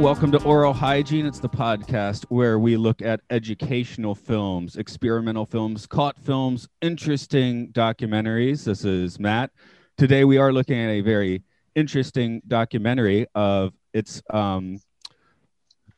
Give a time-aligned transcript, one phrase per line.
[0.00, 1.26] Welcome to Oral Hygiene.
[1.26, 8.64] It's the podcast where we look at educational films, experimental films, caught films, interesting documentaries.
[8.64, 9.50] This is Matt.
[9.98, 11.42] Today we are looking at a very
[11.74, 14.80] interesting documentary of it's um,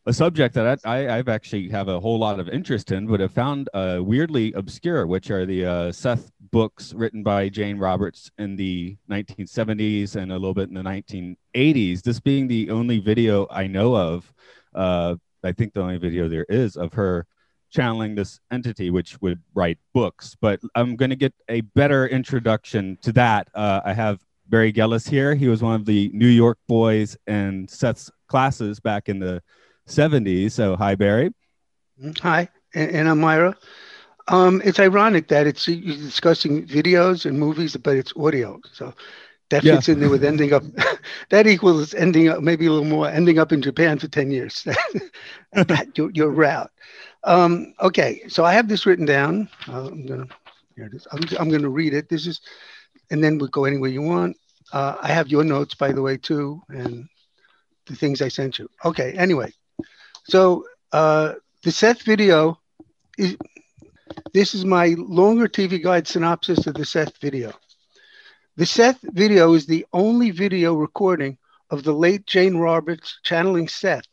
[0.06, 3.20] a subject that I, I, have actually have a whole lot of interest in, but
[3.20, 8.30] have found uh, weirdly obscure, which are the uh, Seth books written by Jane Roberts
[8.38, 12.02] in the 1970s and a little bit in the 1980s.
[12.02, 14.30] This being the only video I know of,
[14.74, 17.26] uh, I think the only video there is of her
[17.70, 20.36] channeling this entity, which would write books.
[20.38, 23.48] But I'm going to get a better introduction to that.
[23.54, 25.34] Uh, I have Barry Gellis here.
[25.34, 29.42] He was one of the New York boys and Seth's classes back in the
[29.88, 30.52] 70s.
[30.52, 31.32] So, hi, Barry.
[32.20, 33.56] Hi, and I'm Myra.
[34.28, 38.60] Um, it's ironic that it's discussing videos and movies, but it's audio.
[38.72, 38.94] So
[39.50, 39.94] that fits yeah.
[39.94, 40.62] in there with ending up.
[41.30, 44.66] that equals ending up, maybe a little more, ending up in Japan for 10 years.
[45.52, 46.70] that, your, your route.
[47.24, 49.48] Um, okay, so I have this written down.
[49.68, 50.26] Uh, I'm gonna
[50.76, 51.06] here it is.
[51.12, 52.08] I'm, I'm gonna read it.
[52.08, 52.40] This is,
[53.10, 54.36] and then we'll go anywhere you want.
[54.72, 57.06] Uh, I have your notes, by the way, too, and
[57.86, 58.68] the things I sent you.
[58.84, 59.52] Okay, anyway,
[60.24, 62.58] so uh, the Seth video
[63.18, 63.36] is
[64.32, 67.52] this is my longer TV guide synopsis of the Seth video.
[68.56, 71.38] The Seth video is the only video recording
[71.70, 74.06] of the late Jane Roberts channeling Seth,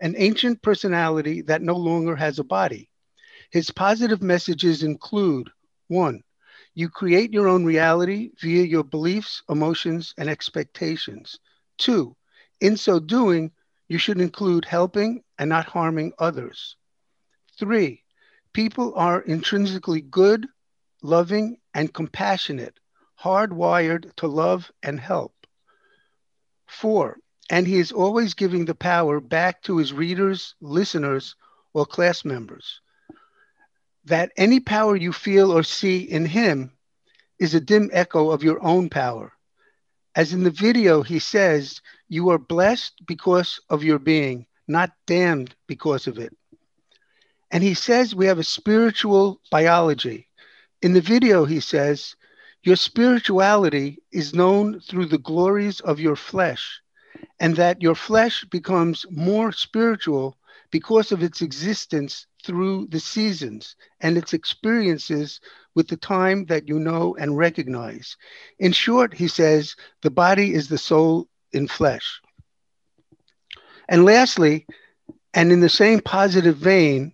[0.00, 2.90] an ancient personality that no longer has a body.
[3.50, 5.50] His positive messages include
[5.88, 6.22] one,
[6.78, 11.40] you create your own reality via your beliefs, emotions, and expectations.
[11.76, 12.14] Two,
[12.60, 13.50] in so doing,
[13.88, 16.76] you should include helping and not harming others.
[17.58, 18.04] Three,
[18.52, 20.46] people are intrinsically good,
[21.02, 22.78] loving, and compassionate,
[23.22, 25.34] hardwired to love and help.
[26.66, 27.18] Four,
[27.50, 31.34] and he is always giving the power back to his readers, listeners,
[31.72, 32.80] or class members.
[34.04, 36.72] That any power you feel or see in him
[37.38, 39.32] is a dim echo of your own power.
[40.14, 45.54] As in the video, he says, You are blessed because of your being, not damned
[45.66, 46.36] because of it.
[47.50, 50.28] And he says we have a spiritual biology.
[50.82, 52.14] In the video, he says,
[52.62, 56.80] Your spirituality is known through the glories of your flesh,
[57.40, 60.36] and that your flesh becomes more spiritual
[60.70, 65.40] because of its existence through the seasons and its experiences
[65.74, 68.16] with the time that you know and recognize.
[68.58, 72.20] In short, he says, the body is the soul in flesh.
[73.88, 74.66] And lastly,
[75.34, 77.12] and in the same positive vein,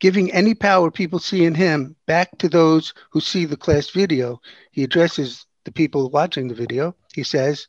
[0.00, 4.40] giving any power people see in him back to those who see the class video,
[4.70, 6.94] he addresses the people watching the video.
[7.14, 7.68] He says,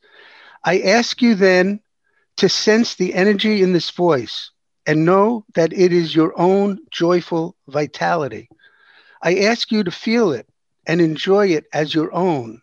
[0.64, 1.80] I ask you then
[2.38, 4.52] to sense the energy in this voice
[4.86, 8.50] and know that it is your own joyful vitality.
[9.22, 10.48] I ask you to feel it
[10.88, 12.62] and enjoy it as your own.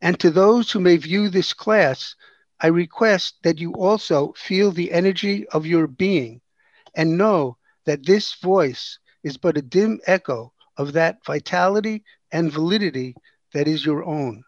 [0.00, 2.14] And to those who may view this class
[2.60, 6.40] I request that you also feel the energy of your being
[6.94, 7.56] and know
[7.86, 13.14] that this voice is but a dim echo of that vitality and validity
[13.54, 14.42] that is your own.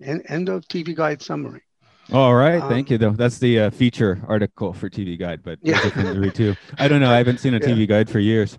[0.00, 1.62] And end of TV Guide summary.
[2.12, 2.98] All right, um, thank you.
[2.98, 5.78] Though that's the uh, feature article for TV Guide, but yeah.
[6.16, 6.56] read too.
[6.78, 7.10] I don't know.
[7.10, 7.86] I haven't seen a TV yeah.
[7.86, 8.58] Guide for years.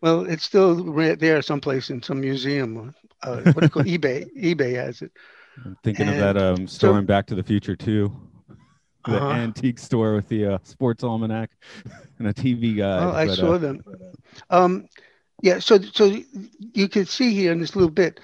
[0.00, 2.94] well, it's still there someplace in some museum.
[3.22, 4.26] Uh, what do you call eBay?
[4.40, 5.12] eBay has it.
[5.64, 8.14] I'm thinking and of that um, store so, in Back to the Future too.
[9.06, 9.30] The uh-huh.
[9.30, 11.50] antique store with the uh, sports almanac
[12.18, 13.02] and a TV guide.
[13.04, 13.84] Oh, I but, saw uh, them.
[14.50, 14.88] Um,
[15.42, 16.16] yeah, so so
[16.74, 18.20] you can see here in this little bit,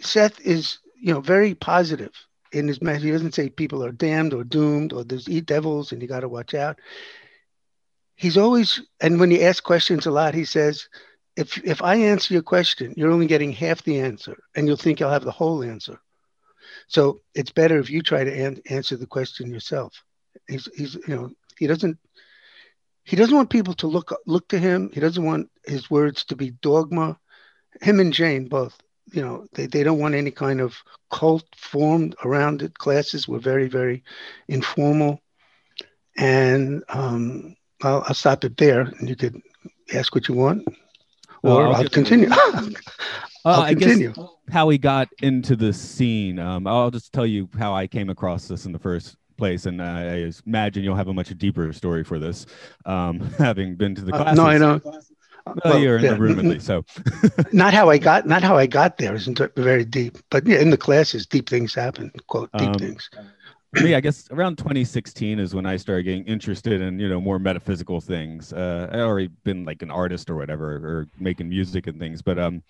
[0.00, 2.12] Seth is you know very positive
[2.52, 3.04] in his message.
[3.04, 6.20] He doesn't say people are damned or doomed or there's eat devils and you got
[6.20, 6.80] to watch out.
[8.16, 10.88] He's always and when he asks questions a lot, he says,
[11.36, 14.98] if if I answer your question, you're only getting half the answer, and you'll think
[14.98, 16.00] you'll have the whole answer.
[16.86, 20.02] So it's better if you try to an- answer the question yourself.
[20.48, 21.98] He's, he's, you know, he doesn't,
[23.04, 24.90] he doesn't want people to look look to him.
[24.92, 27.18] He doesn't want his words to be dogma.
[27.80, 28.76] Him and Jane both,
[29.12, 30.76] you know, they, they don't want any kind of
[31.10, 32.76] cult formed around it.
[32.76, 34.04] Classes were very, very
[34.46, 35.22] informal.
[36.18, 39.40] and um, I'll, I'll, stop it there, and you could
[39.94, 40.74] ask what you want, or
[41.42, 42.28] well, I'll, I'll continue.
[43.48, 44.12] I'll I continue.
[44.12, 46.38] guess how he got into the scene.
[46.38, 49.82] Um, I'll just tell you how I came across this in the first place, and
[49.82, 52.46] I imagine you'll have a much deeper story for this,
[52.86, 54.38] um, having been to the classes.
[54.38, 54.80] Uh, no, I know.
[54.84, 56.12] Well, well you're in yeah.
[56.12, 56.84] the room at least, so.
[57.52, 60.70] not how I got, not how I got there isn't very deep, but yeah, in
[60.70, 62.12] the classes, deep things happen.
[62.26, 63.08] Quote deep um, things
[63.72, 67.38] me, I guess around 2016 is when I started getting interested in you know more
[67.38, 68.52] metaphysical things.
[68.52, 72.38] Uh, I already been like an artist or whatever, or making music and things, but
[72.38, 72.62] um,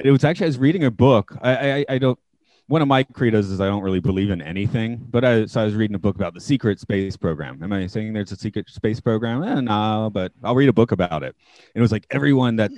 [0.00, 1.36] it was actually I was reading a book.
[1.40, 2.18] I I, I don't.
[2.66, 5.64] One of my credos is I don't really believe in anything, but I so I
[5.64, 7.62] was reading a book about the secret space program.
[7.62, 9.42] Am I saying there's a secret space program?
[9.42, 11.34] Eh, no, but I'll read a book about it.
[11.74, 12.70] And it was like everyone that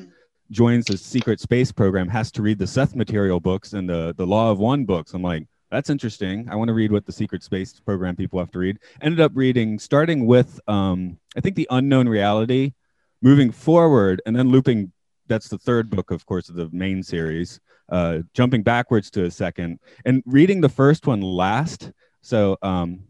[0.52, 4.26] joins the secret space program has to read the Seth material books and the the
[4.26, 5.14] Law of One books.
[5.14, 6.48] I'm like that's interesting.
[6.50, 8.78] I want to read what the secret space program people have to read.
[9.00, 12.72] Ended up reading, starting with, um, I think, The Unknown Reality,
[13.20, 14.92] moving forward, and then looping.
[15.28, 17.60] That's the third book, of course, of the main series.
[17.88, 21.92] Uh, jumping backwards to a second and reading the first one last.
[22.20, 23.04] So um,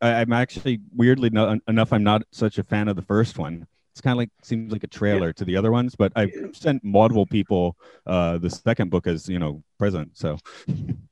[0.00, 1.92] I, am actually weirdly no, enough.
[1.92, 3.64] I'm not such a fan of the first one.
[3.92, 6.82] It's kind of like seems like a trailer to the other ones, but I've sent
[6.82, 10.16] multiple people uh, the second book as you know present.
[10.16, 10.38] So.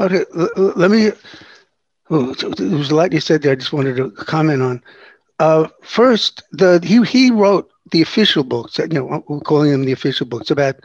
[0.00, 0.24] Okay,
[0.76, 1.12] let me.
[2.10, 3.52] Oh, there was a lot you said there.
[3.52, 4.82] I just wanted to comment on.
[5.38, 8.78] Uh, first, the he he wrote the official books.
[8.78, 10.50] You know, we're calling them the official books.
[10.50, 10.76] About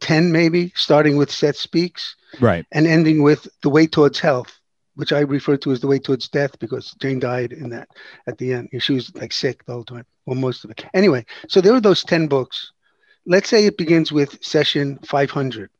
[0.00, 4.58] ten, maybe, starting with Seth Speaks, right, and ending with The Way Towards Health,
[4.94, 7.88] which I refer to as The Way Towards Death because Jane died in that
[8.26, 8.68] at the end.
[8.78, 10.84] She was like sick the whole time, well, most of it.
[10.94, 12.72] Anyway, so there are those ten books.
[13.26, 15.70] Let's say it begins with session 500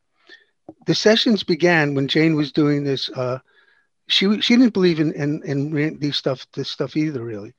[0.86, 3.10] the sessions began when Jane was doing this.
[3.10, 3.38] Uh,
[4.06, 7.54] she she didn't believe in in, in these stuff this stuff either really,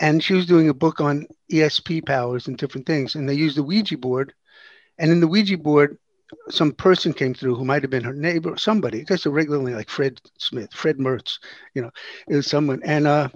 [0.00, 3.14] and she was doing a book on ESP powers and different things.
[3.14, 4.34] And they used the Ouija board,
[4.98, 5.98] and in the Ouija board,
[6.50, 9.90] some person came through who might have been her neighbor, somebody, just a regularly like
[9.90, 11.38] Fred Smith, Fred Mertz,
[11.74, 11.90] you know,
[12.28, 12.82] it was someone.
[12.84, 13.28] And uh,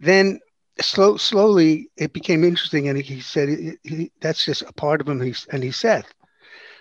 [0.00, 0.40] then
[0.80, 5.08] slow, slowly it became interesting, and he said he, he, that's just a part of
[5.08, 5.20] him.
[5.20, 6.04] He, and he said,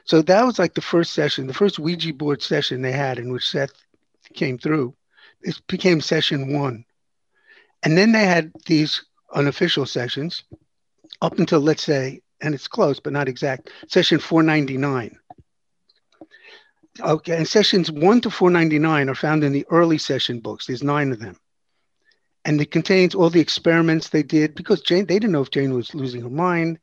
[0.05, 3.31] so that was like the first session, the first Ouija board session they had in
[3.31, 3.71] which Seth
[4.33, 4.93] came through.
[5.41, 6.85] It became session one.
[7.83, 9.03] And then they had these
[9.33, 10.43] unofficial sessions
[11.21, 15.17] up until, let's say, and it's close, but not exact, session 499.
[16.99, 20.65] Okay, and sessions 1 to 499 are found in the early session books.
[20.65, 21.37] There's nine of them.
[22.43, 25.73] And it contains all the experiments they did because Jane, they didn't know if Jane
[25.73, 26.79] was losing her mind.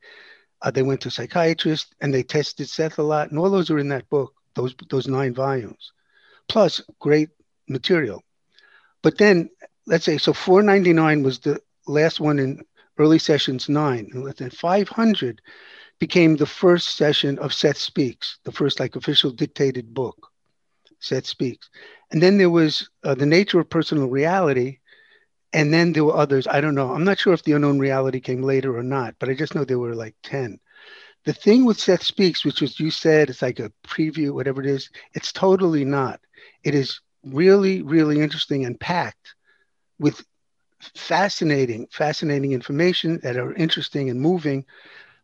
[0.61, 3.79] Uh, they went to psychiatrists and they tested Seth a lot, and all those are
[3.79, 5.91] in that book, those those nine volumes,
[6.47, 7.29] plus great
[7.67, 8.23] material.
[9.01, 9.49] But then,
[9.85, 12.63] let's say, so 499 was the last one in
[12.97, 15.41] early sessions nine, and then 500
[15.99, 20.31] became the first session of Seth Speaks, the first like official dictated book,
[20.99, 21.69] Seth Speaks.
[22.11, 24.79] And then there was uh, the nature of personal reality,
[25.53, 26.47] and then there were others.
[26.47, 26.93] I don't know.
[26.93, 29.63] I'm not sure if the unknown reality came later or not, but I just know
[29.63, 30.59] there were like 10.
[31.25, 34.67] The thing with Seth Speaks, which was you said it's like a preview, whatever it
[34.67, 36.19] is, it's totally not.
[36.63, 39.35] It is really, really interesting and packed
[39.99, 40.23] with
[40.95, 44.65] fascinating, fascinating information that are interesting and moving.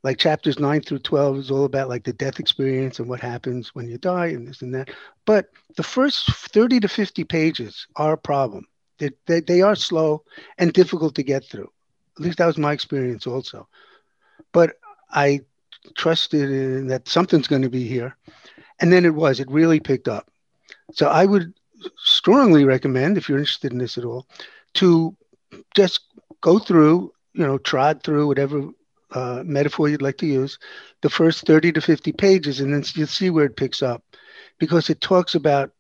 [0.04, 3.74] Like chapters nine through 12 is all about like the death experience and what happens
[3.74, 4.90] when you die and this and that.
[5.26, 8.68] But the first 30 to 50 pages are a problem
[8.98, 10.24] they, they, are slow
[10.58, 11.72] and difficult to get through.
[12.18, 13.68] At least that was my experience also.
[14.52, 14.78] But
[15.12, 15.42] I
[15.96, 18.16] trusted that something's going to be here.
[18.80, 20.30] And then it was, it really picked up.
[20.94, 21.54] So I would
[21.98, 24.26] strongly recommend, if you're interested in this at all,
[24.76, 25.16] to
[25.76, 26.02] just
[26.42, 28.70] go through, you know, trod through whatever
[29.12, 30.60] uh, metaphor you'd like to use,
[31.02, 34.04] the first 30 to 50 pages, and then you'll see where it picks up
[34.60, 35.72] because it talks about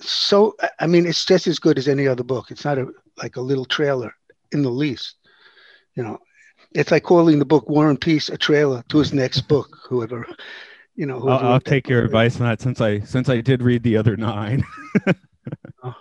[0.00, 2.50] so I mean, it's just as good as any other book.
[2.50, 2.86] It's not a
[3.16, 4.14] like a little trailer
[4.52, 5.16] in the least.
[5.94, 6.18] You know,
[6.72, 9.78] it's like calling the book War and Peace a trailer to his next book.
[9.88, 10.26] Whoever,
[10.94, 13.62] you know, whoever I'll, I'll take your advice on that since I since I did
[13.62, 14.64] read the other nine.
[15.82, 15.94] oh.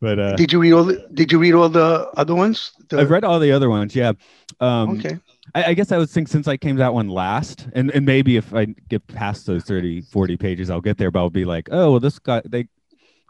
[0.00, 2.72] But uh, did you read all the Did you read all the other ones?
[2.88, 2.98] The...
[2.98, 3.96] I've read all the other ones.
[3.96, 4.12] Yeah.
[4.60, 5.18] Um, okay.
[5.54, 8.04] I, I, guess I would think since I came to that one last, and, and
[8.04, 11.44] maybe if I get past those 30, 40 pages, I'll get there, but I'll be
[11.44, 12.68] like, oh, well, this guy, they,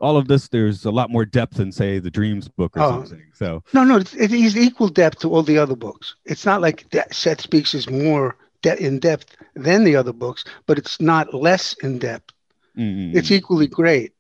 [0.00, 2.90] all of this, there's a lot more depth than say the Dreams book or oh.
[2.90, 3.22] something.
[3.34, 6.14] So no, no, it's, it is equal depth to all the other books.
[6.24, 10.44] It's not like that Seth Speaks is more de- in depth than the other books,
[10.66, 12.32] but it's not less in depth.
[12.76, 13.16] Mm-hmm.
[13.16, 14.12] It's equally great.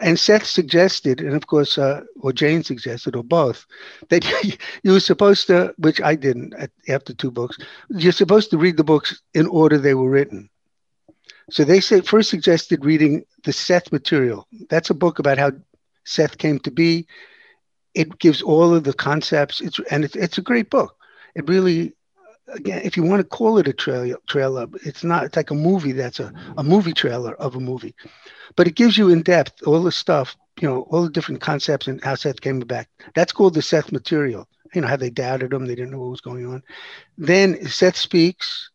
[0.00, 3.66] and Seth suggested, and of course, uh, or Jane suggested, or both,
[4.08, 4.24] that
[4.82, 6.54] you were supposed to, which I didn't
[6.88, 7.58] after two books,
[7.90, 10.48] you're supposed to read the books in order they were written.
[11.52, 14.48] So they say first suggested reading the Seth material.
[14.70, 15.52] That's a book about how
[16.04, 17.06] Seth came to be.
[17.94, 19.60] It gives all of the concepts.
[19.60, 20.96] It's and it's, it's a great book.
[21.34, 21.92] It really,
[22.48, 25.24] again, if you want to call it a trailer, trailer, it's not.
[25.24, 25.92] It's like a movie.
[25.92, 27.94] That's a, a movie trailer of a movie
[28.56, 31.86] but it gives you in depth all the stuff, you know, all the different concepts
[31.86, 32.88] and how Seth came back.
[33.14, 34.48] That's called the Seth material.
[34.74, 36.62] You know, how they doubted him, they didn't know what was going on.
[37.18, 38.70] Then Seth speaks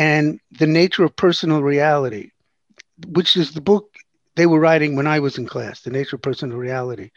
[0.00, 2.30] and the nature of personal reality,
[3.06, 3.94] which is the book
[4.34, 7.10] they were writing when I was in class, the nature of personal reality.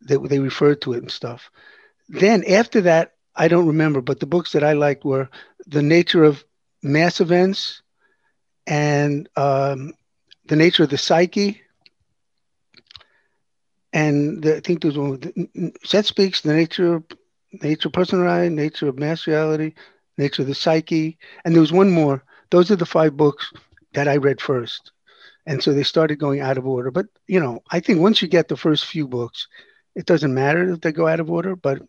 [0.00, 1.50] They, they referred to it and stuff.
[2.08, 5.28] Then after that, I don't remember, but the books that I liked were
[5.66, 6.44] The Nature of
[6.84, 7.82] Mass Events
[8.64, 9.94] and um,
[10.46, 11.62] the nature of the psyche.
[13.92, 15.20] And the, I think there's one.
[15.82, 17.04] Seth speaks the nature of
[17.60, 19.74] nature of personality, nature of mass reality,
[20.18, 22.24] nature of the psyche, and there was one more.
[22.50, 23.52] Those are the five books
[23.94, 24.92] that I read first,
[25.46, 26.90] and so they started going out of order.
[26.90, 29.48] But you know, I think once you get the first few books,
[29.94, 31.56] it doesn't matter if they go out of order.
[31.56, 31.82] But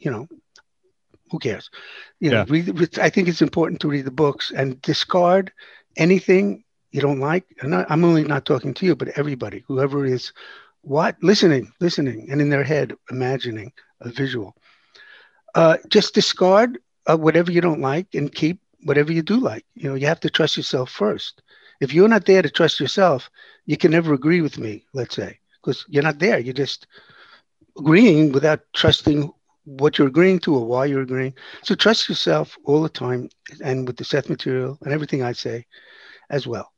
[0.00, 0.26] you know,
[1.30, 1.70] who cares?
[2.20, 2.44] You know, yeah.
[2.48, 5.52] read, I think it's important to read the books and discard
[5.96, 10.32] anything you don't like, and I'm only not talking to you, but everybody, whoever is
[10.82, 14.54] what listening, listening, and in their head imagining a visual.
[15.54, 16.78] Uh, just discard
[17.10, 19.64] uh, whatever you don't like and keep whatever you do like.
[19.74, 21.42] You know, you have to trust yourself first.
[21.80, 23.30] If you're not there to trust yourself,
[23.66, 24.84] you can never agree with me.
[24.94, 26.38] Let's say because you're not there.
[26.38, 26.86] You're just
[27.78, 29.30] agreeing without trusting
[29.64, 31.34] what you're agreeing to or why you're agreeing.
[31.62, 33.28] So trust yourself all the time,
[33.62, 35.66] and with the Seth material and everything I say,
[36.30, 36.70] as well.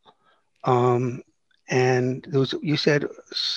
[0.65, 1.23] Um,
[1.71, 3.05] and there was you said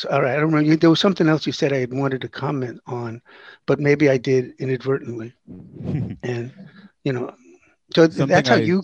[0.10, 2.28] all right i don't remember there was something else you said i had wanted to
[2.28, 3.22] comment on
[3.66, 5.34] but maybe i did inadvertently.
[6.24, 6.52] And
[7.04, 7.34] you know
[7.96, 8.84] so something that's how I, you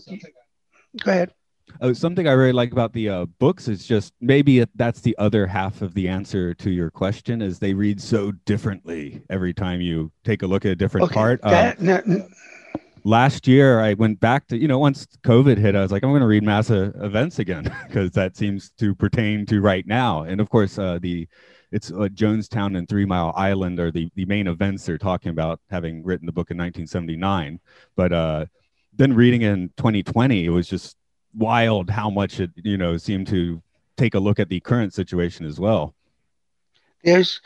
[1.04, 1.34] go ahead.
[1.82, 5.46] Oh something i really like about the uh, books is just maybe that's the other
[5.46, 10.12] half of the answer to your question is they read so differently every time you
[10.24, 12.28] take a look at a different okay, part that, um,
[13.04, 16.12] last year I went back to, you know, once COVID hit, I was like, I'm
[16.12, 20.24] going to read Mass Events again because that seems to pertain to right now.
[20.24, 21.28] And of course, uh, the
[21.72, 25.60] it's uh, Jonestown and Three Mile Island are the, the main events they're talking about,
[25.70, 27.60] having written the book in 1979.
[27.96, 28.46] But uh,
[28.96, 30.96] then reading in 2020, it was just
[31.36, 33.62] wild how much it, you know, seemed to
[33.98, 35.94] take a look at the current situation as well.
[37.04, 37.42] There's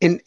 [0.00, 0.20] in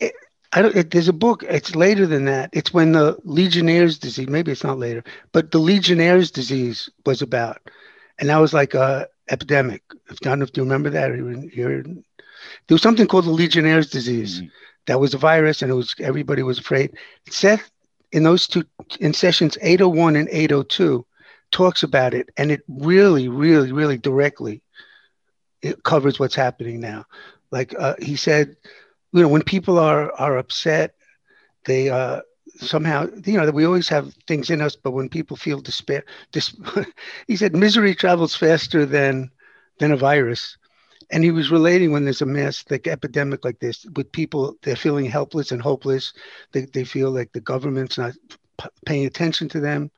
[0.54, 0.76] I don't.
[0.76, 1.44] It, there's a book.
[1.44, 2.50] It's later than that.
[2.54, 4.28] It's when the Legionnaire's disease.
[4.28, 7.60] Maybe it's not later, but the Legionnaire's disease was about,
[8.20, 9.82] and that was like a epidemic.
[10.10, 11.12] I don't know if you remember that.
[11.12, 14.38] Or there was something called the Legionnaire's disease.
[14.38, 14.48] Mm-hmm.
[14.86, 16.98] That was a virus, and it was everybody was afraid.
[17.30, 17.72] Seth,
[18.12, 18.64] in those two,
[19.00, 21.06] in sessions 801 and 802,
[21.52, 24.62] talks about it, and it really, really, really directly
[25.64, 27.06] it covers what's happening now.
[27.50, 28.56] Like uh, he said
[29.14, 30.96] you know, when people are are upset,
[31.66, 32.22] they uh,
[32.58, 36.04] somehow, you know, that we always have things in us, but when people feel despair,
[36.32, 36.56] dis-
[37.28, 39.30] he said, misery travels faster than
[39.80, 40.58] than a virus.
[41.12, 44.76] And he was relating when there's a mass like epidemic like this with people, they're
[44.76, 46.14] feeling helpless and hopeless.
[46.54, 48.14] They, they feel like the government's not
[48.60, 49.92] p- paying attention to them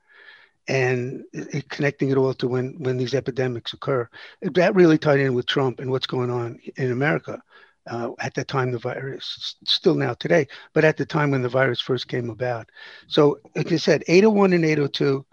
[0.68, 4.10] and it, connecting it all to when, when these epidemics occur.
[4.42, 7.42] That really tied in with Trump and what's going on in America
[7.88, 11.50] uh, at the time the virus, still now today, but at the time when the
[11.50, 12.70] virus first came about.
[13.08, 15.26] So, like I said, 801 and 802,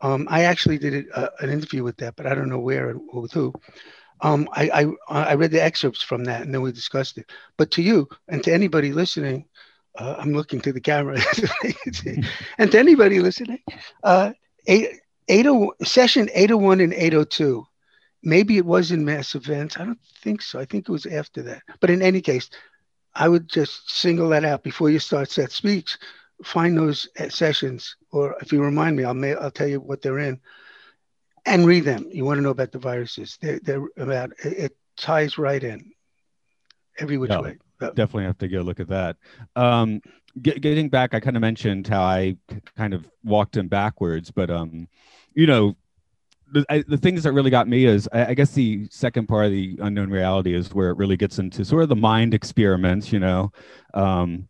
[0.00, 2.96] um, I actually did a, uh, an interview with that, but I don't know where
[3.12, 3.52] or with who.
[4.22, 7.30] Um, I, I, I read the excerpts from that and then we discussed it.
[7.58, 9.46] But to you and to anybody listening,
[9.98, 11.18] uh, I'm looking to the camera,
[12.58, 13.62] and to anybody listening,
[14.02, 14.32] uh,
[14.66, 17.66] eight, 80, session 801 and 802
[18.26, 19.78] maybe it was in mass events.
[19.78, 20.58] I don't think so.
[20.58, 21.62] I think it was after that.
[21.80, 22.50] But in any case,
[23.14, 25.96] I would just single that out before you start Seth speaks.
[26.44, 30.18] Find those sessions, or if you remind me, I'll ma- I'll tell you what they're
[30.18, 30.38] in,
[31.46, 32.08] and read them.
[32.12, 33.38] You want to know about the viruses?
[33.40, 35.92] They're, they're about it, it ties right in
[36.98, 37.56] every which way.
[37.78, 39.16] Definitely have to go look at that.
[39.54, 40.02] Um,
[40.42, 42.36] get, getting back, I kind of mentioned how I
[42.76, 44.88] kind of walked in backwards, but um,
[45.32, 45.76] you know,
[46.60, 49.46] the, I, the things that really got me is I, I, guess the second part
[49.46, 53.12] of the unknown reality is where it really gets into sort of the mind experiments
[53.12, 53.52] you know
[53.94, 54.48] um,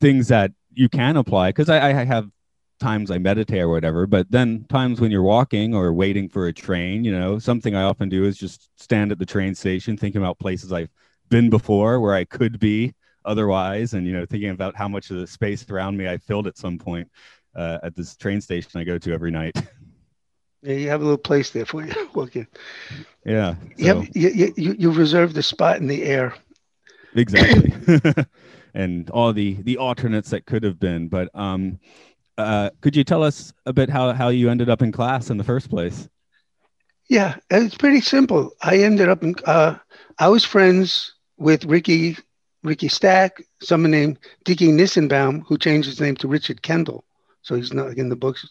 [0.00, 2.30] things that you can apply because I, I, have
[2.78, 6.52] times i meditate or whatever but then times when you're walking or waiting for a
[6.52, 10.22] train you know something i often do is just stand at the train station thinking
[10.22, 10.88] about places i've
[11.30, 12.92] been before where I could be
[13.24, 16.46] otherwise, and you know, thinking about how much of the space around me I filled
[16.46, 17.08] at some point
[17.54, 19.56] uh, at this train station I go to every night.
[20.62, 21.92] Yeah, you have a little place there for you.
[22.16, 22.46] Okay.
[23.24, 23.54] Yeah.
[23.54, 23.60] So.
[23.76, 26.34] You, have, you, you, you reserved the spot in the air.
[27.14, 27.72] Exactly.
[28.74, 31.08] and all the the alternates that could have been.
[31.08, 31.78] But um,
[32.38, 35.36] uh, could you tell us a bit how how you ended up in class in
[35.36, 36.08] the first place?
[37.08, 38.52] Yeah, it's pretty simple.
[38.62, 39.34] I ended up in.
[39.44, 39.76] Uh,
[40.18, 42.16] I was friends with Ricky
[42.62, 47.04] Ricky Stack, someone named Dickie Nissenbaum, who changed his name to Richard Kendall,
[47.42, 48.48] so he's not in the books.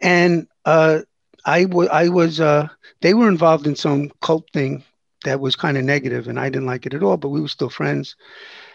[0.00, 1.00] And uh,
[1.46, 2.68] I, w- I was, uh,
[3.02, 4.84] they were involved in some cult thing
[5.24, 7.16] that was kind of negative, and I didn't like it at all.
[7.16, 8.16] But we were still friends.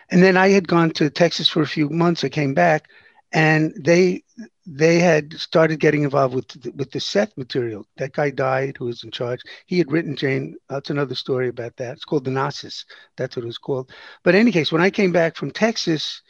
[0.09, 2.23] And then I had gone to Texas for a few months.
[2.23, 2.89] I came back,
[3.33, 4.23] and they
[4.65, 7.85] they had started getting involved with with the Seth material.
[7.97, 9.41] That guy died, who was in charge.
[9.67, 10.55] He had written Jane.
[10.69, 11.93] That's another story about that.
[11.93, 12.85] It's called the Gnosis.
[13.17, 13.91] That's what it was called.
[14.23, 16.21] But in any case, when I came back from Texas,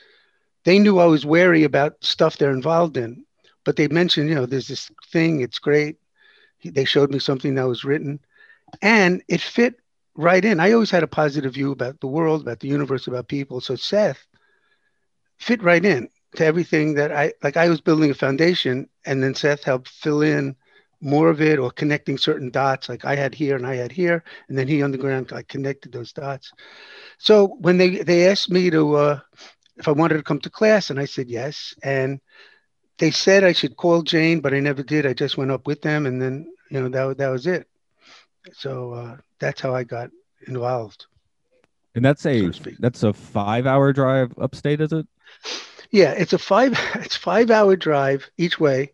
[0.66, 3.26] they knew I was wary about stuff they're involved in.
[3.66, 5.42] But they mentioned, you know, there's this thing.
[5.42, 5.98] It's great.
[6.64, 8.20] They showed me something that was written,
[8.82, 9.76] and it fit
[10.16, 10.60] right in.
[10.60, 13.62] I always had a positive view about the world, about the universe, about people.
[13.62, 14.26] So Seth
[15.38, 17.58] fit right in to everything that I like.
[17.58, 20.56] I was building a foundation, and then Seth helped fill in
[21.02, 24.24] more of it or connecting certain dots like I had here and I had here,
[24.48, 26.52] and then he on the ground I connected those dots.
[27.18, 29.20] So when they they asked me to uh,
[29.78, 32.20] if I wanted to come to class, and I said yes, and
[33.02, 35.08] they said I should call Jane, but I never did.
[35.08, 37.68] I just went up with them, and then you know that that was it.
[38.54, 40.12] So uh, that's how I got
[40.48, 41.08] involved.
[41.96, 45.08] And that's a so that's a five hour drive upstate, is it?
[45.90, 48.92] Yeah, it's a five it's five hour drive each way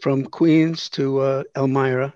[0.00, 2.14] from Queens to uh, Elmira.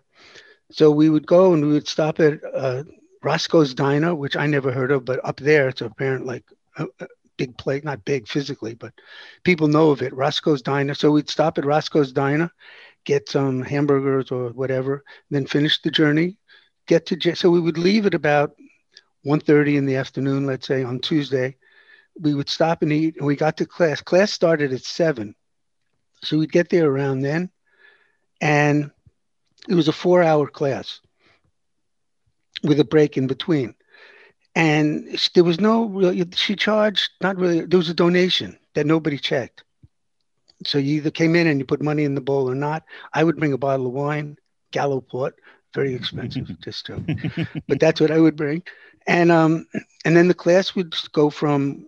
[0.70, 2.85] So we would go and we would stop at uh,
[3.23, 6.44] Roscoe's Diner, which I never heard of, but up there it's apparent like
[6.79, 7.07] a, a
[7.38, 8.92] big place, not big physically, but
[9.44, 10.14] people know of it.
[10.14, 10.92] Roscoe's Diner.
[10.92, 12.53] So we'd stop at Roscoe's Diner,
[13.05, 16.37] get some hamburgers or whatever, then finish the journey,
[16.87, 18.53] get to so we would leave at about
[19.24, 21.57] 1.30 in the afternoon, let's say on Tuesday,
[22.20, 24.03] we would stop and eat and we got to class.
[24.03, 25.35] Class started at seven.
[26.22, 27.51] So we'd get there around then.
[28.40, 28.90] And
[29.68, 31.01] it was a four hour class
[32.62, 33.74] with a break in between.
[34.59, 39.16] And there was no real, she charged, not really, there was a donation that nobody
[39.16, 39.62] checked.
[40.66, 42.83] So you either came in and you put money in the bowl or not.
[43.14, 44.37] I would bring a bottle of wine,
[44.73, 45.37] Galloport,
[45.75, 47.01] very expensive, just to,
[47.68, 48.64] but that's what I would bring.
[49.07, 49.68] And um,
[50.05, 51.87] and then the class would go from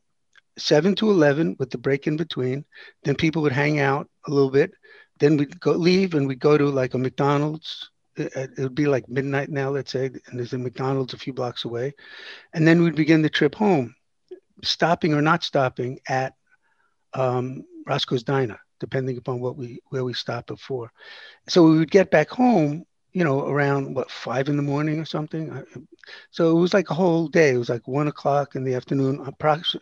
[0.56, 2.64] 7 to 11 with the break in between.
[3.02, 4.74] Then people would hang out a little bit.
[5.18, 7.90] Then we'd go leave and we'd go to like a McDonald's.
[8.16, 11.32] It, it would be like midnight now, let's say, and there's a McDonald's a few
[11.32, 11.94] blocks away.
[12.52, 13.94] And then we'd begin the trip home,
[14.62, 16.34] stopping or not stopping at
[17.14, 20.92] um, Roscoe's Diner, depending upon what we where we stopped before.
[21.48, 25.04] So we would get back home you know, around what five in the morning or
[25.04, 25.64] something.
[26.30, 27.54] So it was like a whole day.
[27.54, 29.26] It was like one o'clock in the afternoon.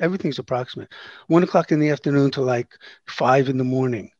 [0.00, 0.92] Everything's approximate.
[1.26, 2.68] One o'clock in the afternoon to like
[3.06, 4.10] five in the morning.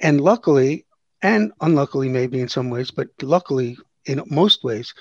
[0.00, 0.86] And luckily,
[1.24, 4.92] and unluckily, maybe in some ways, but luckily in most ways,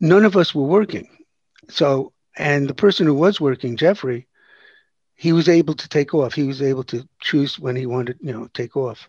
[0.00, 1.08] none of us were working.
[1.68, 4.26] So, and the person who was working, Jeffrey,
[5.14, 6.34] he was able to take off.
[6.34, 9.08] He was able to choose when he wanted, you know, take off.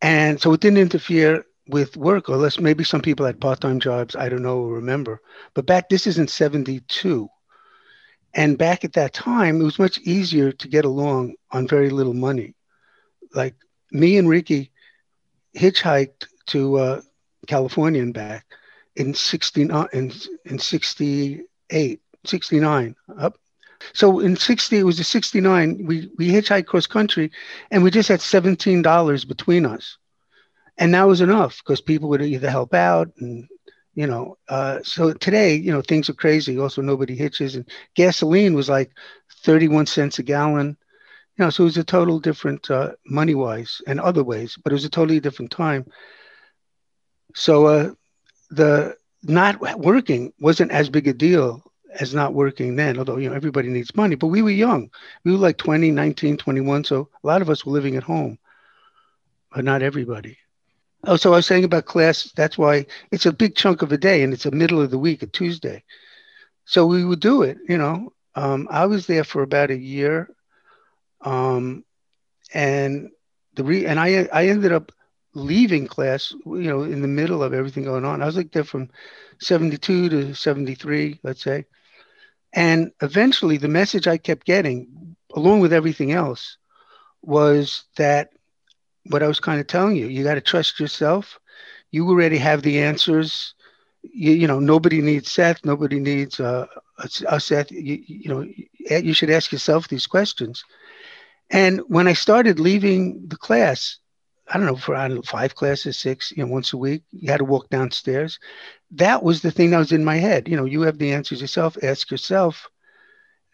[0.00, 4.16] And so it didn't interfere with work, unless maybe some people had part-time jobs.
[4.16, 5.20] I don't know or remember.
[5.52, 7.28] But back, this is in 72.
[8.32, 12.14] And back at that time, it was much easier to get along on very little
[12.14, 12.54] money.
[13.34, 13.54] Like
[13.92, 14.72] me and Ricky
[15.56, 17.00] hitchhiked to uh,
[17.46, 18.46] California and back
[18.96, 20.12] in 69 in,
[20.44, 23.38] in 68, 69 up.
[23.92, 27.30] So in 60, it was a 69, we, we hitchhiked cross country
[27.70, 29.98] and we just had $17 between us.
[30.78, 33.48] And that was enough because people would either help out and
[33.94, 36.58] you know uh, so today you know things are crazy.
[36.58, 38.90] Also nobody hitches and gasoline was like
[39.44, 40.76] 31 cents a gallon
[41.36, 44.72] you know so it was a total different uh, money wise and other ways but
[44.72, 45.84] it was a totally different time
[47.34, 47.90] so uh,
[48.50, 51.62] the not working wasn't as big a deal
[52.00, 54.90] as not working then although you know everybody needs money but we were young
[55.24, 58.38] we were like 20 19 21 so a lot of us were living at home
[59.54, 60.36] but not everybody
[61.06, 63.98] Oh, so I was saying about class, that's why it's a big chunk of a
[63.98, 65.84] day and it's a middle of the week, a Tuesday.
[66.64, 68.12] So we would do it, you know.
[68.34, 70.30] Um, I was there for about a year.
[71.24, 71.84] Um,
[72.52, 73.10] and
[73.54, 74.92] the re- and I I ended up
[75.34, 78.22] leaving class, you know, in the middle of everything going on.
[78.22, 78.90] I was like there from
[79.40, 81.66] 72 to 73, let's say.
[82.52, 86.56] And eventually, the message I kept getting, along with everything else,
[87.22, 88.30] was that
[89.06, 91.40] what I was kind of telling you, you got to trust yourself.
[91.90, 93.54] You already have the answers.
[94.02, 95.64] You, you know, nobody needs Seth.
[95.64, 96.66] Nobody needs uh,
[97.28, 97.72] a, Seth.
[97.72, 98.46] You, you know,
[98.98, 100.64] you should ask yourself these questions.
[101.54, 103.98] And when I started leaving the class,
[104.48, 107.04] I don't know, for I don't know, five classes, six, you know, once a week,
[107.12, 108.40] you had to walk downstairs.
[108.90, 110.48] That was the thing that was in my head.
[110.48, 112.68] You know, you have the answers yourself, ask yourself.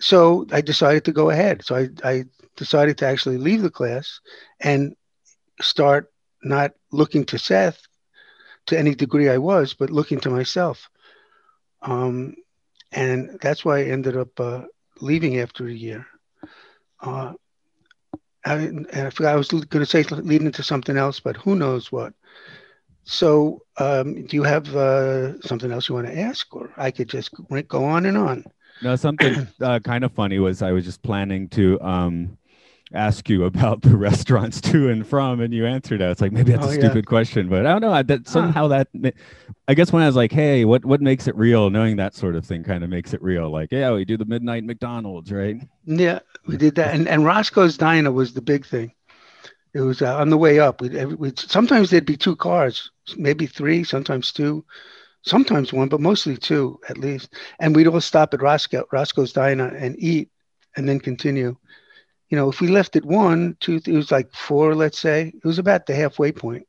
[0.01, 1.63] So I decided to go ahead.
[1.63, 2.25] So I, I
[2.57, 4.21] decided to actually leave the class
[4.61, 4.97] and
[5.61, 6.11] start
[6.43, 7.83] not looking to Seth
[8.67, 10.89] to any degree I was, but looking to myself.
[11.83, 12.35] Um,
[12.93, 14.63] and that's why I ended up uh,
[15.03, 16.07] leaving after a year.
[17.03, 17.35] Uh,
[18.45, 21.93] I, I forgot I was going to say leading into something else, but who knows
[21.93, 22.15] what.
[23.05, 27.09] So, um, do you have uh, something else you want to ask, or I could
[27.09, 27.31] just
[27.69, 28.45] go on and on?
[28.83, 32.39] No, something uh, kind of funny was I was just planning to um,
[32.93, 36.11] ask you about the restaurants to and from, and you answered that.
[36.11, 37.09] It's like maybe that's oh, a stupid yeah.
[37.09, 38.03] question, but I don't know.
[38.03, 38.89] That somehow that
[39.69, 41.71] I guess when I was like, hey, what what makes it real?
[41.71, 43.51] Knowing that sort of thing kind of makes it real.
[43.51, 45.57] Like, yeah, we do the midnight McDonald's, right?
[45.85, 48.93] Yeah, we did that, and and Roscoe's Diner was the big thing.
[49.73, 50.81] It was uh, on the way up.
[50.81, 54.65] We'd, we'd, sometimes there'd be two cars, maybe three, sometimes two,
[55.23, 57.35] sometimes one, but mostly two at least.
[57.61, 60.29] And we'd all stop at Roscoe, Roscoe's Diner and eat,
[60.77, 61.57] and then continue
[62.31, 65.45] you know, if we left at one, two, it was like four, let's say, it
[65.45, 66.67] was about the halfway point.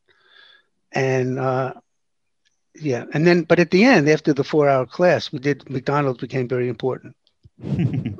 [0.91, 1.75] And uh,
[2.75, 6.19] yeah, and then, but at the end, after the four hour class, we did McDonald's
[6.19, 7.15] became very important.
[7.63, 8.17] um,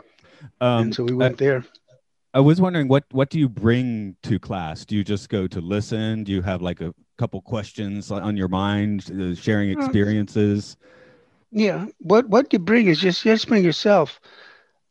[0.61, 1.65] and so we went I, there.
[2.33, 4.85] I was wondering what what do you bring to class?
[4.85, 6.23] Do you just go to listen?
[6.23, 10.77] Do you have like a couple questions on your mind, uh, sharing uh, experiences?
[11.51, 14.21] Yeah, what what you bring is just just bring yourself.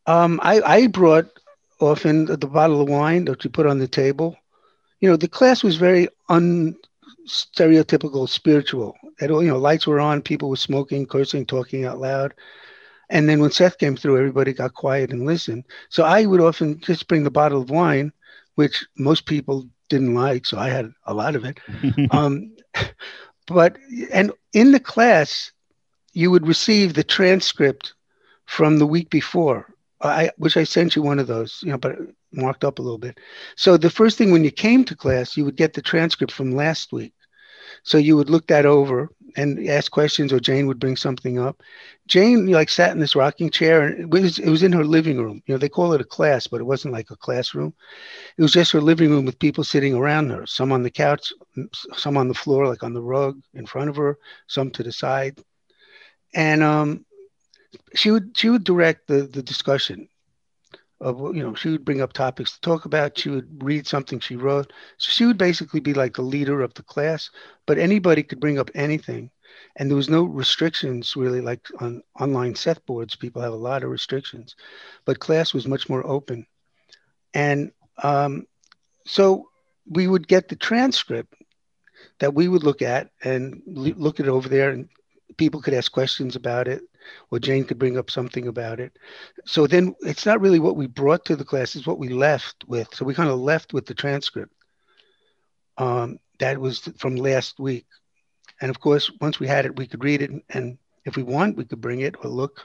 [0.07, 1.31] Um, I I brought
[1.81, 4.37] often the bottle of wine that you put on the table.
[5.01, 8.97] You know, the class was very unstereotypical spiritual.
[9.21, 12.35] It, you know, lights were on, people were smoking, cursing, talking out loud.
[13.09, 15.64] And then when Seth came through, everybody got quiet and listened.
[15.88, 18.12] So I would often just bring the bottle of wine,
[18.55, 20.47] which most people didn't like.
[20.47, 21.59] So I had a lot of it.
[22.12, 22.55] um,
[23.47, 23.77] but,
[24.12, 25.51] and in the class,
[26.12, 27.95] you would receive the transcript
[28.47, 31.97] from the week before I wish I sent you one of those, you know, but
[32.33, 33.19] marked up a little bit.
[33.57, 36.53] So the first thing when you came to class, you would get the transcript from
[36.53, 37.13] last week.
[37.83, 41.63] So you would look that over and ask questions, or Jane would bring something up.
[42.09, 45.19] Jane like sat in this rocking chair, and it was it was in her living
[45.19, 45.43] room.
[45.47, 47.73] You know, they call it a class, but it wasn't like a classroom.
[48.37, 50.47] It was just her living room with people sitting around her.
[50.47, 51.33] Some on the couch,
[51.97, 54.93] some on the floor, like on the rug in front of her, some to the
[54.93, 55.39] side,
[56.35, 57.05] and um,
[57.94, 60.09] she would she would direct the the discussion
[61.00, 63.18] of you know she would bring up topics to talk about.
[63.18, 64.72] She would read something she wrote.
[64.98, 67.30] So she would basically be like the leader of the class
[67.66, 69.30] but anybody could bring up anything.
[69.76, 73.83] And there was no restrictions really like on online Seth boards people have a lot
[73.83, 74.56] of restrictions
[75.04, 76.46] but class was much more open.
[77.35, 78.46] And um,
[79.06, 79.48] so
[79.88, 81.35] we would get the transcript
[82.18, 84.88] that we would look at and look it over there and
[85.37, 86.83] people could ask questions about it
[87.31, 88.96] or Jane could bring up something about it.
[89.46, 92.64] So then it's not really what we brought to the class, it's what we left
[92.66, 92.94] with.
[92.94, 94.53] So we kind of left with the transcript.
[95.79, 97.87] Um, that was from last week.
[98.61, 100.31] And of course, once we had it, we could read it.
[100.51, 102.61] And if we want, we could bring it or look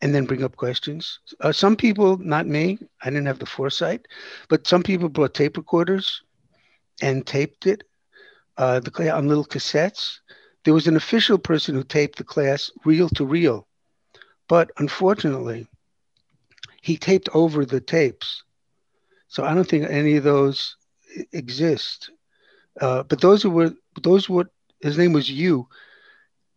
[0.00, 1.20] and then bring up questions.
[1.40, 4.06] Uh, some people, not me, I didn't have the foresight,
[4.48, 6.22] but some people brought tape recorders
[7.02, 7.84] and taped it
[8.56, 10.20] uh, the, on little cassettes.
[10.64, 13.66] There was an official person who taped the class reel to reel.
[14.48, 15.66] But unfortunately,
[16.82, 18.44] he taped over the tapes.
[19.28, 20.76] So I don't think any of those
[21.32, 22.10] exist.
[22.80, 25.66] Uh, but those were those were his name was Hugh,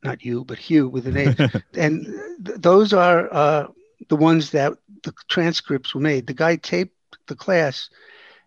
[0.03, 1.39] not you, but Hugh with an H.
[1.73, 2.05] and
[2.45, 3.67] th- those are uh,
[4.09, 4.73] the ones that
[5.03, 6.27] the transcripts were made.
[6.27, 6.95] The guy taped
[7.27, 7.89] the class,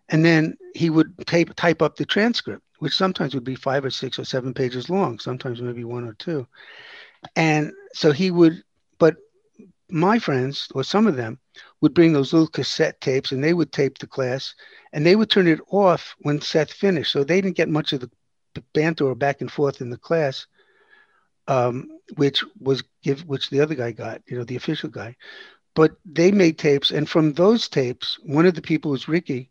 [0.09, 3.89] and then he would tape type up the transcript, which sometimes would be five or
[3.89, 6.47] six or seven pages long, sometimes maybe one or two.
[7.35, 8.63] And so he would,
[8.99, 9.15] but
[9.89, 11.39] my friends, or some of them,
[11.81, 14.55] would bring those little cassette tapes and they would tape the class
[14.91, 17.11] and they would turn it off when Seth finished.
[17.11, 18.09] So they didn't get much of the
[18.73, 20.47] banter or back and forth in the class,
[21.47, 25.15] um, which was give which the other guy got, you know, the official guy.
[25.75, 29.49] But they made tapes, and from those tapes, one of the people was Ricky,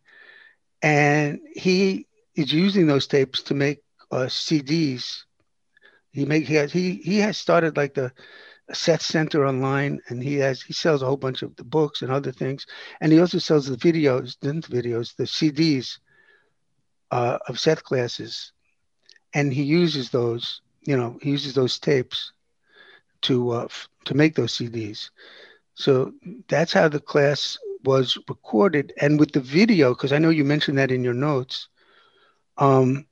[0.81, 5.25] and he is using those tapes to make uh, CDs.
[6.13, 8.13] He make he has he he has started like the
[8.73, 12.11] Seth Center online, and he has he sells a whole bunch of the books and
[12.11, 12.67] other things,
[13.01, 15.99] and he also sells the videos, the videos, the CDs
[17.11, 18.53] uh, of Seth classes,
[19.35, 20.63] and he uses those.
[20.83, 22.33] You know, he uses those tapes
[23.23, 25.11] to uh, f- to make those CDs.
[25.75, 26.13] So
[26.49, 30.79] that's how the class was recorded, and with the video, because I know you mentioned
[30.79, 31.69] that in your notes.
[32.59, 33.07] Um,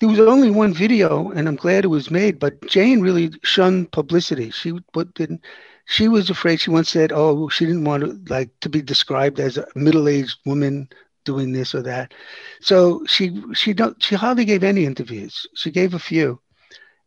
[0.00, 2.38] there was only one video, and I'm glad it was made.
[2.38, 4.50] But Jane really shunned publicity.
[4.50, 4.72] She
[5.14, 5.44] didn't.
[5.86, 6.60] She was afraid.
[6.60, 10.38] She once said, "Oh, she didn't want to like to be described as a middle-aged
[10.46, 10.88] woman
[11.24, 12.14] doing this or that."
[12.60, 15.46] So she she don't she hardly gave any interviews.
[15.54, 16.40] She gave a few,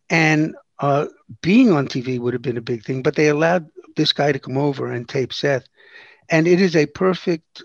[0.10, 1.06] and uh,
[1.41, 3.04] being on TV would have been a big thing.
[3.04, 5.65] But they allowed this guy to come over and tape Seth,
[6.30, 7.63] and it is a perfect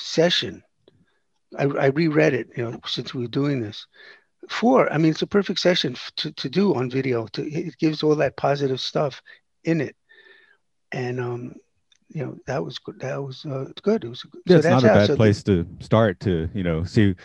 [0.00, 0.62] session.
[1.56, 3.86] I, I reread it, you know, since we were doing this
[4.48, 8.02] four i mean it's a perfect session to, to do on video to, it gives
[8.02, 9.20] all that positive stuff
[9.64, 9.96] in it.
[10.92, 11.54] And um
[12.08, 14.84] you know that was good that was uh, good it was yeah, so it's not
[14.84, 17.16] a bad so place the, to start to you know see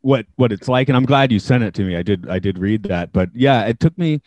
[0.00, 2.38] what what it's like and i'm glad you sent it to me i did i
[2.38, 4.20] did read that but yeah it took me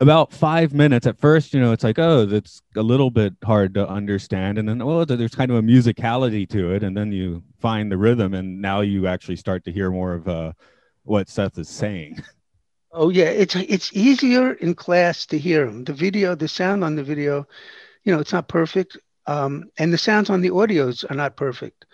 [0.00, 1.06] about five minutes.
[1.06, 4.68] At first you know it's like oh that's a little bit hard to understand and
[4.68, 8.34] then well there's kind of a musicality to it and then you find the rhythm
[8.34, 10.54] and now you actually start to hear more of a
[11.08, 12.22] what Seth is saying.
[12.92, 15.84] Oh yeah, it's it's easier in class to hear him.
[15.84, 17.46] The video, the sound on the video,
[18.04, 21.84] you know, it's not perfect, um, and the sounds on the audios are not perfect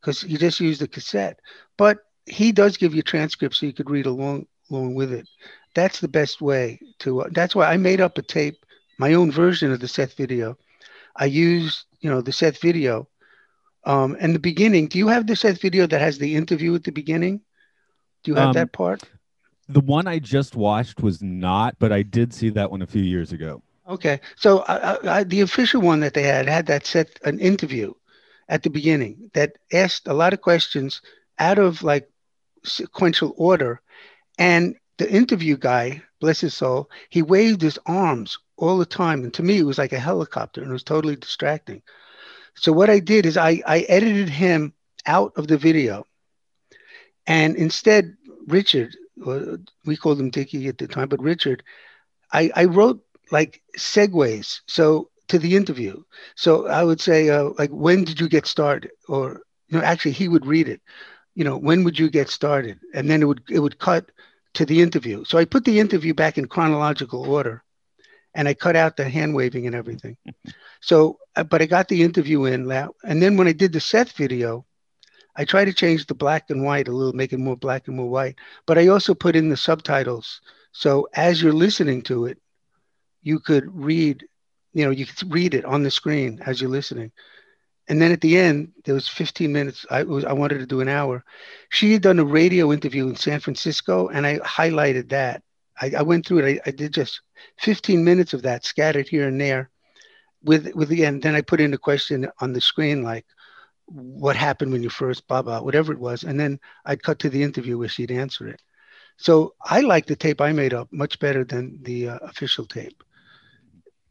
[0.00, 1.40] because you just use the cassette.
[1.76, 5.28] But he does give you transcripts so you could read along along with it.
[5.74, 7.22] That's the best way to.
[7.22, 8.64] Uh, that's why I made up a tape,
[8.98, 10.56] my own version of the Seth video.
[11.16, 13.08] I used, you know, the Seth video.
[13.84, 14.88] Um, and the beginning.
[14.88, 17.40] Do you have the Seth video that has the interview at the beginning?
[18.22, 19.02] Do you have um, that part?
[19.68, 23.02] The one I just watched was not, but I did see that one a few
[23.02, 23.62] years ago.
[23.88, 27.94] Okay, so I, I, the official one that they had had that set an interview
[28.48, 31.00] at the beginning that asked a lot of questions
[31.38, 32.10] out of like
[32.64, 33.80] sequential order,
[34.38, 39.32] and the interview guy, bless his soul, he waved his arms all the time, and
[39.34, 41.82] to me it was like a helicopter, and it was totally distracting.
[42.56, 44.74] So what I did is I, I edited him
[45.06, 46.04] out of the video
[47.28, 48.16] and instead,
[48.48, 48.96] Richard,
[49.86, 51.62] we called him Dickie at the time, but Richard,
[52.32, 54.60] I, I wrote like segues.
[54.66, 56.02] So to the interview.
[56.36, 58.90] So I would say, uh, like, when did you get started?
[59.08, 60.80] Or, you know, actually, he would read it.
[61.34, 62.80] You know, when would you get started?
[62.94, 64.10] And then it would it would cut
[64.54, 65.24] to the interview.
[65.24, 67.62] So I put the interview back in chronological order,
[68.34, 70.16] and I cut out the hand waving and everything.
[70.80, 72.70] so, uh, but I got the interview in,
[73.04, 74.66] and then when I did the Seth video,
[75.38, 77.96] I try to change the black and white a little, make it more black and
[77.96, 78.34] more white.
[78.66, 80.40] But I also put in the subtitles.
[80.72, 82.38] So as you're listening to it,
[83.22, 84.26] you could read,
[84.72, 87.12] you know, you could read it on the screen as you're listening.
[87.88, 89.86] And then at the end, there was 15 minutes.
[89.88, 91.24] I was I wanted to do an hour.
[91.70, 95.42] She had done a radio interview in San Francisco, and I highlighted that.
[95.80, 96.60] I, I went through it.
[96.66, 97.20] I, I, did just
[97.60, 99.70] 15 minutes of that, scattered here and there.
[100.42, 103.24] With with the end, then I put in a question on the screen like,
[103.88, 107.30] what happened when you first blah blah whatever it was and then i'd cut to
[107.30, 108.60] the interview where she'd answer it.
[109.16, 113.02] So i like the tape i made up much better than the uh, official tape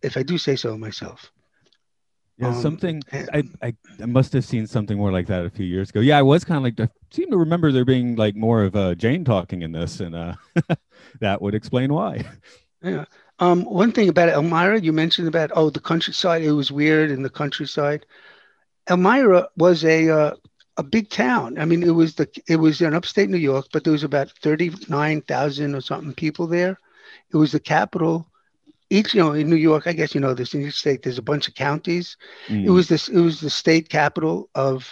[0.02, 1.32] if i do say so myself.
[2.38, 5.66] Yeah um, something I, I, I must have seen something more like that a few
[5.66, 6.00] years ago.
[6.00, 8.76] Yeah i was kind of like i seem to remember there being like more of
[8.76, 10.34] uh, jane talking in this and uh,
[11.20, 12.26] that would explain why.
[12.84, 13.06] Yeah.
[13.40, 17.22] Um, one thing about elmira you mentioned about oh the countryside it was weird in
[17.22, 18.06] the countryside
[18.90, 20.36] Elmira was a uh,
[20.78, 21.58] a big town.
[21.58, 24.32] I mean, it was the it was in upstate New York, but there was about
[24.32, 26.80] thirty nine thousand or something people there.
[27.32, 28.28] It was the capital.
[28.90, 30.54] Each, you know, in New York, I guess you know this.
[30.54, 32.16] In each state, there's a bunch of counties.
[32.48, 32.66] Mm.
[32.66, 33.10] It was this.
[33.10, 34.90] It was the state capital of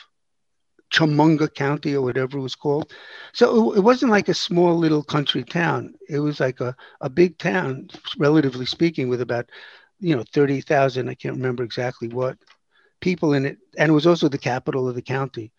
[0.91, 2.91] Chumunga County or whatever it was called.
[3.34, 5.93] So it, it wasn't like a small little country town.
[6.10, 9.49] It was like a, a big town, relatively speaking, with about,
[9.99, 11.10] you know, 30,000.
[11.10, 12.38] I can't remember exactly what
[12.99, 15.51] people in it, and it was also the capital of the county.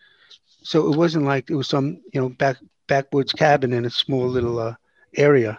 [0.63, 4.27] So it wasn't like it was some you know back backwoods cabin in a small
[4.29, 4.75] little uh,
[5.17, 5.59] area.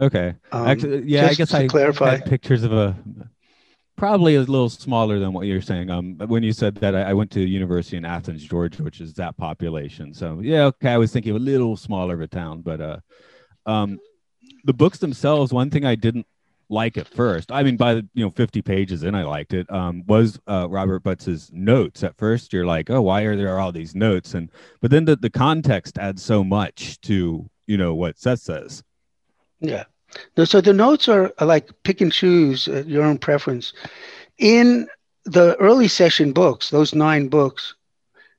[0.00, 0.34] Okay.
[0.50, 2.96] Um, Actually, yeah, I guess I clarify pictures of a
[3.96, 5.90] probably a little smaller than what you're saying.
[5.90, 9.12] Um, when you said that, I, I, went to university in Athens, Georgia, which is
[9.14, 10.14] that population.
[10.14, 13.00] So yeah, okay, I was thinking a little smaller of a town, but uh,
[13.66, 13.98] um,
[14.64, 15.52] the books themselves.
[15.52, 16.26] One thing I didn't
[16.70, 17.52] like at first.
[17.52, 19.70] I mean, by the you know 50 pages in, I liked it.
[19.70, 22.52] Um, was uh, Robert Butts's notes at first?
[22.52, 24.34] You're like, oh, why are there all these notes?
[24.34, 28.82] And but then the, the context adds so much to you know what Seth says.
[29.60, 29.84] Yeah,
[30.36, 33.72] No, so the notes are, are like pick and choose uh, your own preference.
[34.38, 34.88] In
[35.24, 37.74] the early session books, those nine books,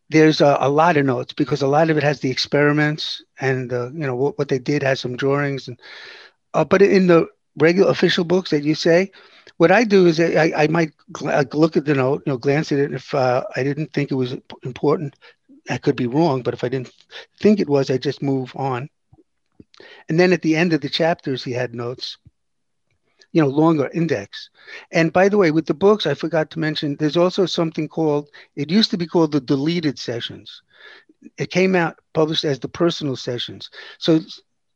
[0.10, 3.72] there's a, a, lot of notes because a lot of it has the experiments and
[3.72, 5.80] uh, you know what, what, they did has some drawings and
[6.54, 9.12] uh, but in the regular official books that you say
[9.58, 12.72] what i do is i, I might gl- look at the note you know glance
[12.72, 15.16] at it if uh, i didn't think it was important
[15.70, 16.92] i could be wrong but if i didn't
[17.40, 18.90] think it was i just move on
[20.10, 22.18] and then at the end of the chapters he had notes
[23.32, 24.50] you know, longer index.
[24.92, 28.30] And by the way, with the books, I forgot to mention, there's also something called,
[28.56, 30.62] it used to be called the deleted sessions.
[31.38, 33.70] It came out published as the personal sessions.
[34.00, 34.20] So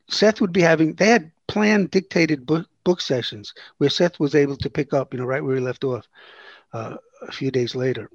[0.10, 4.58] Seth would be having, they had planned dictated book, book sessions where Seth was able
[4.58, 6.08] to pick up, you know, right where he left off
[6.74, 8.10] uh, a few days later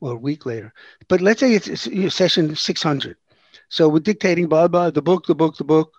[0.00, 0.72] or a week later.
[1.08, 3.16] But let's say it's, it's you know, session 600.
[3.68, 5.94] So we're dictating blah, blah, the book, the book, the book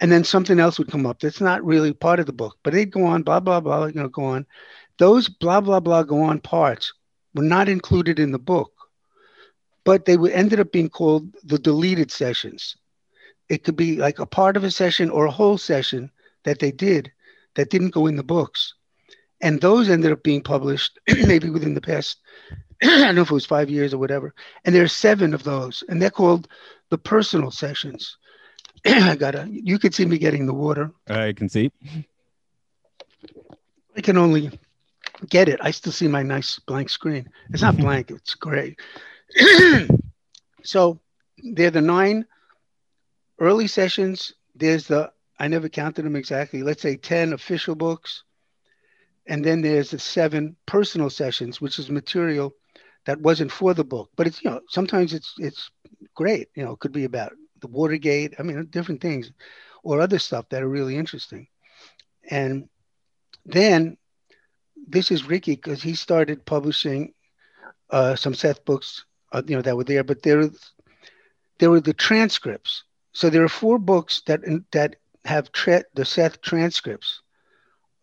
[0.00, 2.72] and then something else would come up that's not really part of the book, but
[2.72, 4.46] they'd go on, blah, blah, blah, you know, go on.
[4.98, 6.92] Those blah, blah, blah go on parts
[7.34, 8.72] were not included in the book,
[9.84, 12.76] but they ended up being called the deleted sessions.
[13.50, 16.12] It could be like a part of a session or a whole session
[16.44, 17.10] that they did
[17.56, 18.74] that didn't go in the books.
[19.42, 22.18] And those ended up being published maybe within the past,
[22.82, 24.34] I don't know if it was five years or whatever.
[24.64, 26.46] And there are seven of those, and they're called
[26.90, 28.16] the personal sessions.
[28.86, 29.48] I gotta.
[29.50, 30.92] You could see me getting the water.
[31.08, 31.72] I can see.
[33.96, 34.58] I can only
[35.28, 35.58] get it.
[35.60, 37.28] I still see my nice blank screen.
[37.50, 38.12] It's not blank.
[38.12, 38.76] It's gray.
[40.62, 41.00] so
[41.42, 42.26] they're the nine
[43.40, 44.32] early sessions.
[44.54, 46.62] There's the I never counted them exactly.
[46.62, 48.24] Let's say ten official books,
[49.26, 52.52] and then there's the seven personal sessions, which is material
[53.06, 54.10] that wasn't for the book.
[54.16, 55.70] But it's you know sometimes it's it's
[56.14, 56.48] great.
[56.54, 59.32] You know, it could be about the Watergate, I mean, different things,
[59.82, 61.46] or other stuff that are really interesting.
[62.30, 62.68] And
[63.44, 63.96] then
[64.86, 67.14] this is Ricky because he started publishing
[67.90, 70.48] uh, some Seth books, uh, you know, that were there, but there,
[71.58, 72.84] there were the transcripts.
[73.12, 74.40] So there are four books that
[74.72, 77.20] that have tra- the Seth transcripts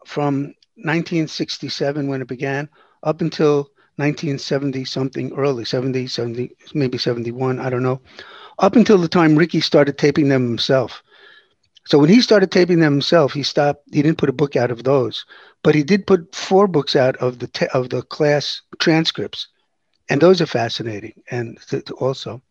[0.05, 2.69] from 1967 when it began
[3.03, 7.99] up until 1970 something early 70 70 maybe 71 i don't know
[8.59, 11.03] up until the time Ricky started taping them himself.
[11.85, 13.83] So when he started taping them himself, he stopped.
[13.91, 15.25] He didn't put a book out of those,
[15.63, 19.47] but he did put four books out of the of the class transcripts,
[20.09, 21.13] and those are fascinating.
[21.31, 22.41] And th- also,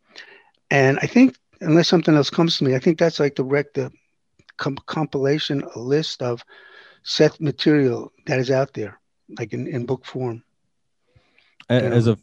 [0.71, 3.73] and I think unless something else comes to me, I think that's like the rec
[3.75, 3.93] the
[4.57, 6.45] com- compilation a list of
[7.03, 9.01] Seth material that is out there,
[9.39, 10.43] like in, in book form.
[11.69, 12.17] As a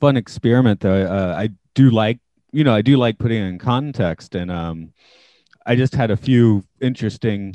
[0.00, 2.18] fun experiment, though, uh, I do like
[2.52, 4.92] you know, I do like putting it in context, and um,
[5.66, 7.52] I just had a few interesting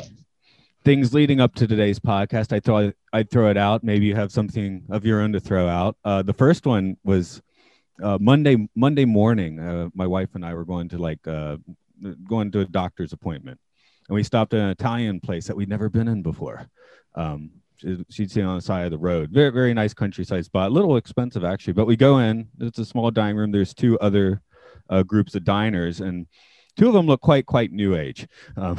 [0.83, 2.53] things leading up to today's podcast.
[2.53, 3.83] I thought I'd throw it out.
[3.83, 5.97] Maybe you have something of your own to throw out.
[6.03, 7.41] Uh, the first one was
[8.01, 9.59] uh, Monday Monday morning.
[9.59, 11.57] Uh, my wife and I were going to like uh,
[12.27, 13.59] going to a doctor's appointment,
[14.07, 16.67] and we stopped at an Italian place that we'd never been in before.
[17.15, 17.51] Um,
[18.09, 19.31] she'd seen on the side of the road.
[19.31, 20.69] Very very nice countryside spot.
[20.69, 22.47] A little expensive actually, but we go in.
[22.59, 23.51] It's a small dining room.
[23.51, 24.41] There's two other
[24.89, 26.27] uh, groups of diners, and
[26.77, 28.27] two of them look quite quite new age.
[28.57, 28.77] Um,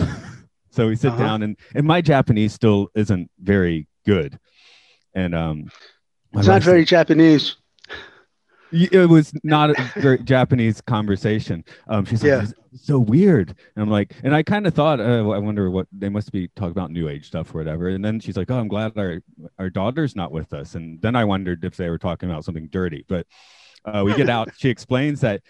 [0.71, 1.23] so we sit uh-huh.
[1.23, 4.39] down, and and my Japanese still isn't very good,
[5.15, 5.71] and um,
[6.35, 7.57] it's not very Japanese.
[8.73, 11.65] It was not a Japanese conversation.
[11.89, 12.47] Um, she's like, yeah.
[12.75, 13.55] so weird.
[13.77, 16.49] And I'm like, and I kind of thought, uh, I wonder what they must be
[16.57, 17.89] talking about new age stuff or whatever.
[17.89, 19.21] And then she's like, oh, I'm glad our,
[19.59, 20.75] our daughter's not with us.
[20.75, 23.05] And then I wondered if they were talking about something dirty.
[23.09, 23.27] But
[23.85, 24.51] uh, we get out.
[24.57, 25.43] she explains that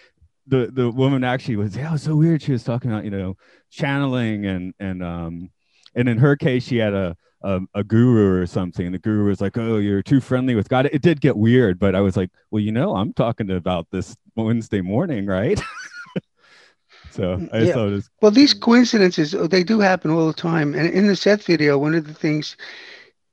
[0.46, 2.42] the the woman actually was yeah, it was so weird.
[2.42, 3.36] She was talking about you know
[3.70, 5.50] channeling and and um
[5.94, 8.86] and in her case she had a a, a guru or something.
[8.86, 11.78] And the guru was like, "Oh, you're too friendly with God." It did get weird,
[11.78, 15.60] but I was like, "Well, you know, I'm talking about this Wednesday morning, right?"
[17.10, 17.72] so I yeah.
[17.72, 18.30] thought it was well.
[18.30, 20.74] These coincidences oh, they do happen all the time.
[20.74, 22.56] And in the Seth video, one of the things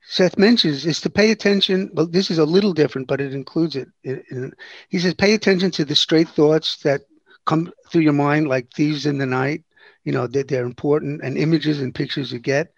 [0.10, 1.92] Seth mentions is to pay attention.
[1.94, 3.90] Well, this is a little different, but it includes it.
[4.04, 4.54] it, it
[4.90, 7.02] he says, pay attention to the straight thoughts that
[7.46, 9.64] come through your mind, like thieves in the night.
[10.06, 12.74] You know, that they're important, and images and pictures you get.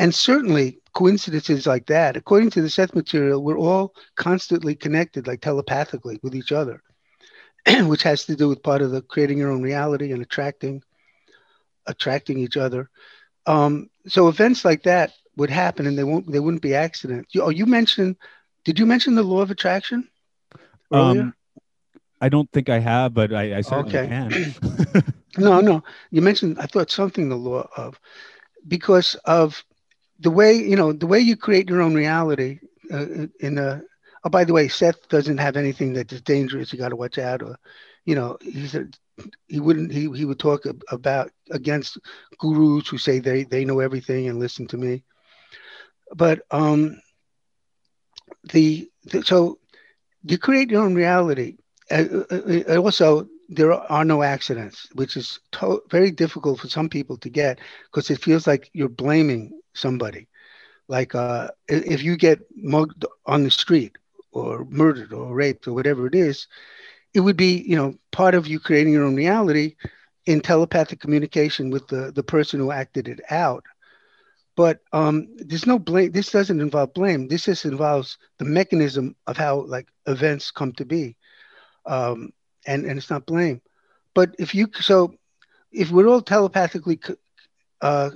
[0.00, 5.42] And certainly coincidences like that, according to the Seth material, we're all constantly connected, like
[5.42, 6.82] telepathically with each other,
[7.82, 10.82] which has to do with part of the creating your own reality and attracting
[11.84, 12.88] attracting each other.
[13.44, 17.34] Um, so events like that would happen and they won't they wouldn't be accidents.
[17.34, 18.16] You, oh, you mentioned
[18.64, 20.08] did you mention the law of attraction
[20.90, 21.20] earlier?
[21.20, 21.34] Um,
[22.22, 24.08] I don't think I have, but I, I certainly okay.
[24.08, 25.12] can.
[25.36, 25.84] no, no.
[26.10, 28.00] You mentioned I thought something the law of
[28.66, 29.62] because of
[30.20, 32.60] the way you know the way you create your own reality
[32.92, 33.06] uh,
[33.40, 33.82] in a
[34.24, 37.18] oh by the way seth doesn't have anything that is dangerous you got to watch
[37.18, 37.56] out or
[38.04, 38.86] you know he's a,
[39.48, 41.98] he wouldn't he, he would talk about against
[42.38, 45.04] gurus who say they they know everything and listen to me.
[46.16, 47.00] But um
[48.52, 49.58] the, the so
[50.22, 51.56] you create your own reality.
[51.90, 56.90] Uh, uh, uh also there are no accidents which is to- very difficult for some
[56.90, 60.28] people to get because it feels like you're blaming somebody.
[60.88, 63.96] Like uh, if you get mugged on the street
[64.32, 66.46] or murdered or raped or whatever it is
[67.14, 69.76] it would be you know part of you creating your own reality
[70.26, 73.64] in telepathic communication with the the person who acted it out.
[74.56, 77.28] But um, there's no blame this doesn't involve blame.
[77.28, 81.16] This just involves the mechanism of how like events come to be.
[81.86, 82.32] Um,
[82.66, 83.60] and and it's not blame.
[84.14, 85.14] But if you so
[85.72, 87.00] if we're all telepathically
[87.80, 88.10] uh,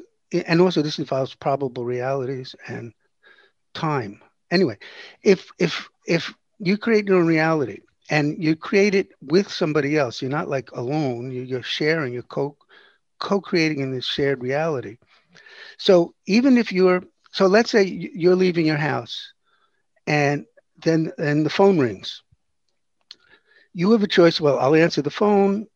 [0.47, 2.93] and also this involves probable realities and
[3.75, 4.21] time.
[4.51, 4.79] Anyway
[5.23, 7.81] if if if you create your own reality
[8.11, 12.57] and you create it with somebody else you're not like alone you're sharing you're co
[13.21, 14.99] co-creating in this shared reality.
[15.79, 19.33] So even if you're so let's say you're leaving your house
[20.07, 20.47] and
[20.85, 22.24] then and the phone rings
[23.75, 24.41] you have a choice.
[24.41, 25.67] Well i'll answer the phone.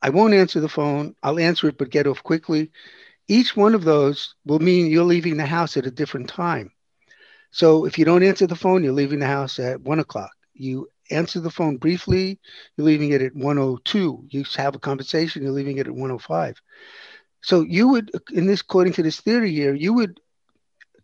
[0.00, 1.14] I won't answer the phone.
[1.22, 2.70] I'll answer it but get off quickly.
[3.28, 6.72] Each one of those will mean you're leaving the house at a different time.
[7.50, 10.32] So if you don't answer the phone you're leaving the house at one o'clock.
[10.54, 12.38] You answer the phone briefly,
[12.76, 14.26] you're leaving it at 102.
[14.30, 16.60] You have a conversation, you're leaving it at 105.
[17.42, 20.20] So you would, in this, according to this theory here, you would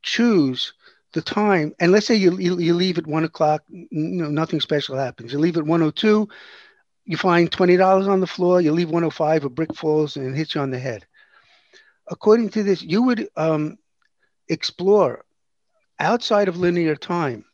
[0.02, 0.72] choose
[1.12, 5.32] the time, and let's say you, you, you leave at one o'clock, nothing special happens.
[5.32, 6.28] You leave at 102,
[7.04, 10.60] you find $20 on the floor, you leave 105, a brick falls and hits you
[10.60, 11.06] on the head.
[12.08, 13.78] According to this, you would um,
[14.48, 15.24] explore
[15.98, 17.44] outside of linear time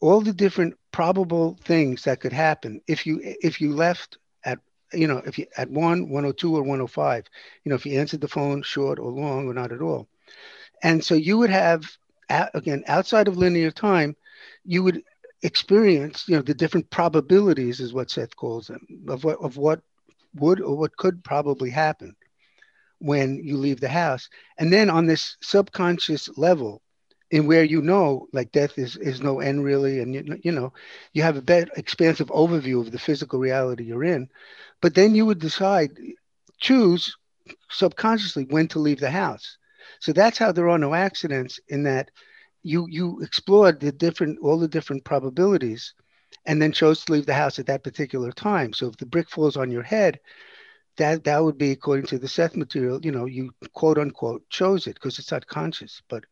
[0.00, 4.58] all the different probable things that could happen if you if you left at
[4.92, 7.24] you know if you at 1 102 or 105
[7.64, 10.08] you know if you answered the phone short or long or not at all
[10.82, 11.84] and so you would have
[12.54, 14.16] again outside of linear time
[14.64, 15.02] you would
[15.42, 19.80] experience you know the different probabilities is what seth calls them of what of what
[20.34, 22.14] would or what could probably happen
[23.02, 24.28] when you leave the house.
[24.58, 26.82] And then on this subconscious level
[27.30, 30.72] in where you know like death is is no end really and you, you know
[31.12, 34.28] you have a better expansive overview of the physical reality you're in
[34.82, 35.90] but then you would decide
[36.60, 37.16] choose
[37.70, 39.56] subconsciously when to leave the house
[40.02, 42.10] so that's how there are no accidents in that
[42.62, 45.94] you you explored the different all the different probabilities
[46.46, 49.28] and then chose to leave the house at that particular time so if the brick
[49.30, 50.18] falls on your head
[50.96, 54.86] that that would be according to the seth material you know you quote unquote chose
[54.86, 56.24] it because it's not conscious but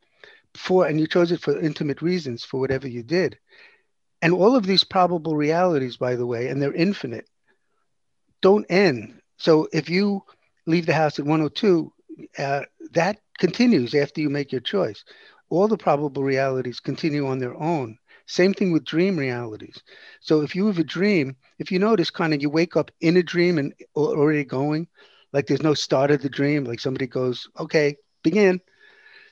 [0.55, 3.39] for, and you chose it for intimate reasons for whatever you did.
[4.23, 7.27] And all of these probable realities, by the way, and they're infinite,
[8.43, 9.21] don't end.
[9.39, 10.23] So if you
[10.67, 11.93] leave the house at 102,
[12.39, 15.05] uh, that continues after you make your choice.
[15.49, 17.99] All the probable realities continue on their own.
[18.27, 19.83] Same thing with dream realities.
[20.21, 23.17] So if you have a dream, if you notice, kind of, you wake up in
[23.17, 24.87] a dream and already going,
[25.33, 28.61] like there's no start of the dream, like somebody goes, okay, begin.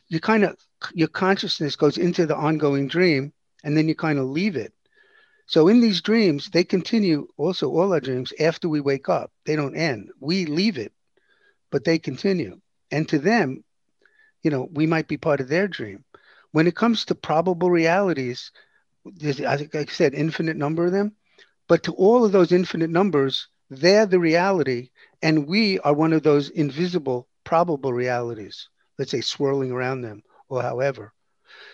[0.08, 0.56] You kind of
[0.94, 3.32] your consciousness goes into the ongoing dream
[3.64, 4.72] and then you kind of leave it.
[5.46, 9.32] So in these dreams, they continue also all our dreams after we wake up.
[9.46, 10.10] They don't end.
[10.20, 10.92] We leave it,
[11.70, 12.60] but they continue.
[12.90, 13.64] And to them,
[14.42, 16.04] you know, we might be part of their dream.
[16.52, 18.50] When it comes to probable realities,
[19.04, 21.12] there's, like I said, infinite number of them.
[21.66, 24.90] But to all of those infinite numbers, they're the reality.
[25.22, 28.68] And we are one of those invisible probable realities,
[28.98, 31.12] let's say swirling around them or however.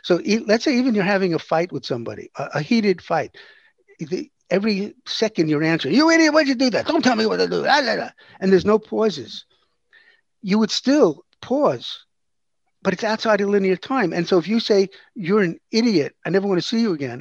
[0.03, 3.37] So let's say even you're having a fight with somebody, a, a heated fight.
[3.99, 6.87] The, every second you're answering, you idiot, why'd you do that?
[6.87, 7.65] Don't tell me what to do.
[7.67, 8.11] Ah,
[8.41, 9.45] and there's no pauses.
[10.45, 12.05] You would still pause,
[12.83, 14.13] but it's outside of linear time.
[14.13, 17.21] And so if you say you're an idiot, I never want to see you again,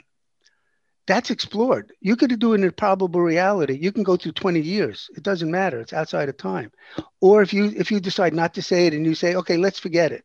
[1.08, 1.92] that's explored.
[2.00, 3.78] You could do it in a probable reality.
[3.78, 5.10] You can go through 20 years.
[5.18, 5.80] It doesn't matter.
[5.80, 6.72] It's outside of time.
[7.20, 9.80] Or if you if you decide not to say it and you say, okay, let's
[9.80, 10.24] forget it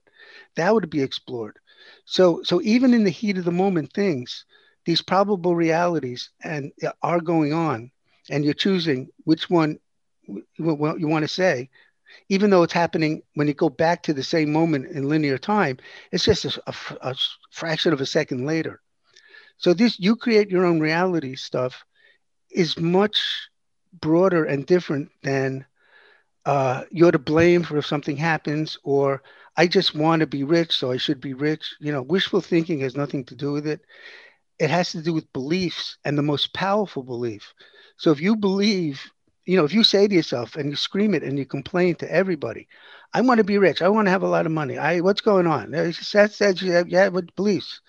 [0.56, 1.58] that would be explored.
[2.04, 4.44] So, so even in the heat of the moment, things,
[4.84, 7.90] these probable realities, and uh, are going on,
[8.30, 9.78] and you're choosing which one
[10.26, 11.70] you want to say,
[12.28, 15.78] even though it's happening when you go back to the same moment in linear time,
[16.12, 16.74] it's just a, a,
[17.10, 17.14] a
[17.50, 18.80] fraction of a second later.
[19.58, 21.84] So this you create your own reality stuff
[22.50, 23.20] is much
[24.00, 25.64] broader and different than
[26.44, 29.22] uh, you're to blame for if something happens or
[29.56, 31.76] I just want to be rich, so I should be rich.
[31.80, 33.80] You know, wishful thinking has nothing to do with it.
[34.58, 37.54] It has to do with beliefs and the most powerful belief.
[37.96, 39.00] So if you believe,
[39.48, 42.12] you know, if you say to yourself and you scream it and you complain to
[42.12, 42.68] everybody,
[43.14, 43.80] I want to be rich.
[43.80, 44.76] I want to have a lot of money.
[44.76, 45.70] I what's going on?
[45.70, 46.14] That's
[46.62, 47.80] yeah, yeah, beliefs.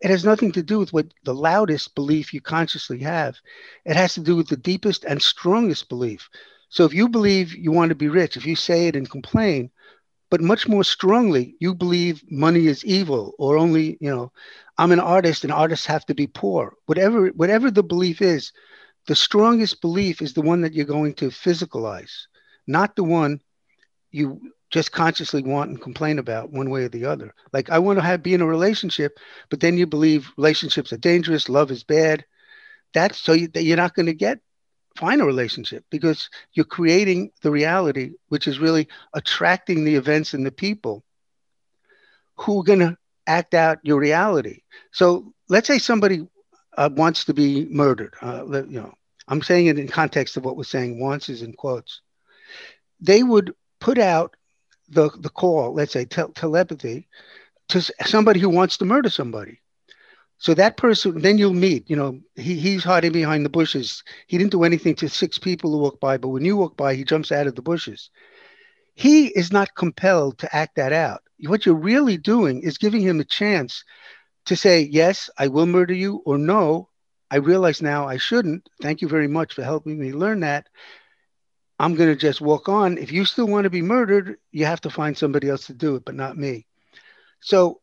[0.00, 3.36] It has nothing to do with what the loudest belief you consciously have.
[3.84, 6.30] It has to do with the deepest and strongest belief.
[6.70, 9.70] So if you believe you want to be rich, if you say it and complain,
[10.30, 14.32] but much more strongly, you believe money is evil, or only, you know,
[14.78, 16.74] I'm an artist and artists have to be poor.
[16.86, 18.52] Whatever, whatever the belief is,
[19.06, 22.26] the strongest belief is the one that you're going to physicalize,
[22.66, 23.40] not the one
[24.10, 24.40] you
[24.70, 27.32] just consciously want and complain about one way or the other.
[27.52, 30.98] Like I want to have be in a relationship, but then you believe relationships are
[30.98, 32.24] dangerous, love is bad.
[32.92, 34.40] That's so you, you're not going to get
[34.96, 40.44] find a relationship because you're creating the reality, which is really attracting the events and
[40.44, 41.04] the people
[42.36, 42.96] who are going to
[43.26, 44.62] act out your reality.
[44.92, 46.26] So let's say somebody
[46.76, 48.14] uh, wants to be murdered.
[48.22, 48.94] Uh, you know,
[49.28, 51.00] I'm saying it in context of what we're saying.
[51.00, 52.00] Wants is in quotes.
[53.00, 54.36] They would put out
[54.88, 57.08] the the call, let's say te- telepathy,
[57.68, 59.60] to somebody who wants to murder somebody.
[60.38, 64.02] So that person, then you'll meet, you know, he, he's hiding behind the bushes.
[64.26, 66.94] He didn't do anything to six people who walk by, but when you walk by,
[66.94, 68.10] he jumps out of the bushes.
[68.94, 71.22] He is not compelled to act that out.
[71.40, 73.82] What you're really doing is giving him a chance
[74.46, 76.88] to say, yes, I will murder you, or no,
[77.30, 78.68] I realize now I shouldn't.
[78.82, 80.68] Thank you very much for helping me learn that.
[81.78, 82.98] I'm going to just walk on.
[82.98, 85.96] If you still want to be murdered, you have to find somebody else to do
[85.96, 86.66] it, but not me.
[87.40, 87.80] So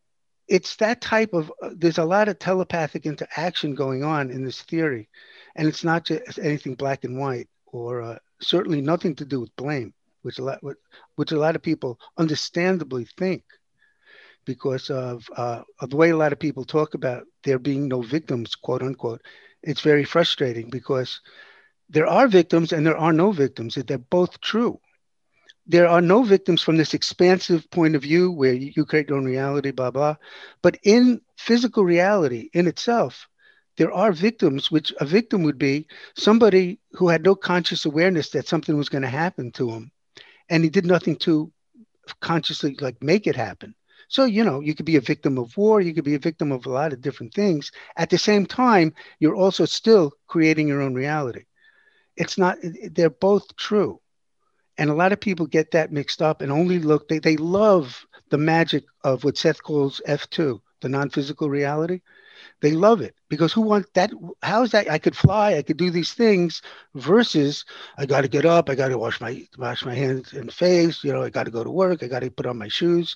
[0.48, 4.62] it's that type of uh, there's a lot of telepathic interaction going on in this
[4.64, 5.10] theory
[5.56, 9.56] and it's not just anything black and white or uh, certainly nothing to do with
[9.56, 10.60] blame which a lot
[11.16, 13.44] which a lot of people understandably think
[14.46, 18.02] because of, uh, of the way a lot of people talk about there being no
[18.02, 19.22] victims quote unquote
[19.62, 21.22] it's very frustrating because
[21.90, 24.80] there are victims and there are no victims they're both true
[25.66, 29.26] there are no victims from this expansive point of view where you create your own
[29.26, 30.16] reality, blah, blah.
[30.62, 33.28] But in physical reality in itself,
[33.78, 38.48] there are victims, which a victim would be somebody who had no conscious awareness that
[38.48, 39.92] something was going to happen to him.
[40.50, 41.52] And he did nothing to
[42.20, 43.74] consciously like make it happen.
[44.08, 46.52] So, you know, you could be a victim of war, you could be a victim
[46.52, 47.72] of a lot of different things.
[47.98, 51.46] At the same time, you're also still creating your own reality.
[52.16, 52.58] It's not,
[52.92, 54.00] they're both true.
[54.78, 58.06] And a lot of people get that mixed up and only look, they, they love
[58.30, 62.02] the magic of what Seth calls F2, the non physical reality.
[62.62, 64.12] They love it because who wants that?
[64.42, 64.90] How is that?
[64.90, 66.62] I could fly, I could do these things
[66.96, 67.66] versus
[67.98, 71.04] I got to get up, I got to wash my wash my hands and face,
[71.04, 73.16] you know, I got to go to work, I got to put on my shoes.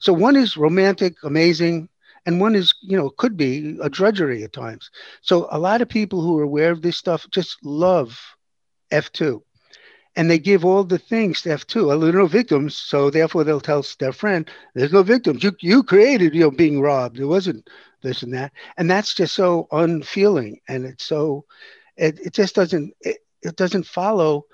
[0.00, 1.88] So one is romantic, amazing,
[2.26, 4.90] and one is, you know, could be a drudgery at times.
[5.22, 8.18] So a lot of people who are aware of this stuff just love
[8.90, 9.43] F2
[10.16, 11.86] and they give all the things to F2.
[11.86, 15.42] Well, there are no victims, so therefore they'll tell their friend, "There's no victims.
[15.42, 17.18] You you created, you know, being robbed.
[17.18, 17.68] It wasn't
[18.02, 21.44] this and that." And that's just so unfeeling, and it's so
[21.96, 24.46] it, it just doesn't it, it doesn't follow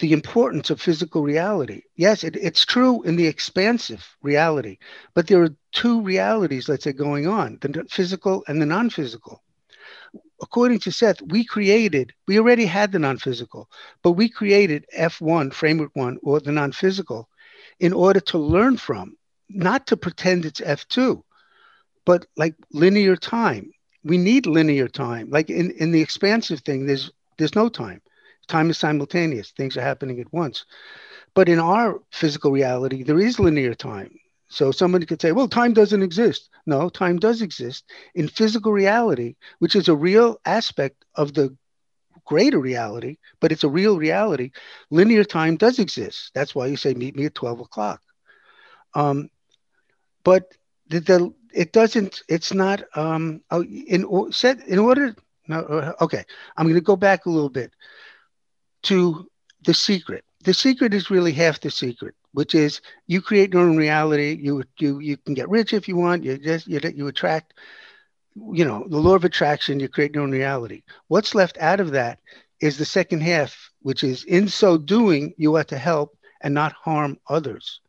[0.00, 1.82] the importance of physical reality.
[1.96, 4.78] Yes, it, it's true in the expansive reality,
[5.14, 9.43] but there are two realities, let's say, going on: the physical and the non-physical
[10.44, 13.70] according to Seth, we created, we already had the non physical,
[14.02, 17.28] but we created F1, framework one, or the non physical
[17.80, 19.16] in order to learn from,
[19.48, 21.22] not to pretend it's F2,
[22.04, 23.72] but like linear time.
[24.04, 25.30] We need linear time.
[25.30, 28.02] Like in, in the expansive thing, there's there's no time.
[28.46, 29.50] Time is simultaneous.
[29.52, 30.66] Things are happening at once.
[31.32, 34.20] But in our physical reality, there is linear time.
[34.54, 36.48] So somebody could say, well, time doesn't exist.
[36.64, 37.84] No, time does exist
[38.14, 41.56] in physical reality, which is a real aspect of the
[42.24, 44.52] greater reality, but it's a real reality.
[44.90, 46.30] Linear time does exist.
[46.34, 48.00] That's why you say, meet me at 12 o'clock.
[48.94, 49.28] Um,
[50.22, 50.52] but
[50.88, 54.04] the, the, it doesn't, it's not, um, oh, in,
[54.68, 55.16] in order,
[55.48, 56.24] no, uh, okay,
[56.56, 57.72] I'm going to go back a little bit
[58.84, 59.28] to
[59.64, 60.24] the secret.
[60.44, 64.38] The secret is really half the secret which is you create your own reality.
[64.40, 66.24] You you you can get rich if you want.
[66.24, 67.54] You just you you attract,
[68.52, 69.80] you know, the law of attraction.
[69.80, 70.82] You create your own reality.
[71.08, 72.18] What's left out of that
[72.60, 76.72] is the second half, which is in so doing you are to help and not
[76.72, 77.80] harm others.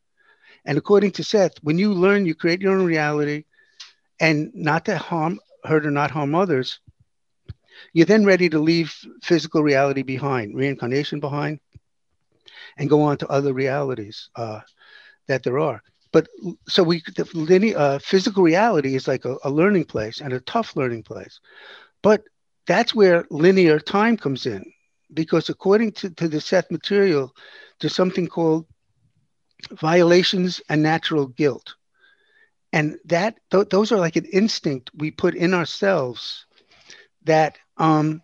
[0.66, 3.46] And according to Seth, when you learn you create your own reality,
[4.20, 6.80] and not to harm, hurt or not harm others,
[7.94, 11.60] you're then ready to leave physical reality behind, reincarnation behind,
[12.78, 14.60] and go on to other realities uh,
[15.28, 15.82] that there are.
[16.12, 16.28] but
[16.68, 20.40] so we the linear uh, physical reality is like a, a learning place and a
[20.42, 21.40] tough learning place
[22.02, 22.22] but
[22.68, 24.64] that's where linear time comes in
[25.14, 27.32] because according to, to the Seth material
[27.80, 28.66] there's something called
[29.72, 31.76] violations and natural guilt
[32.74, 36.46] and that th- those are like an instinct we put in ourselves
[37.26, 38.22] that um,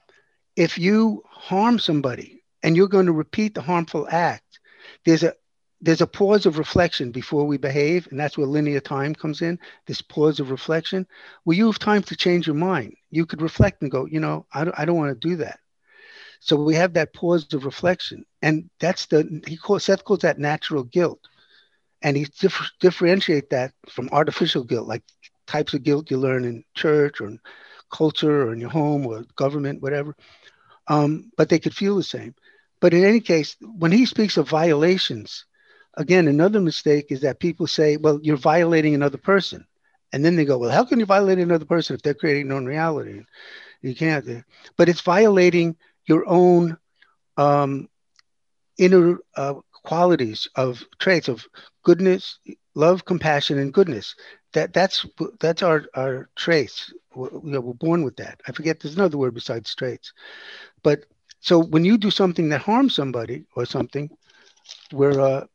[0.56, 4.60] if you harm somebody and you're going to repeat the harmful act
[5.06, 5.34] there's a
[5.82, 9.60] there's a pause of reflection before we behave, and that's where linear time comes in.
[9.88, 11.06] This pause of reflection,
[11.46, 12.96] well, you have time to change your mind.
[13.12, 15.60] You could reflect and go, you know, I don't, I don't want to do that.
[16.40, 20.38] So we have that pause of reflection, and that's the he calls Seth calls that
[20.40, 21.20] natural guilt,
[22.02, 25.04] and he dif- differentiate that from artificial guilt, like
[25.48, 27.40] types of guilt you learn in church or in
[27.92, 30.16] culture or in your home or government, whatever.
[30.88, 32.36] Um, but they could feel the same.
[32.82, 35.46] But in any case, when he speaks of violations,
[35.96, 39.66] again, another mistake is that people say, well, you're violating another person.
[40.14, 42.58] And then they go, well, how can you violate another person if they're creating their
[42.58, 43.22] own reality?
[43.82, 44.26] You can't.
[44.78, 46.78] But it's violating your own
[47.38, 47.90] um,
[48.78, 51.46] inner uh, qualities of traits of
[51.84, 52.40] goodness,
[52.76, 54.16] love, compassion, and goodness.
[54.54, 55.06] That that's
[55.40, 56.94] that's our our traits.
[57.16, 58.42] We're, we're born with that.
[58.48, 58.80] I forget.
[58.80, 60.14] There's another word besides traits.
[60.84, 61.06] But
[61.42, 64.10] so when you do something that harms somebody or something,
[64.92, 65.46] where uh,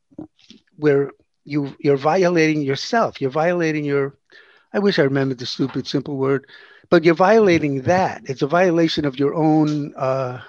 [0.76, 1.11] where
[1.45, 3.20] you you're violating yourself.
[3.20, 4.18] You're violating your.
[4.72, 6.47] I wish I remembered the stupid simple word,
[6.91, 8.22] but you're violating that.
[8.24, 10.43] It's a violation of your own uh,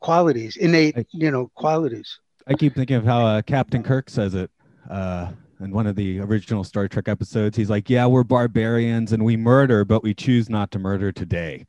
[0.00, 2.18] qualities, innate, you know, qualities.
[2.46, 4.50] I keep thinking of how uh, Captain Kirk says it
[4.90, 5.30] uh,
[5.60, 7.56] in one of the original Star Trek episodes.
[7.56, 11.66] He's like, "Yeah, we're barbarians and we murder, but we choose not to murder today."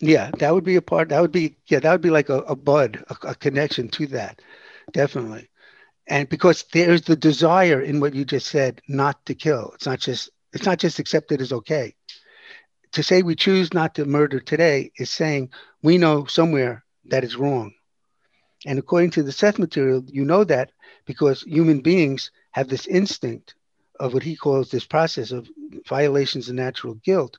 [0.00, 1.08] Yeah, that would be a part.
[1.10, 4.06] That would be yeah, that would be like a, a bud, a, a connection to
[4.08, 4.40] that,
[4.92, 5.48] definitely.
[6.08, 9.72] And because there's the desire in what you just said not to kill.
[9.74, 11.94] It's not just it's not just accepted as okay.
[12.92, 15.50] To say we choose not to murder today is saying
[15.82, 17.72] we know somewhere that is wrong.
[18.66, 20.72] And according to the seth material you know that
[21.06, 23.54] because human beings have this instinct
[23.98, 25.48] of what he calls this process of
[25.88, 27.38] violations of natural guilt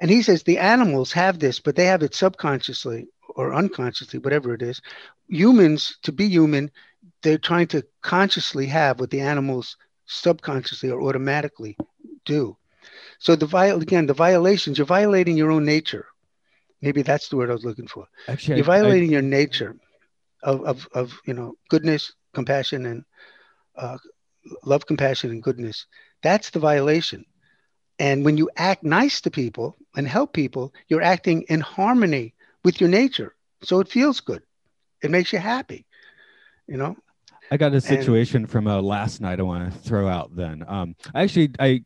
[0.00, 4.54] and he says the animals have this but they have it subconsciously or unconsciously whatever
[4.54, 4.80] it is
[5.28, 6.70] humans to be human
[7.22, 9.76] they're trying to consciously have what the animals
[10.06, 11.76] subconsciously or automatically
[12.24, 12.56] do.
[13.18, 16.06] So the viol again, the violations, you're violating your own nature.
[16.80, 18.06] Maybe that's the word I was looking for.
[18.26, 19.76] Actually, you're violating I, your nature
[20.42, 23.04] of, of, of, you know, goodness, compassion, and
[23.76, 23.98] uh,
[24.64, 25.86] love, compassion, and goodness.
[26.22, 27.26] That's the violation.
[27.98, 32.34] And when you act nice to people and help people, you're acting in harmony
[32.64, 33.34] with your nature.
[33.62, 34.42] So it feels good.
[35.02, 35.86] It makes you happy
[36.70, 36.96] you know
[37.50, 40.64] i got a situation and, from uh, last night i want to throw out then
[40.68, 41.82] um actually i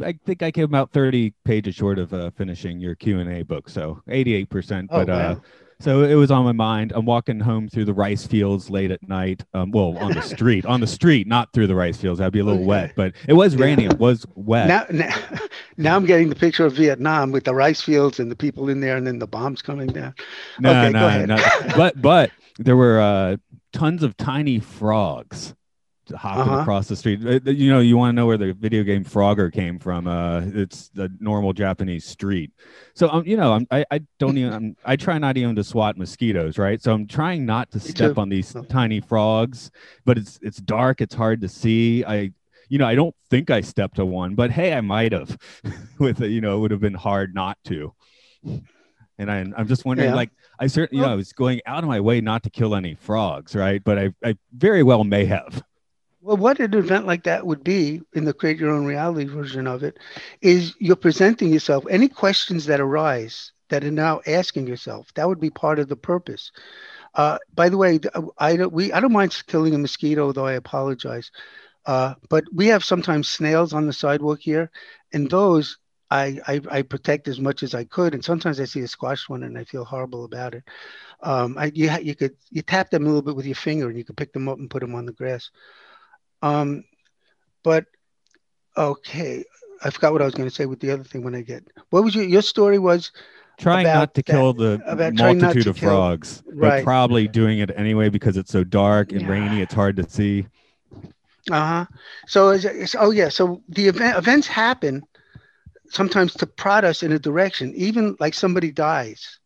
[0.00, 4.00] I think I came out 30 pages short of uh, finishing your Q&A book, so
[4.08, 4.88] 88%.
[4.88, 5.36] But oh, uh,
[5.84, 6.92] so it was on my mind.
[6.94, 9.44] I'm walking home through the rice fields late at night.
[9.52, 12.20] Um, well, on the street, on the street, not through the rice fields.
[12.20, 13.90] That'd be a little wet, but it was raining.
[13.90, 14.66] It was wet.
[14.66, 15.14] Now, now,
[15.76, 18.80] now, I'm getting the picture of Vietnam with the rice fields and the people in
[18.80, 20.14] there, and then the bombs coming down.
[20.58, 21.36] No, okay, no, no.
[21.76, 23.36] But but there were uh,
[23.74, 25.54] tons of tiny frogs
[26.10, 26.62] hopping uh-huh.
[26.62, 27.20] across the street.
[27.24, 30.06] Uh, you know, you want to know where the video game Frogger came from?
[30.06, 32.50] Uh, it's the normal Japanese street.
[32.94, 35.64] So, um, you know, I'm, I, I don't even, I'm, i try not even to
[35.64, 36.82] swat mosquitoes, right?
[36.82, 39.70] So I'm trying not to step on these tiny frogs,
[40.04, 42.04] but it's it's dark, it's hard to see.
[42.04, 42.32] I,
[42.68, 45.38] you know, I don't think I stepped on one, but hey, I might have.
[45.98, 47.94] With it, you know, it would have been hard not to.
[49.18, 50.16] And I, I'm just wondering, yeah.
[50.16, 52.74] like, I certainly, you know, I was going out of my way not to kill
[52.74, 53.82] any frogs, right?
[53.82, 55.62] But I, I very well may have.
[56.24, 59.66] Well, what an event like that would be in the create your own reality version
[59.66, 59.98] of it
[60.40, 61.84] is you're presenting yourself.
[61.90, 65.96] Any questions that arise that are now asking yourself, that would be part of the
[65.96, 66.50] purpose.
[67.14, 68.00] Uh, by the way,
[68.38, 71.30] I don't, we, I don't mind killing a mosquito, though I apologize.
[71.84, 74.70] Uh, but we have sometimes snails on the sidewalk here,
[75.12, 75.76] and those
[76.10, 79.28] I, I, I, protect as much as I could, and sometimes I see a squashed
[79.28, 80.64] one and I feel horrible about it.
[81.22, 83.98] Um, I, you, you could you tap them a little bit with your finger and
[83.98, 85.50] you could pick them up and put them on the grass.
[86.44, 86.84] Um,
[87.62, 87.86] but
[88.76, 89.44] okay,
[89.82, 91.64] I forgot what I was going to say with the other thing when I get.
[91.88, 93.12] What was your your story was
[93.58, 94.78] trying not to that, kill the
[95.14, 96.78] multitude of kill, frogs, right.
[96.80, 99.28] but probably doing it anyway because it's so dark and yeah.
[99.28, 99.62] rainy.
[99.62, 100.46] It's hard to see.
[101.50, 101.86] Uh huh.
[102.26, 103.30] So it's, it's, oh yeah.
[103.30, 105.02] So the event events happen
[105.88, 109.38] sometimes to prod us in a direction, even like somebody dies.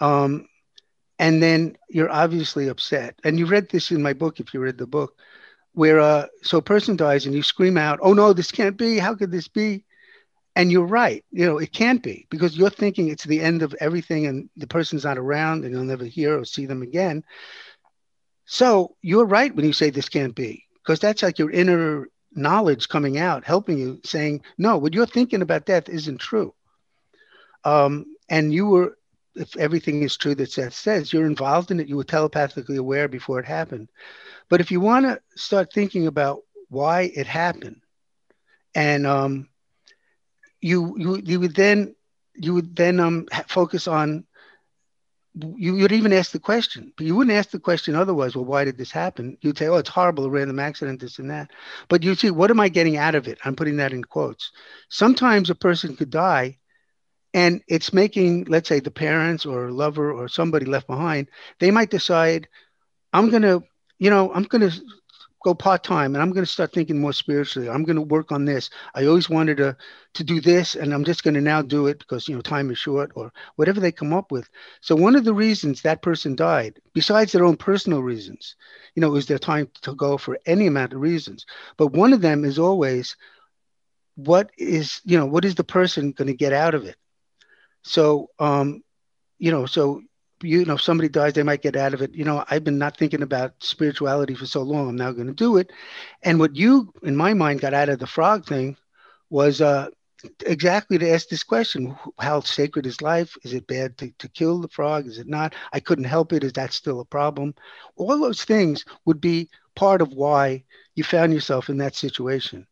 [0.00, 0.48] Um,
[1.18, 3.18] and then you're obviously upset.
[3.24, 5.16] And you read this in my book, if you read the book.
[5.74, 8.98] Where uh, so a person dies and you scream out, "Oh no, this can't be!
[8.98, 9.84] How could this be?"
[10.56, 13.74] And you're right, you know, it can't be because you're thinking it's the end of
[13.80, 17.24] everything and the person's not around and you'll never hear or see them again.
[18.44, 22.88] So you're right when you say this can't be because that's like your inner knowledge
[22.88, 26.54] coming out, helping you, saying, "No, what you're thinking about death isn't true."
[27.64, 28.96] Um, and you were
[29.34, 31.88] if everything is true that Seth says, you're involved in it.
[31.88, 33.90] You were telepathically aware before it happened.
[34.48, 37.80] But if you want to start thinking about why it happened,
[38.74, 39.48] and um,
[40.60, 41.94] you you you would then
[42.34, 44.24] you would then um, focus on
[45.56, 48.36] you would even ask the question, but you wouldn't ask the question otherwise.
[48.36, 49.36] Well, why did this happen?
[49.40, 51.50] You'd say, "Oh, it's horrible, a random accident, this and that."
[51.88, 53.38] But you see, what am I getting out of it?
[53.44, 54.52] I'm putting that in quotes.
[54.88, 56.58] Sometimes a person could die
[57.34, 61.28] and it's making let's say the parents or lover or somebody left behind
[61.60, 62.48] they might decide
[63.12, 63.62] i'm going to
[63.98, 64.82] you know i'm going to
[65.44, 67.68] go part-time and i'm going to start thinking more spiritually.
[67.68, 68.70] I'm going to work on this.
[68.94, 69.76] I always wanted to
[70.14, 72.70] to do this and i'm just going to now do it because you know time
[72.70, 74.48] is short or whatever they come up with.
[74.80, 78.56] So one of the reasons that person died besides their own personal reasons
[78.94, 81.44] you know is their time to go for any amount of reasons.
[81.76, 83.16] But one of them is always
[84.16, 86.96] what is you know what is the person going to get out of it
[87.84, 88.82] so, um,
[89.38, 90.02] you know, so
[90.42, 92.14] you know, if somebody dies, they might get out of it.
[92.14, 94.88] You know, I've been not thinking about spirituality for so long.
[94.88, 95.70] I'm now going to do it.
[96.22, 98.76] And what you, in my mind, got out of the frog thing
[99.30, 99.88] was uh,
[100.44, 103.36] exactly to ask this question: How sacred is life?
[103.42, 105.06] Is it bad to, to kill the frog?
[105.06, 105.54] Is it not?
[105.72, 106.44] I couldn't help it.
[106.44, 107.54] Is that still a problem?
[107.96, 110.64] All those things would be part of why
[110.94, 112.66] you found yourself in that situation.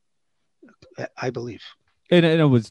[1.16, 1.62] I believe.
[2.10, 2.70] And, and it was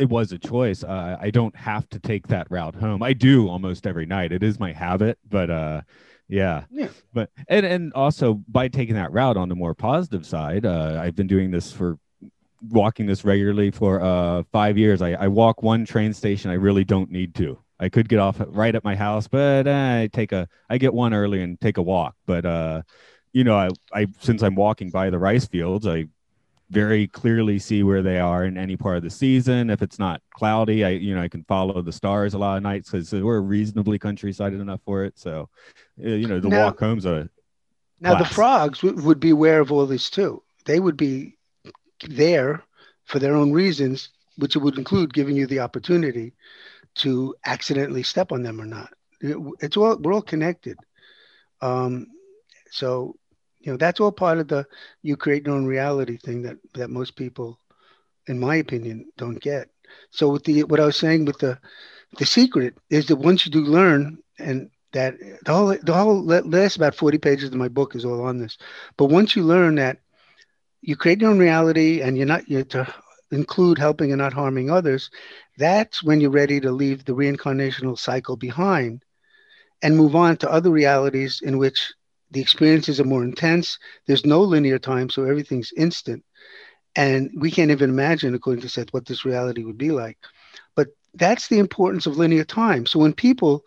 [0.00, 0.82] it was a choice.
[0.82, 3.02] Uh, I don't have to take that route home.
[3.02, 4.32] I do almost every night.
[4.32, 5.82] It is my habit, but uh,
[6.26, 6.64] yeah.
[6.70, 6.88] yeah.
[7.12, 11.14] But and and also by taking that route on the more positive side, uh, I've
[11.14, 11.98] been doing this for
[12.68, 15.02] walking this regularly for uh five years.
[15.02, 17.58] I, I walk one train station I really don't need to.
[17.78, 20.94] I could get off right at my house, but uh, I take a I get
[20.94, 22.14] one early and take a walk.
[22.26, 22.82] But uh,
[23.32, 26.06] you know, I I since I'm walking by the rice fields, I
[26.70, 29.70] very clearly see where they are in any part of the season.
[29.70, 32.62] If it's not cloudy, I you know I can follow the stars a lot of
[32.62, 35.18] nights because we're reasonably countryside enough for it.
[35.18, 35.48] So,
[35.96, 37.28] you know, the now, walk home's a
[38.00, 40.42] now the frogs w- would be aware of all this too.
[40.64, 41.36] They would be
[42.08, 42.62] there
[43.04, 46.32] for their own reasons, which would include giving you the opportunity
[46.96, 48.92] to accidentally step on them or not.
[49.20, 50.78] It, it's all we're all connected.
[51.60, 52.06] Um,
[52.70, 53.16] so
[53.60, 54.66] you know that's all part of the
[55.02, 57.58] you create your own reality thing that that most people
[58.26, 59.68] in my opinion don't get.
[60.10, 61.58] So with the what i was saying with the
[62.18, 66.76] the secret is that once you do learn and that the whole the whole last
[66.76, 68.58] about 40 pages of my book is all on this.
[68.96, 69.98] But once you learn that
[70.82, 72.92] you create your own reality and you're not you're to
[73.30, 75.10] include helping and not harming others
[75.56, 79.04] that's when you're ready to leave the reincarnational cycle behind
[79.82, 81.92] and move on to other realities in which
[82.30, 83.78] the experiences are more intense.
[84.06, 86.24] There's no linear time, so everything's instant.
[86.96, 90.18] And we can't even imagine, according to Seth, what this reality would be like.
[90.74, 92.86] But that's the importance of linear time.
[92.86, 93.64] So when people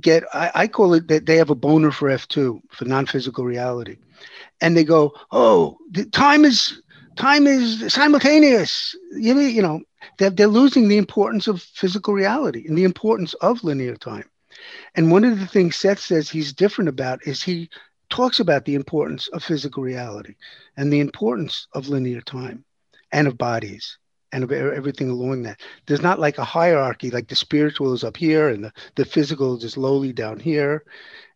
[0.00, 3.96] get, I, I call it that they have a boner for F2, for non-physical reality.
[4.60, 6.82] And they go, oh, the time is
[7.16, 8.94] time is simultaneous.
[9.12, 9.80] You, you know,
[10.18, 14.24] they're, they're losing the importance of physical reality and the importance of linear time.
[14.94, 17.68] And one of the things Seth says he's different about is he
[18.08, 20.34] talks about the importance of physical reality
[20.76, 22.64] and the importance of linear time
[23.12, 23.98] and of bodies
[24.32, 25.60] and of everything along that.
[25.86, 29.56] There's not like a hierarchy, like the spiritual is up here and the, the physical
[29.56, 30.84] is just lowly down here,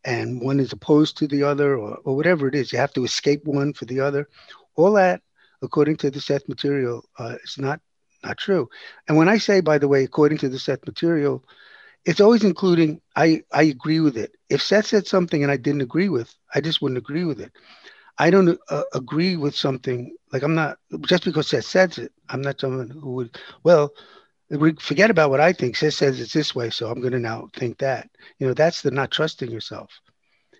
[0.04, 2.72] and one is opposed to the other, or, or whatever it is.
[2.72, 4.28] You have to escape one for the other.
[4.76, 5.22] All that,
[5.62, 7.80] according to the Seth material, uh, is not
[8.22, 8.68] not true.
[9.08, 11.42] And when I say, by the way, according to the Seth material,
[12.04, 14.32] it's always including I I agree with it.
[14.48, 17.52] If Seth said something and I didn't agree with, I just wouldn't agree with it.
[18.18, 22.12] I don't uh, agree with something like I'm not just because Seth says it.
[22.28, 23.92] I'm not someone who would well
[24.80, 25.76] forget about what I think.
[25.76, 28.08] Seth says it's this way, so I'm going to now think that.
[28.38, 29.90] You know, that's the not trusting yourself.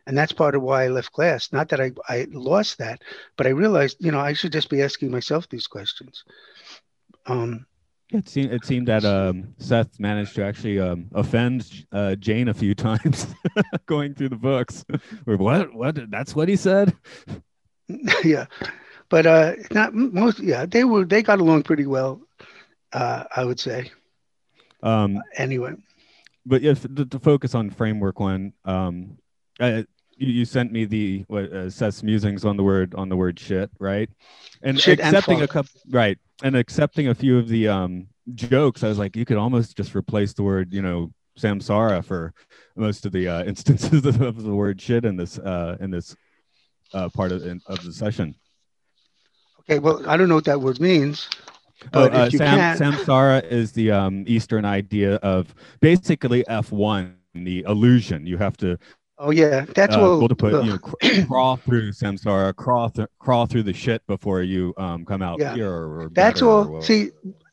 [0.07, 1.53] And that's part of why I left class.
[1.53, 3.03] Not that I, I lost that,
[3.37, 6.25] but I realized, you know, I should just be asking myself these questions.
[7.27, 7.67] Um,
[8.13, 12.55] it seemed it seemed that um, Seth managed to actually um, offend uh, Jane a
[12.55, 13.27] few times
[13.87, 14.85] going through the books.
[15.27, 15.73] or what?
[15.75, 16.11] What?
[16.11, 16.97] That's what he said.
[18.25, 18.47] yeah,
[19.09, 20.41] but uh, not most.
[20.41, 21.05] Yeah, they were.
[21.05, 22.21] They got along pretty well.
[22.93, 23.91] Uh, I would say.
[24.83, 25.75] Um, anyway.
[26.47, 29.19] But if to, to, focus on framework one, um,
[29.61, 29.83] uh,
[30.21, 33.41] you, you sent me the what uh, Seth's musings on the word on the word
[33.41, 34.09] shit, right?
[34.63, 36.19] And Shit and accepting a couple, right?
[36.43, 39.97] And accepting a few of the um jokes, I was like, you could almost just
[39.97, 42.35] replace the word, you know, samsara for
[42.77, 46.15] most of the uh, instances of, the word shit in this uh in this
[46.93, 48.35] uh part of in, of the session.
[49.61, 51.29] Okay, well, I don't know what that word means.
[51.95, 58.27] Oh, uh, Sam, can, samsara is the um, Eastern idea of basically F1, the illusion.
[58.27, 58.79] You have to
[59.21, 60.17] oh yeah, that's uh, all.
[60.17, 64.05] able to put uh, you know crawl through samsara, crawl th- crawl through the shit
[64.07, 65.55] before you um come out Yeah.
[65.55, 65.71] here.
[65.71, 66.83] Or, or That's better or all.
[66.83, 67.11] See,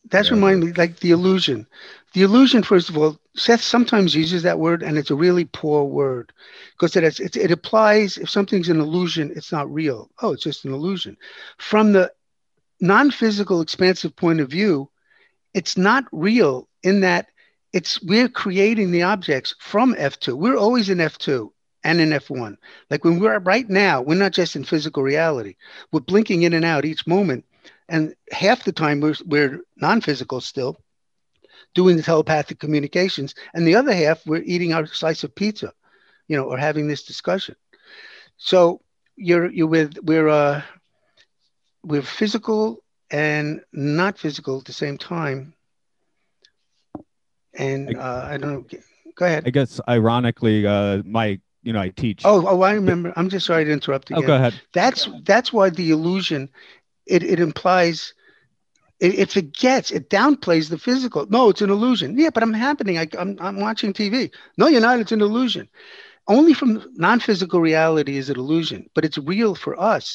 [0.09, 0.35] that's yeah.
[0.35, 1.67] remind me like the illusion.
[2.13, 5.83] The illusion, first of all, Seth sometimes uses that word, and it's a really poor
[5.83, 6.31] word
[6.71, 10.09] because it has, it, it applies if something's an illusion, it's not real.
[10.21, 11.17] Oh, it's just an illusion.
[11.57, 12.11] From the
[12.79, 14.89] non-physical, expansive point of view,
[15.53, 17.27] it's not real in that
[17.73, 20.33] it's we're creating the objects from F2.
[20.35, 21.51] We're always in F2
[21.87, 22.57] and in F1.
[22.91, 25.55] Like when we're right now, we're not just in physical reality.
[25.91, 27.45] We're blinking in and out each moment
[27.89, 30.77] and half the time we're, we're non-physical still
[31.73, 35.71] doing the telepathic communications and the other half we're eating our slice of pizza
[36.27, 37.55] you know or having this discussion
[38.37, 38.81] so
[39.15, 40.61] you're you're with we're uh
[41.83, 45.53] we're physical and not physical at the same time
[47.53, 48.79] and uh i don't know
[49.15, 52.21] go ahead I guess ironically, uh, my you know I teach.
[52.31, 53.09] oh oh i remember.
[53.17, 54.53] I'm just sorry to interrupt Oh, go ahead.
[54.79, 55.01] that's
[55.31, 56.49] that's why the illusion
[57.15, 58.13] it, it implies
[59.05, 61.25] it, it forgets it downplays the physical.
[61.37, 62.17] No it's an illusion.
[62.17, 62.95] Yeah but i'm happening.
[62.97, 64.99] I, I'm, I'm watching tv no you're not.
[64.99, 65.67] It's an illusion.
[66.29, 66.71] Only from
[67.07, 70.05] non-physical reality is it illusion but it's real for us.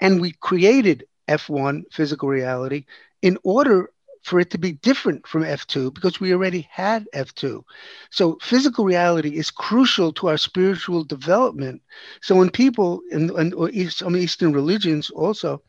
[0.00, 0.98] And we created
[1.28, 2.80] f1 physical reality
[3.28, 3.90] in order
[4.22, 7.62] for it to be different from f2 because we already had f2
[8.10, 11.82] so physical reality is crucial to our spiritual development
[12.20, 15.62] so when people in, in or East, some Eastern religions also,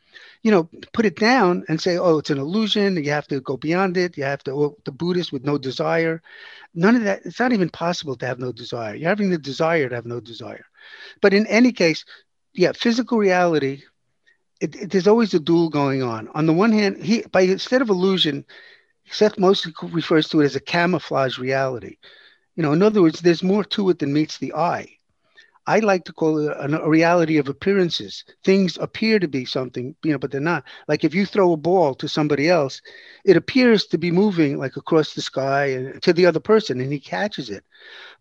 [0.43, 3.01] you know, put it down and say, oh, it's an illusion.
[3.03, 4.17] You have to go beyond it.
[4.17, 6.21] You have to, oh, the Buddhist with no desire.
[6.75, 7.21] None of that.
[7.25, 8.95] It's not even possible to have no desire.
[8.95, 10.65] You're having the desire to have no desire.
[11.21, 12.05] But in any case,
[12.53, 13.83] yeah, physical reality,
[14.63, 16.29] it, it, there's always a duel going on.
[16.29, 18.45] On the one hand, he by instead of illusion,
[19.11, 21.97] Seth mostly refers to it as a camouflage reality.
[22.55, 24.87] You know, in other words, there's more to it than meets the eye.
[25.67, 28.23] I like to call it a, a reality of appearances.
[28.43, 30.63] Things appear to be something, you know, but they're not.
[30.87, 32.81] Like if you throw a ball to somebody else,
[33.25, 36.99] it appears to be moving like across the sky to the other person, and he
[36.99, 37.65] catches it.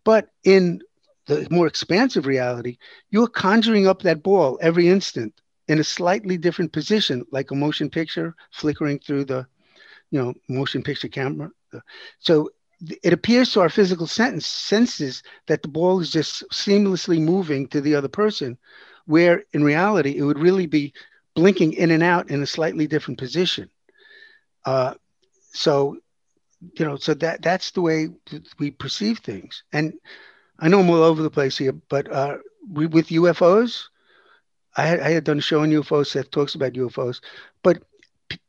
[0.03, 0.81] But in
[1.25, 2.77] the more expansive reality,
[3.11, 5.33] you're conjuring up that ball every instant
[5.67, 9.45] in a slightly different position, like a motion picture flickering through the,
[10.11, 11.49] you know, motion picture camera.
[12.19, 12.49] So
[13.01, 17.95] it appears to our physical senses that the ball is just seamlessly moving to the
[17.95, 18.57] other person,
[19.05, 20.93] where in reality it would really be
[21.33, 23.69] blinking in and out in a slightly different position.
[24.65, 24.93] Uh,
[25.51, 25.97] so,
[26.77, 28.09] you know, so that that's the way
[28.59, 29.63] we perceive things.
[29.71, 29.93] And
[30.59, 32.37] I know I'm all over the place here, but uh,
[32.69, 33.85] we, with UFOs,
[34.75, 37.21] I had, I had done a show on UFOs that talks about UFOs,
[37.61, 37.83] but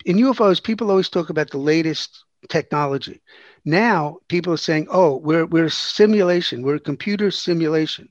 [0.04, 3.20] in UFOs, people always talk about the latest technology.
[3.64, 6.62] Now people are saying, "Oh, we're we're a simulation.
[6.62, 8.08] We're a computer simulation.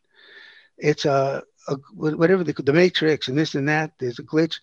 [0.78, 3.94] It's a, a whatever the, the matrix and this and that.
[4.00, 4.60] There's a glitch."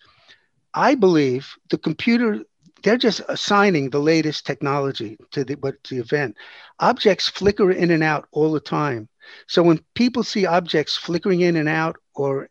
[0.73, 2.41] I believe the computer
[2.83, 6.35] they're just assigning the latest technology to the what the event.
[6.79, 9.07] Objects flicker in and out all the time.
[9.47, 12.49] So when people see objects flickering in and out or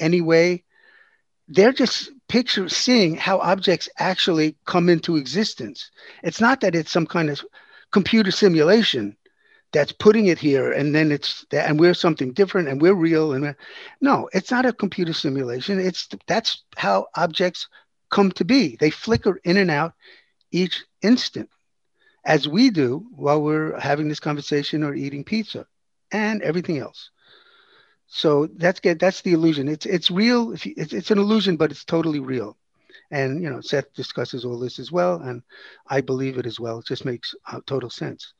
[0.00, 0.64] any way,
[1.48, 5.90] they're just picture seeing how objects actually come into existence.
[6.22, 7.44] It's not that it's some kind of
[7.90, 9.16] computer simulation
[9.72, 13.32] that's putting it here and then it's that and we're something different and we're real
[13.32, 13.56] and we're,
[14.00, 15.78] no it's not a computer simulation.
[15.80, 17.68] It's that's how objects
[18.10, 18.76] come to be.
[18.76, 19.94] They flicker in and out
[20.50, 21.48] each instant
[22.24, 25.66] as we do while we're having this conversation or eating pizza
[26.12, 27.10] and everything else
[28.14, 29.68] so that's good that's the illusion.
[29.68, 32.56] It's it's real it's, it's an illusion but it's totally real.
[33.10, 35.42] And you know seth discusses all this as well and
[35.88, 36.80] i believe it as well.
[36.80, 38.34] It just makes uh, total sense.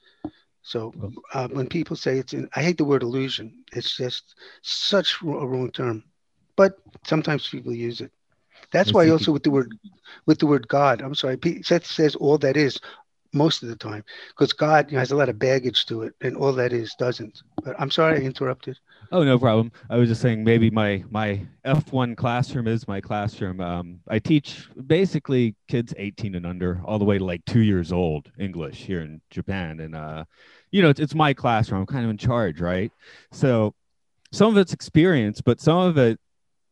[0.62, 0.95] So
[1.35, 3.64] uh, when people say it's in, i hate the word illusion.
[3.73, 6.05] It's just such a wrong term.
[6.57, 8.12] But sometimes people use it.
[8.73, 9.73] That's why also with the word
[10.27, 12.79] with the word god i'm sorry seth says all that is
[13.33, 16.14] most of the time because god you know, has a lot of baggage to it
[16.23, 17.43] and all that is doesn't.
[17.64, 18.79] But i'm sorry i interrupted
[19.13, 19.71] Oh, no problem.
[19.91, 23.61] I was just saying maybe my my F1 classroom is my classroom.
[23.61, 27.93] Um, I teach basically kids 18 and under, all the way to like two years
[27.93, 30.25] old English here in Japan, and uh,
[30.71, 31.83] you know it's, it's my classroom.
[31.83, 32.91] I'm kind of in charge, right?
[33.33, 33.75] So
[34.33, 36.19] some of it's experience, but some of it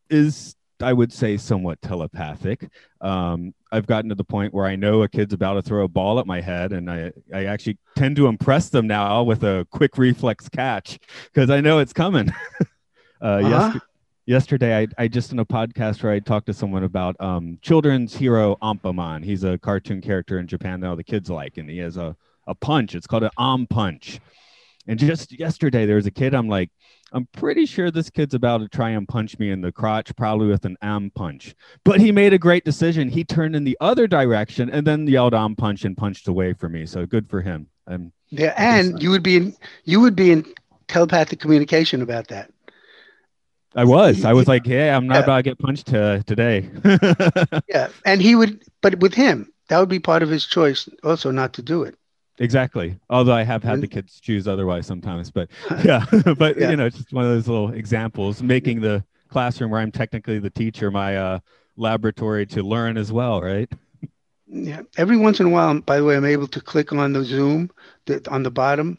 [0.09, 2.69] is I would say somewhat telepathic.
[3.01, 5.87] Um, I've gotten to the point where I know a kid's about to throw a
[5.87, 9.67] ball at my head, and I, I actually tend to impress them now with a
[9.71, 12.29] quick reflex catch because I know it's coming.
[13.21, 13.71] uh, uh-huh.
[13.73, 13.81] yes,
[14.25, 18.15] yesterday, I, I just in a podcast where I talked to someone about um, children's
[18.15, 19.23] hero Anpanman.
[19.23, 22.15] He's a cartoon character in Japan that all the kids like, and he has a,
[22.47, 22.95] a punch.
[22.95, 24.19] It's called an Am punch.
[24.87, 26.33] And just yesterday, there was a kid.
[26.33, 26.71] I'm like,
[27.13, 30.47] I'm pretty sure this kid's about to try and punch me in the crotch, probably
[30.47, 31.53] with an am punch.
[31.83, 33.09] But he made a great decision.
[33.09, 36.69] He turned in the other direction and then yelled am punch and punched away for
[36.69, 36.85] me.
[36.85, 37.67] So good for him.
[37.87, 40.45] Um, yeah, and you would be in you would be in
[40.87, 42.51] telepathic communication about that.
[43.75, 44.25] I was.
[44.25, 45.23] I was like, "Yeah, I'm not yeah.
[45.23, 46.69] about to get punched uh, today."
[47.69, 51.31] yeah, and he would, but with him, that would be part of his choice, also
[51.31, 51.95] not to do it.
[52.41, 52.97] Exactly.
[53.07, 55.47] Although I have had the kids choose otherwise sometimes, but
[55.85, 56.03] yeah,
[56.37, 56.71] but yeah.
[56.71, 60.49] you know, just one of those little examples, making the classroom where I'm technically the
[60.49, 61.39] teacher my uh,
[61.77, 63.71] laboratory to learn as well, right?
[64.47, 64.81] Yeah.
[64.97, 67.69] Every once in a while, by the way, I'm able to click on the Zoom
[68.07, 68.97] that on the bottom,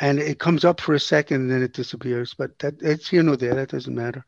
[0.00, 2.32] and it comes up for a second, and then it disappears.
[2.32, 3.54] But that it's here nor there.
[3.54, 4.24] That doesn't matter.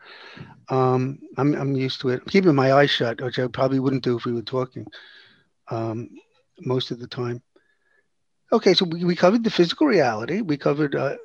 [0.69, 2.21] Um, I'm I'm used to it.
[2.21, 4.87] I'm keeping my eyes shut, which I probably wouldn't do if we were talking
[5.71, 6.11] um,
[6.61, 7.43] most of the time.
[8.53, 10.40] Okay, so we, we covered the physical reality.
[10.40, 11.16] We covered, uh,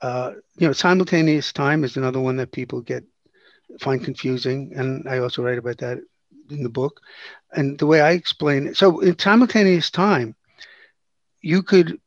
[0.00, 3.04] uh, you know, simultaneous time is another one that people get
[3.80, 5.98] find confusing, and I also write about that
[6.50, 7.00] in the book.
[7.52, 10.34] And the way I explain it, so in simultaneous time,
[11.42, 11.98] you could,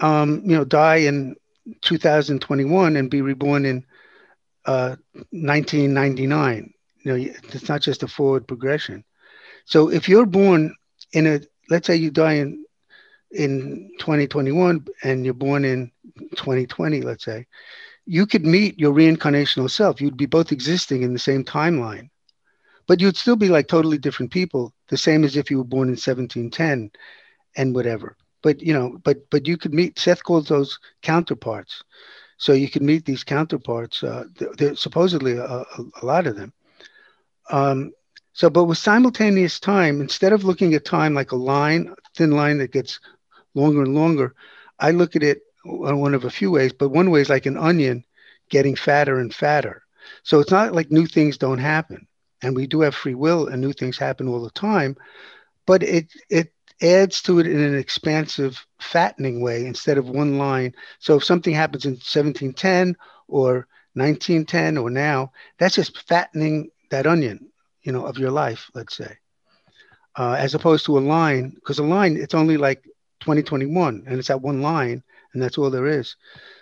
[0.00, 1.36] um, you know, die in
[1.82, 3.84] 2021 and be reborn in
[4.66, 4.96] uh,
[5.32, 6.72] 1999.
[7.04, 9.04] You know, it's not just a forward progression.
[9.64, 10.74] So if you're born
[11.12, 11.40] in a,
[11.70, 12.59] let's say you die in
[13.30, 15.90] in 2021 and you're born in
[16.36, 17.46] 2020, let's say,
[18.06, 20.00] you could meet your reincarnational self.
[20.00, 22.10] You'd be both existing in the same timeline,
[22.86, 25.88] but you'd still be like totally different people, the same as if you were born
[25.88, 26.90] in 1710
[27.56, 28.16] and whatever.
[28.42, 29.98] But you know, but but you could meet.
[29.98, 31.84] Seth calls those counterparts.
[32.38, 34.02] So you could meet these counterparts.
[34.02, 34.24] Uh,
[34.56, 35.66] there's supposedly a, a,
[36.00, 36.54] a, lot of them.
[37.50, 37.92] Um,
[38.32, 42.56] so, but with simultaneous time, instead of looking at time like a line, thin line
[42.58, 42.98] that gets
[43.54, 44.34] longer and longer.
[44.78, 47.56] I look at it one of a few ways, but one way is like an
[47.56, 48.04] onion
[48.48, 49.82] getting fatter and fatter.
[50.22, 52.06] So it's not like new things don't happen.
[52.42, 54.96] And we do have free will and new things happen all the time,
[55.66, 60.74] but it it adds to it in an expansive fattening way instead of one line.
[60.98, 62.96] So if something happens in 1710
[63.28, 67.50] or 1910 or now, that's just fattening that onion,
[67.82, 69.18] you know, of your life, let's say.
[70.16, 72.84] Uh, as opposed to a line, because a line, it's only like
[73.20, 75.02] 2021, and it's that one line,
[75.32, 76.16] and that's all there is.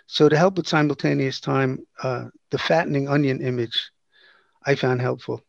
[0.06, 3.90] So to help with simultaneous time, uh, the fattening onion image,
[4.64, 5.42] I found helpful.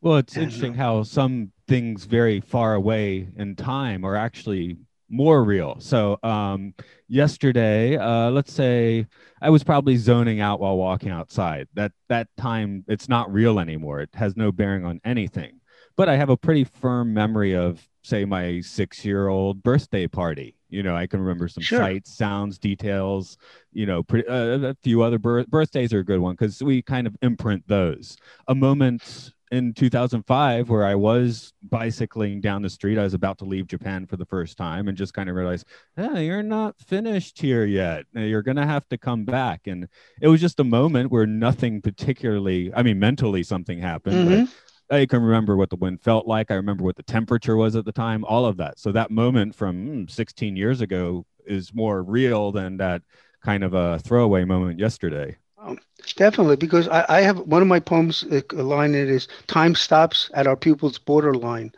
[0.00, 4.76] Well, it's and, interesting how some things very far away in time are actually
[5.08, 5.76] more real.
[5.80, 6.74] So um,
[7.08, 9.06] yesterday, uh, let's say
[9.40, 11.68] I was probably zoning out while walking outside.
[11.74, 14.00] That that time, it's not real anymore.
[14.00, 15.60] It has no bearing on anything.
[15.96, 20.54] But I have a pretty firm memory of say my six year old birthday party
[20.68, 21.80] you know i can remember some sure.
[21.80, 23.36] sights sounds details
[23.72, 27.06] you know uh, a few other bir- birthdays are a good one because we kind
[27.06, 28.16] of imprint those
[28.46, 33.44] a moment in 2005 where i was bicycling down the street i was about to
[33.44, 35.66] leave japan for the first time and just kind of realized
[35.96, 39.88] hey, you're not finished here yet you're gonna have to come back and
[40.20, 44.44] it was just a moment where nothing particularly i mean mentally something happened mm-hmm.
[44.90, 46.50] I can remember what the wind felt like.
[46.50, 48.78] I remember what the temperature was at the time, all of that.
[48.78, 53.02] So that moment from mm, 16 years ago is more real than that
[53.42, 55.36] kind of a throwaway moment yesterday.
[55.58, 55.78] Um,
[56.16, 59.74] definitely, because I, I, have one of my poems, a line in it is time
[59.74, 61.72] stops at our pupil's borderline.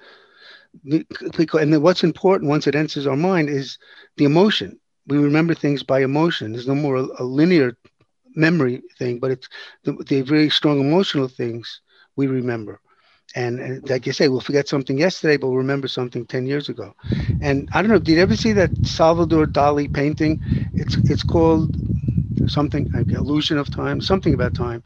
[0.85, 1.07] And
[1.73, 3.79] then what's important once it enters our mind is
[4.17, 4.79] the emotion.
[5.07, 6.53] We remember things by emotion.
[6.53, 7.77] There's no more a, a linear
[8.35, 9.49] memory thing, but it's
[9.85, 11.81] the, the very strong emotional things
[12.17, 12.81] we remember.
[13.35, 16.69] And, and, like you say, we'll forget something yesterday, but we'll remember something 10 years
[16.69, 16.95] ago.
[17.41, 20.41] And I don't know, did you ever see that Salvador Dali painting?
[20.75, 21.77] It's it's called
[22.47, 24.83] something, illusion of time, something about time.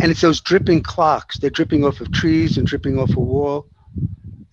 [0.00, 1.38] And it's those dripping clocks.
[1.38, 3.68] They're dripping off of trees and dripping off a wall.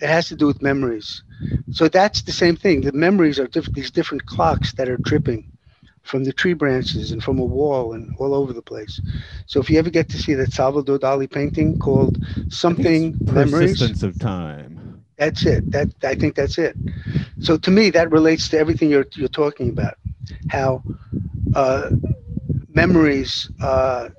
[0.01, 1.23] It has to do with memories.
[1.71, 2.81] So that's the same thing.
[2.81, 5.47] The memories are diff- these different clocks that are dripping
[6.03, 8.99] from the tree branches and from a wall and all over the place.
[9.45, 12.17] So if you ever get to see that Salvador Dali painting called
[12.49, 15.03] something memories, persistence of time.
[15.17, 15.71] That's it.
[15.71, 16.75] That I think that's it.
[17.39, 19.95] So to me, that relates to everything you're you're talking about.
[20.47, 20.83] How
[21.55, 21.91] uh,
[22.69, 24.09] memories uh,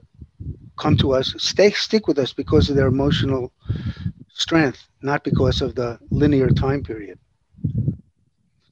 [0.79, 3.53] come to us, stay stick with us because of their emotional
[4.29, 7.19] strength, not because of the linear time period.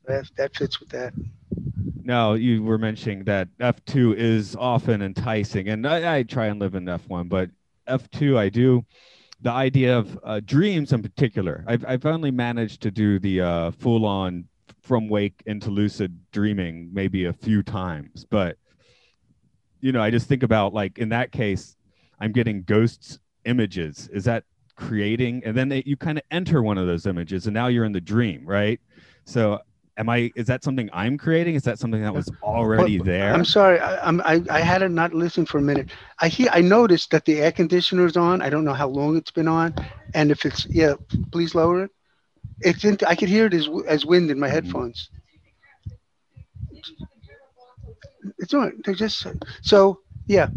[0.06, 1.12] That, that fits with that.
[2.02, 6.74] No, you were mentioning that F2 is often enticing, and I, I try and live
[6.74, 7.50] in F1, but
[7.88, 8.84] F2, I do
[9.40, 11.64] the idea of uh, dreams in particular.
[11.66, 14.46] I've, I've only managed to do the uh, full on
[14.82, 18.56] from wake into lucid dreaming maybe a few times, but
[19.80, 21.76] you know, I just think about like in that case,
[22.18, 24.08] I'm getting ghosts images.
[24.12, 24.44] Is that
[24.76, 25.42] creating?
[25.44, 27.92] And then they, you kind of enter one of those images, and now you're in
[27.92, 28.80] the dream, right?
[29.24, 29.60] So
[30.00, 30.32] am I?
[30.34, 31.54] Is that something I'm creating?
[31.54, 33.32] Is that something that was already Well, there?
[33.32, 33.78] I'm sorry.
[33.78, 35.90] I, I'm, I, I had it not listened for a minute.
[36.18, 36.48] I hear.
[36.50, 38.42] I noticed that the air conditioner is on.
[38.42, 39.74] I don't know how long it's been on,
[40.14, 40.94] and if it's yeah,
[41.30, 41.90] please lower it.
[42.60, 42.98] It's in.
[43.06, 44.54] I could hear it as as wind in my mm-hmm.
[44.54, 45.10] headphones.
[48.38, 48.80] It's on.
[48.84, 49.26] They're just
[49.62, 50.48] so yeah.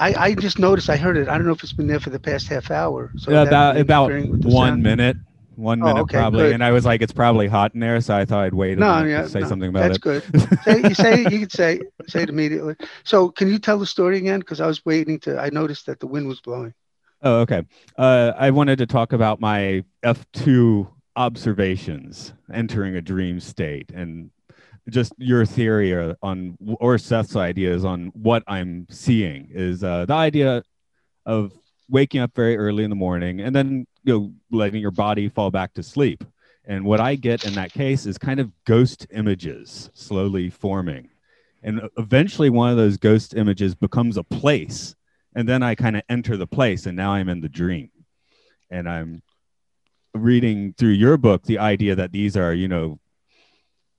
[0.00, 0.90] I, I just noticed.
[0.90, 1.28] I heard it.
[1.28, 3.10] I don't know if it's been there for the past half hour.
[3.16, 4.82] So Yeah, that about about interfering with the one sound.
[4.82, 5.16] minute.
[5.62, 6.52] One Oh, minute okay, probably, good.
[6.54, 8.96] and I was like, "It's probably hot in there," so I thought I'd wait No,
[8.96, 10.32] minute yeah, say no, something about that's it.
[10.32, 10.62] That's good.
[10.64, 12.74] say, you say you could say say it immediately.
[13.04, 14.40] So can you tell the story again?
[14.40, 15.38] Because I was waiting to.
[15.40, 16.74] I noticed that the wind was blowing.
[17.22, 17.62] Oh, okay.
[17.96, 24.30] Uh, I wanted to talk about my F2 observations entering a dream state and
[24.88, 30.14] just your theory or- on, or Seth's ideas on what I'm seeing is uh, the
[30.14, 30.64] idea
[31.24, 31.52] of
[31.92, 35.52] waking up very early in the morning and then you know letting your body fall
[35.52, 36.24] back to sleep.
[36.64, 41.10] And what I get in that case is kind of ghost images slowly forming.
[41.62, 44.96] And eventually one of those ghost images becomes a place
[45.34, 47.90] and then I kind of enter the place, and now I'm in the dream,
[48.70, 49.22] and I'm
[50.14, 52.98] reading through your book the idea that these are, you know,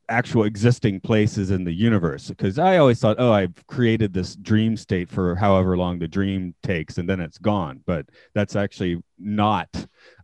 [0.09, 2.29] actual existing places in the universe.
[2.29, 6.53] Because I always thought, oh, I've created this dream state for however long the dream
[6.63, 7.81] takes, and then it's gone.
[7.85, 9.69] But that's actually not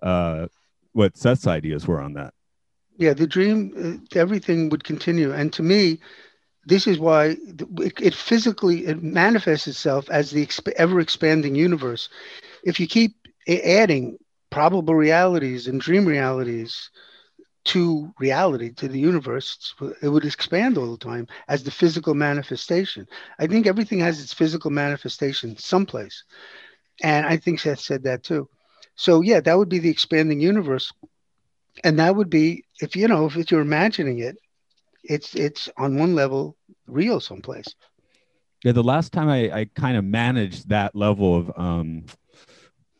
[0.01, 0.47] uh,
[0.93, 2.33] what Seth's ideas were on that.
[2.97, 5.31] Yeah, the dream, uh, everything would continue.
[5.31, 5.99] And to me,
[6.65, 7.37] this is why
[7.77, 12.09] it, physically it manifests itself as the exp- ever expanding universe.
[12.63, 13.15] If you keep
[13.47, 14.17] adding
[14.49, 16.89] probable realities and dream realities
[17.65, 23.07] to reality, to the universe, it would expand all the time as the physical manifestation.
[23.39, 26.23] I think everything has its physical manifestation someplace.
[27.03, 28.49] And I think Seth said that too.
[28.95, 30.91] So, yeah, that would be the expanding universe
[31.83, 34.37] and that would be if you know if you're imagining it
[35.03, 36.55] it's it's on one level
[36.87, 37.75] real someplace
[38.63, 42.05] Yeah, the last time I, I kind of managed that level of um,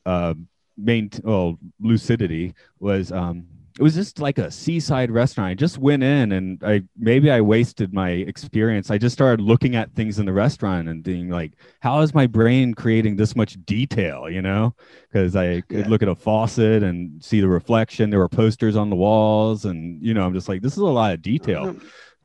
[0.06, 0.34] uh,
[0.78, 3.46] main well lucidity was um,
[3.80, 5.50] it was just like a seaside restaurant.
[5.50, 8.92] I just went in and I maybe I wasted my experience.
[8.92, 12.28] I just started looking at things in the restaurant and being like, how is my
[12.28, 14.30] brain creating this much detail?
[14.30, 14.76] You know,
[15.10, 15.88] because I could Yeah.
[15.88, 18.10] look at a faucet and see the reflection.
[18.10, 20.84] There were posters on the walls, and you know, I'm just like, this is a
[20.86, 21.74] lot of detail.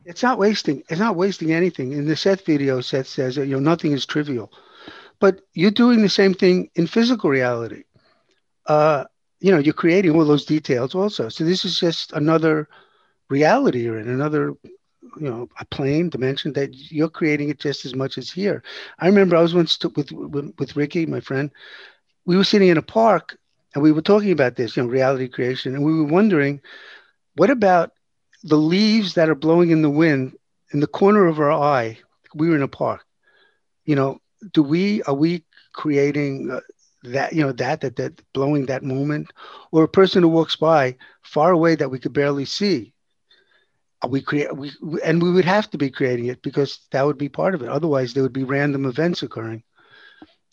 [0.04, 3.60] It's not wasting it's not wasting anything in the Seth video Seth says you know
[3.60, 4.50] nothing is trivial
[5.20, 7.84] but you're doing the same thing in physical reality
[8.66, 9.04] uh
[9.44, 11.30] you know you're creating all those details also.
[11.30, 12.68] So this is just another
[13.30, 14.54] reality you're in another
[15.20, 18.64] you know a plane dimension that you're creating it just as much as here.
[19.00, 21.50] I remember i was once with, with with ricky my friend.
[22.26, 23.38] We were sitting in a park
[23.74, 25.74] and we were talking about this you know reality creation.
[25.74, 26.60] And we were wondering
[27.36, 27.92] what about
[28.44, 30.36] the leaves that are blowing in the wind
[30.72, 31.98] in the corner of our eye?
[32.34, 33.02] We were in a park.
[33.84, 34.20] You know
[34.52, 35.44] do we are we
[35.74, 36.60] creating uh,
[37.04, 39.32] that you know that that that blowing that moment
[39.72, 42.92] or a person who walks by far away that we could barely see
[44.08, 44.70] we create we
[45.04, 47.68] and we would have to be creating it because that would be part of it.
[47.68, 49.62] Otherwise there would be random events occurring.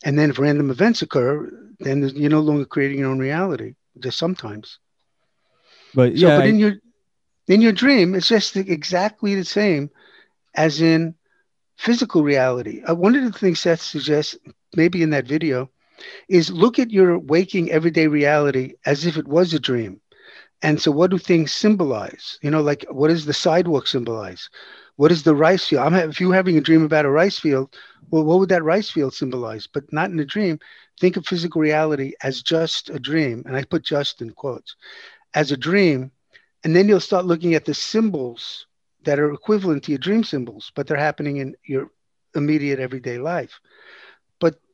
[0.04, 1.50] And then if random events occur
[1.80, 4.80] then you're no longer creating your own reality just sometimes.
[5.94, 6.74] But so yeah, but I- in your
[7.48, 9.90] in your dream it's just exactly the same
[10.56, 11.16] as in
[11.78, 12.82] physical reality.
[12.84, 14.36] Uh, one of the things seth suggests
[14.76, 15.70] maybe in that video
[16.28, 20.02] is look at your waking everyday reality as if it was a dream.
[20.62, 22.38] And so what do things symbolize?
[22.42, 24.50] You know like what does the sidewalk symbolize?
[24.96, 25.84] What is the rice field?
[25.84, 27.76] I'm if you're having a dream about a rice field
[28.12, 29.68] well what would that rice field symbolize?
[29.68, 30.60] But not in a dream.
[31.00, 33.44] Think of physical reality as just a dream.
[33.46, 34.76] And i put just in quotes.
[35.34, 36.12] As a dream
[36.64, 38.68] and then you'll start looking at the symbols
[39.04, 41.90] that are equivalent to your dream symbols but they're happening in your
[42.36, 43.60] immediate everyday life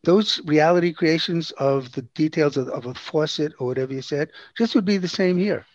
[0.08, 4.74] those reality creations of the details of, of a faucet or whatever you said just
[4.74, 5.66] would be the same here.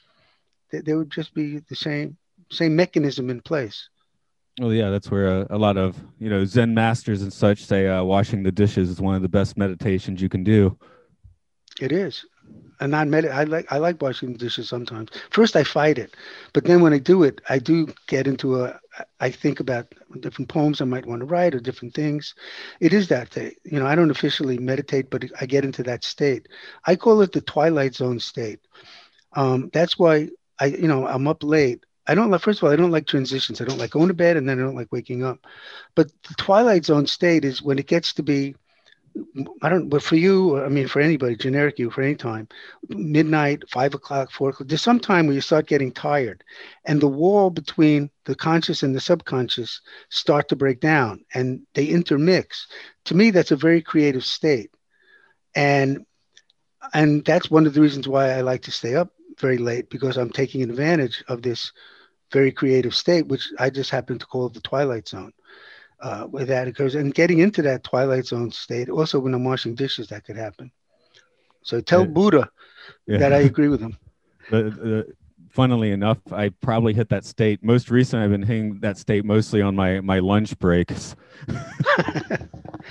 [0.71, 2.17] They, they would just be the same
[2.51, 3.91] same mechanism in place.
[4.59, 7.87] Well, yeah, that's where uh, a lot of you know Zen masters and such say
[7.87, 10.79] uh, washing the dishes is one of the best meditations you can do.
[11.79, 12.25] It is,
[12.83, 13.25] and not med.
[13.27, 15.11] I like I like washing dishes sometimes.
[15.31, 16.17] First, I fight it,
[16.53, 18.79] but then when I do it, I do get into a.
[19.21, 19.87] I think about
[20.21, 22.35] different poems I might want to write or different things.
[22.81, 23.87] It is that thing, you know.
[23.87, 26.49] I don't officially meditate, but I get into that state.
[26.85, 28.61] I call it the twilight zone state.
[29.35, 32.73] Um, that's why I, you know, I'm up late I don't like, first of all,
[32.73, 33.61] I don't like transitions.
[33.61, 35.47] I don't like going to bed and then I don't like waking up.
[35.95, 38.57] But the twilight zone state is when it gets to be,
[39.62, 42.48] I don't, but for you, I mean, for anybody, generic you, for any time,
[42.89, 46.43] midnight, five o'clock, four o'clock, there's some time where you start getting tired
[46.84, 51.86] and the wall between the conscious and the subconscious start to break down and they
[51.86, 52.66] intermix.
[53.06, 54.70] To me, that's a very creative state.
[55.55, 56.06] And
[56.94, 60.16] and that's one of the reasons why I like to stay up very late because
[60.16, 61.72] I'm taking advantage of this
[62.32, 65.32] very creative state, which I just happen to call the twilight zone.
[66.03, 69.77] Uh, where that occurs, and getting into that twilight zone state, also when I'm washing
[69.77, 70.73] dishes, that could happen.
[71.62, 72.05] So tell.
[72.05, 72.51] Buddha
[73.07, 73.19] yeah.
[73.19, 73.97] that I agree with him.
[74.51, 75.07] The,
[75.53, 77.62] funnily enough, I probably hit that state.
[77.62, 81.15] Most recently, I've been hitting that state mostly on my my lunch breaks.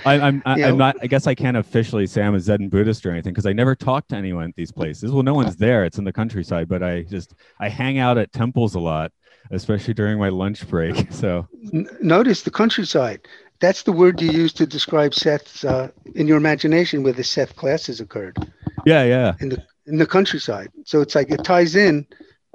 [0.06, 0.96] I, I'm I, am not.
[1.02, 3.74] I guess I can't officially say I'm a Zen Buddhist or anything because I never
[3.74, 5.12] talk to anyone at these places.
[5.12, 5.84] Well, no one's there.
[5.84, 9.12] It's in the countryside, but I just I hang out at temples a lot,
[9.52, 11.12] especially during my lunch break.
[11.12, 11.46] So
[12.00, 13.20] notice the countryside.
[13.60, 17.54] That's the word you use to describe Seth's uh, in your imagination where the Seth
[17.54, 18.36] classes occurred.
[18.84, 19.34] Yeah, yeah.
[19.38, 20.72] In the in the countryside.
[20.84, 22.06] So it's like it ties in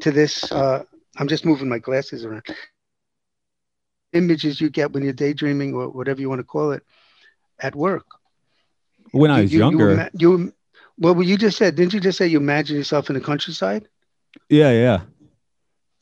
[0.02, 0.52] to this.
[0.52, 0.84] Uh,
[1.18, 2.44] I'm just moving my glasses around.
[4.12, 6.84] Images you get when you're daydreaming or whatever you want to call it
[7.60, 8.06] at work.
[9.12, 10.54] When I was you, younger, you, you
[10.98, 13.88] well, you just said, didn't you just say you imagine yourself in the countryside?
[14.50, 15.02] Yeah, yeah.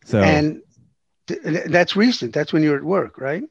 [0.05, 0.61] So and
[1.27, 2.33] that's recent.
[2.33, 3.43] That's when you're at work, right?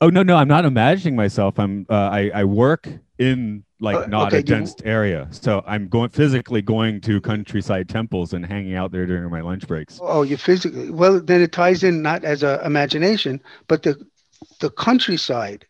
[0.00, 1.58] Oh no, no, I'm not imagining myself.
[1.58, 2.88] I'm uh, I I work
[3.18, 4.90] in like uh, not okay, a dense you...
[4.90, 9.40] area, so I'm going physically going to countryside temples and hanging out there during my
[9.40, 9.98] lunch breaks.
[10.02, 13.96] Oh, you physically well then it ties in not as a imagination, but the
[14.60, 15.66] the countryside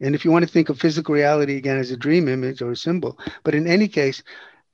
[0.00, 2.72] and if you want to think of physical reality again as a dream image or
[2.72, 4.22] a symbol, but in any case,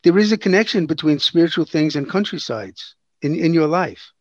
[0.02, 4.12] there is a connection between spiritual things and countrysides in, in your life.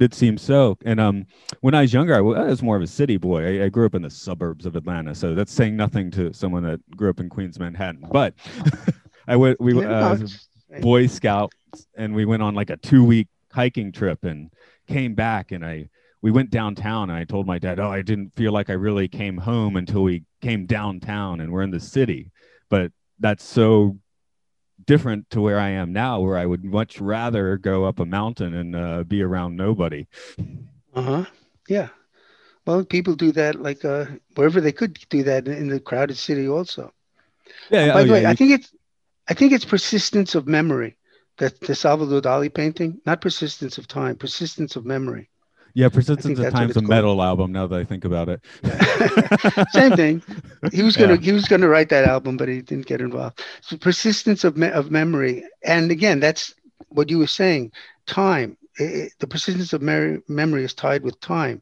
[0.00, 0.76] It seems so.
[0.84, 1.26] And um,
[1.60, 3.60] when I was younger, I was more of a city boy.
[3.60, 6.64] I, I grew up in the suburbs of Atlanta, so that's saying nothing to someone
[6.64, 8.08] that grew up in Queens, Manhattan.
[8.10, 8.34] But
[9.28, 10.18] I went, we uh,
[10.80, 11.56] Boy Scouts,
[11.96, 14.50] and we went on like a two week hiking trip and
[14.88, 15.88] came back, and I
[16.22, 19.08] we went downtown and I told my dad, "Oh, I didn't feel like I really
[19.08, 22.32] came home until we came downtown and we're in the city."
[22.68, 23.98] But that's so
[24.84, 28.54] different to where I am now, where I would much rather go up a mountain
[28.54, 30.06] and uh, be around nobody.
[30.94, 31.24] Uh huh.
[31.68, 31.88] Yeah.
[32.66, 36.48] Well, people do that like uh, wherever they could do that in the crowded city,
[36.48, 36.92] also.
[37.70, 37.92] Yeah.
[37.92, 38.72] By oh, the way, yeah, I think it's
[39.28, 40.96] I think it's persistence of memory.
[41.38, 45.30] That the Salvador Dali painting, not persistence of time, persistence of memory.
[45.74, 47.50] Yeah, Persistence of Time's a metal album.
[47.50, 48.40] Now that I think about it,
[49.72, 50.22] same thing.
[50.72, 51.20] He was gonna yeah.
[51.20, 53.42] he was gonna write that album, but he didn't get involved.
[53.60, 56.54] So persistence of me- of memory, and again, that's
[56.90, 57.72] what you were saying.
[58.06, 61.60] Time, it, the persistence of mer- memory is tied with time,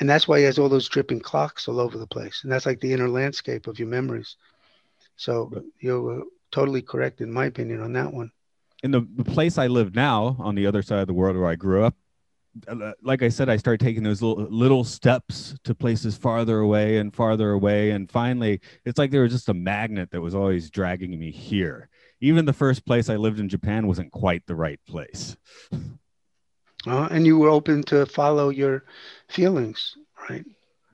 [0.00, 2.66] and that's why he has all those dripping clocks all over the place, and that's
[2.66, 4.36] like the inner landscape of your memories.
[5.16, 8.30] So you're totally correct, in my opinion, on that one.
[8.82, 11.56] In the, place I live now, on the other side of the world where I
[11.56, 12.05] grew up, uh,
[13.02, 17.14] like I said, I started taking those little, little steps to places farther away and
[17.14, 17.90] farther away.
[17.90, 21.88] And finally, it's like there was just a magnet that was always dragging me here.
[22.20, 25.36] Even the first place I lived in Japan wasn't quite the right place.
[26.86, 28.84] Uh, and you were open to follow your
[29.28, 29.96] feelings,
[30.30, 30.44] right?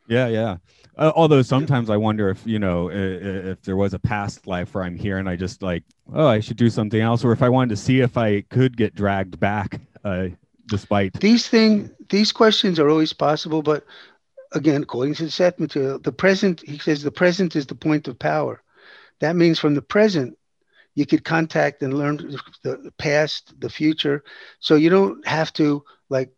[0.09, 0.57] Yeah, yeah.
[0.97, 4.75] Uh, although sometimes I wonder if you know if, if there was a past life
[4.75, 5.85] where I'm here and I just like,
[6.15, 8.77] oh, I should do something else, or if I wanted to see if I could
[8.77, 9.81] get dragged back.
[10.05, 10.29] Uh,
[10.67, 13.85] despite these things these questions are always possible but
[14.53, 18.09] again according to the Seth material the present he says the present is the point
[18.09, 18.63] of power.
[19.21, 20.39] That means from the present
[20.95, 22.17] you could contact and learn
[22.63, 24.25] the past the future.
[24.61, 26.31] So you don't have to like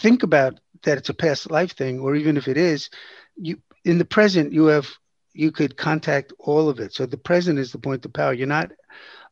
[0.00, 2.90] think about that it's a past life thing or even if it is
[3.36, 4.88] you in the present you have
[5.32, 6.92] you could contact all of it.
[6.92, 8.32] So the present is the point of power.
[8.32, 8.72] You're not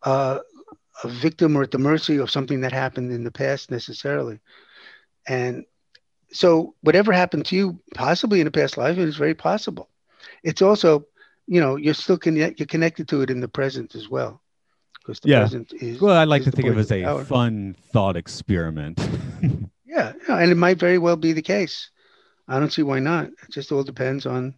[0.05, 0.39] uh,
[1.05, 4.41] a victim or at the mercy of something that happened in the past necessarily.
[5.27, 5.65] And
[6.31, 9.89] so whatever happened to you, possibly in a past life, it is very possible.
[10.43, 11.07] It's also,
[11.47, 14.41] you know, you're still connect, you're connected to it in the present as well.
[15.01, 15.41] Because the yeah.
[15.41, 17.25] present is well, I like to think of it as a power.
[17.25, 19.01] fun thought experiment.
[19.87, 21.91] yeah, and it might very well be the case.
[22.47, 23.27] I don't see why not.
[23.27, 24.55] It just all depends on,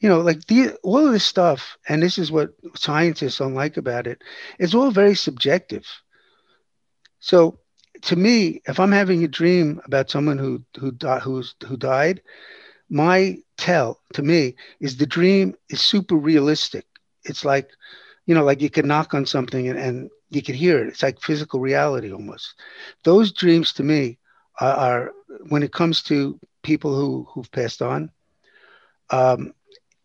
[0.00, 3.76] you know, like the all of this stuff, and this is what scientists don't like
[3.76, 4.22] about it.
[4.58, 5.84] It's all very subjective.
[7.20, 7.58] So
[8.02, 10.92] to me, if I'm having a dream about someone who who
[11.22, 12.22] who's who died,
[12.88, 16.86] my tell to me is the dream is super realistic.
[17.24, 17.70] It's like,
[18.26, 20.88] you know, like you can knock on something and, and you can hear it.
[20.88, 22.54] It's like physical reality almost.
[23.04, 24.18] Those dreams to me
[24.60, 25.12] are, are
[25.48, 28.10] when it comes to people who who've passed on.
[29.10, 29.52] Um,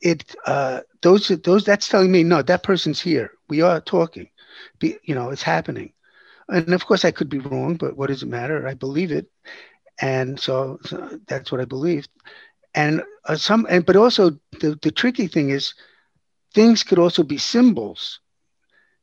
[0.04, 3.32] it uh, those those that's telling me no, that person's here.
[3.50, 4.30] We are talking.
[4.80, 5.94] Be, you know, it's happening.
[6.50, 8.68] And of course, I could be wrong, but what does it matter?
[8.68, 9.28] I believe it,
[10.02, 12.10] and so, so that's what I believed.
[12.76, 14.32] And uh, some, and but also
[14.62, 15.74] the the tricky thing is,
[16.54, 18.20] things could also be symbols.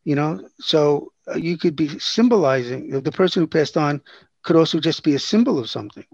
[0.04, 4.02] You know, so uh, you could be symbolizing the person who passed on
[4.44, 6.06] could also just be a symbol of something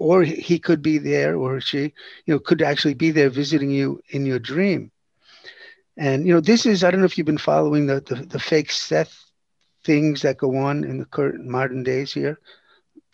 [0.00, 1.94] or he could be there or she
[2.26, 4.92] you know could actually be there visiting you in your dream
[5.96, 8.40] and you know this is i don't know if you've been following the the, the
[8.40, 9.30] fake seth
[9.84, 12.38] things that go on in the current modern days here,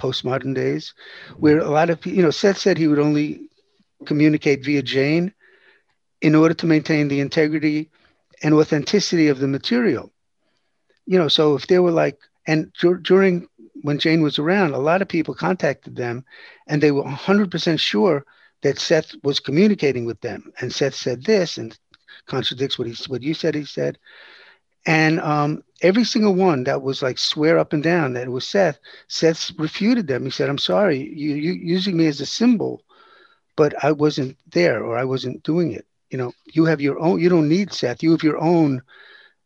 [0.00, 0.94] postmodern days,
[1.38, 3.48] where a lot of you know Seth said he would only
[4.06, 5.32] communicate via Jane
[6.20, 7.90] in order to maintain the integrity
[8.42, 10.12] and authenticity of the material.
[11.06, 13.48] You know, so if they were like, and dur- during
[13.82, 16.24] when Jane was around, a lot of people contacted them,
[16.66, 18.24] and they were 100% sure
[18.62, 20.52] that Seth was communicating with them.
[20.60, 21.76] And Seth said this, and
[22.26, 23.54] contradicts what he what you said.
[23.54, 23.98] He said,
[24.86, 28.46] and um, every single one that was like swear up and down that it was
[28.46, 28.78] Seth,
[29.08, 30.24] Seth refuted them.
[30.24, 32.82] He said, I'm sorry, you, you using me as a symbol,
[33.56, 35.86] but I wasn't there or I wasn't doing it.
[36.10, 38.02] You know, you have your own, you don't need Seth.
[38.02, 38.80] You have your own,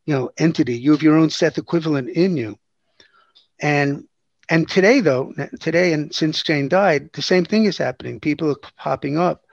[0.04, 0.78] you know, entity.
[0.78, 2.58] You have your own Seth equivalent in you.
[3.60, 4.06] And
[4.50, 8.20] and today though, today and since Jane died, the same thing is happening.
[8.20, 9.44] People are popping up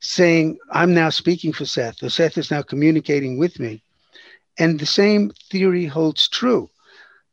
[0.00, 3.82] saying, I'm now speaking for Seth, or Seth is now communicating with me.
[4.58, 6.70] And the same theory holds true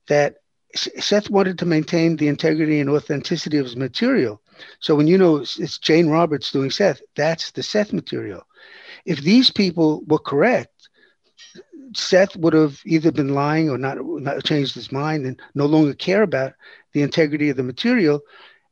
[0.07, 0.35] that
[0.75, 4.41] Seth wanted to maintain the integrity and authenticity of his material.
[4.79, 8.43] So when you know it's Jane Roberts doing Seth, that's the Seth material.
[9.05, 10.89] If these people were correct,
[11.95, 15.93] Seth would have either been lying or not, not changed his mind and no longer
[15.93, 16.53] care about
[16.93, 18.21] the integrity of the material.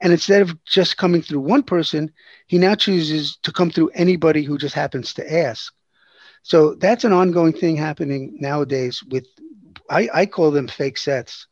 [0.01, 2.11] And instead of just coming through one person,
[2.47, 5.73] he now chooses to come through anybody who just happens to ask.
[6.43, 9.27] So that's an ongoing thing happening nowadays with,
[9.89, 11.45] I, I call them fake Seths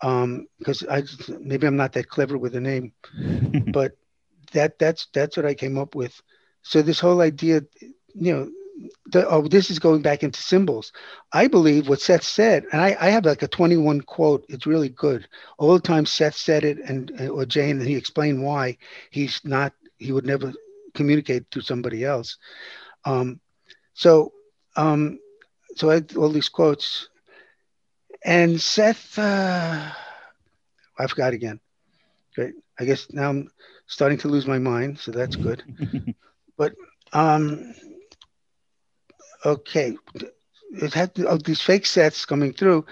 [0.00, 1.02] because um, I
[1.40, 2.92] maybe I'm not that clever with a name,
[3.72, 3.96] but
[4.52, 6.20] that that's that's what I came up with.
[6.62, 7.62] So this whole idea,
[8.14, 8.50] you know,
[9.06, 10.92] the, oh, this is going back into symbols.
[11.32, 14.44] I believe what Seth said, and I, I have like a 21 quote.
[14.48, 15.28] It's really good.
[15.58, 18.78] All the time Seth said it, and or Jane, and he explained why
[19.10, 19.72] he's not.
[19.98, 20.52] He would never
[20.94, 22.36] communicate to somebody else.
[23.04, 23.40] Um,
[23.94, 24.32] so,
[24.76, 25.18] um,
[25.76, 27.08] so I all these quotes,
[28.24, 29.90] and Seth, uh,
[30.98, 31.60] I forgot again.
[32.34, 32.54] Great.
[32.78, 33.50] I guess now I'm
[33.86, 35.62] starting to lose my mind, so that's good.
[36.56, 36.72] but
[37.12, 37.74] um,
[39.44, 39.96] okay,
[40.70, 42.84] it had oh, these fake Seths coming through.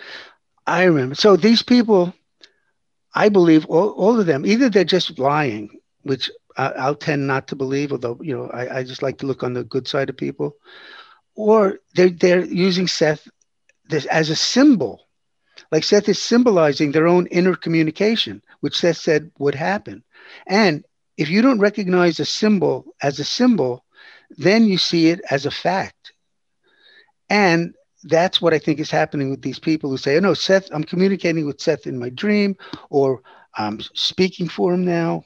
[0.66, 1.14] I remember.
[1.14, 2.14] So these people,
[3.14, 7.48] I believe all, all of them, either they're just lying, which I, will tend not
[7.48, 10.10] to believe, although you know I, I, just like to look on the good side
[10.10, 10.56] of people,
[11.34, 13.28] or they're they're using Seth
[14.10, 15.00] as a symbol,
[15.70, 20.04] like Seth is symbolizing their own inner communication, which Seth said would happen.
[20.46, 20.84] And
[21.16, 23.84] if you don't recognize a symbol as a symbol,
[24.30, 26.01] then you see it as a fact.
[27.32, 30.68] And that's what I think is happening with these people who say, "Oh no, Seth,
[30.70, 32.56] I'm communicating with Seth in my dream,"
[32.90, 33.22] or
[33.56, 35.24] "I'm speaking for him now."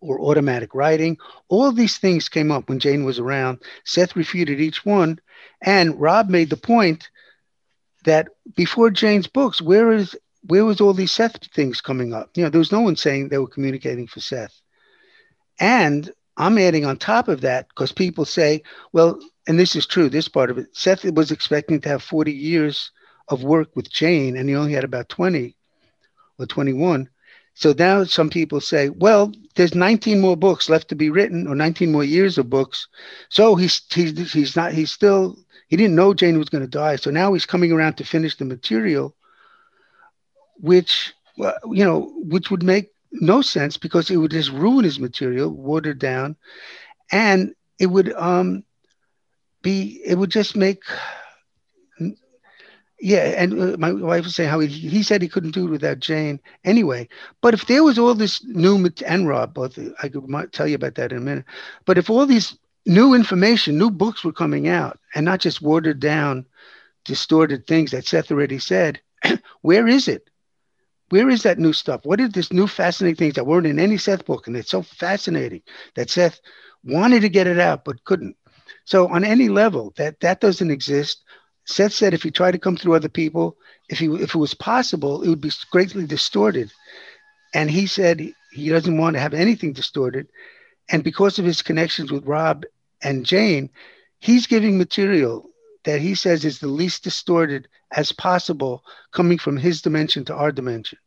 [0.00, 1.16] or automatic writing.
[1.48, 3.62] All these things came up when Jane was around.
[3.86, 5.18] Seth refuted each one.
[5.62, 7.08] And Rob made the point
[8.04, 12.28] that before Jane's books, where is where was all these Seth things coming up?
[12.36, 14.60] You know, there was no one saying they were communicating for Seth.
[15.58, 18.62] And I'm adding on top of that because people say,
[18.92, 22.32] well, and this is true, this part of it, Seth was expecting to have 40
[22.32, 22.90] years
[23.28, 25.56] of work with Jane, and he only had about 20
[26.38, 27.08] or 21.
[27.54, 31.54] So now some people say, well, there's 19 more books left to be written, or
[31.54, 32.88] 19 more years of books.
[33.28, 35.36] So he's he's he's not he's still
[35.68, 36.96] he didn't know Jane was going to die.
[36.96, 39.14] So now he's coming around to finish the material,
[40.56, 45.50] which you know, which would make no sense because it would just ruin his material,
[45.50, 46.36] watered down,
[47.12, 48.64] and it would um
[49.64, 50.84] be it would just make
[53.00, 55.70] Yeah, and uh, my wife was saying how he, he said he couldn't do it
[55.70, 57.08] without Jane anyway.
[57.42, 60.96] But if there was all this new and Rob, both I could tell you about
[60.96, 61.44] that in a minute.
[61.86, 66.00] But if all these new information, new books were coming out, and not just watered
[66.00, 66.46] down,
[67.04, 69.00] distorted things that Seth already said,
[69.62, 70.30] where is it?
[71.10, 72.02] Where is that new stuff?
[72.04, 74.46] What are this new fascinating things that weren't in any Seth book?
[74.46, 75.62] And it's so fascinating
[75.96, 76.40] that Seth
[76.84, 78.36] wanted to get it out but couldn't.
[78.84, 81.22] So on any level, that that doesn't exist.
[81.64, 83.56] Seth said if he tried to come through other people,
[83.88, 86.70] if he if it was possible, it would be greatly distorted.
[87.54, 88.20] And he said
[88.52, 90.28] he doesn't want to have anything distorted.
[90.90, 92.64] And because of his connections with Rob
[93.02, 93.70] and Jane,
[94.18, 95.48] he's giving material
[95.84, 98.82] that he says is the least distorted as possible
[99.12, 100.98] coming from his dimension to our dimension.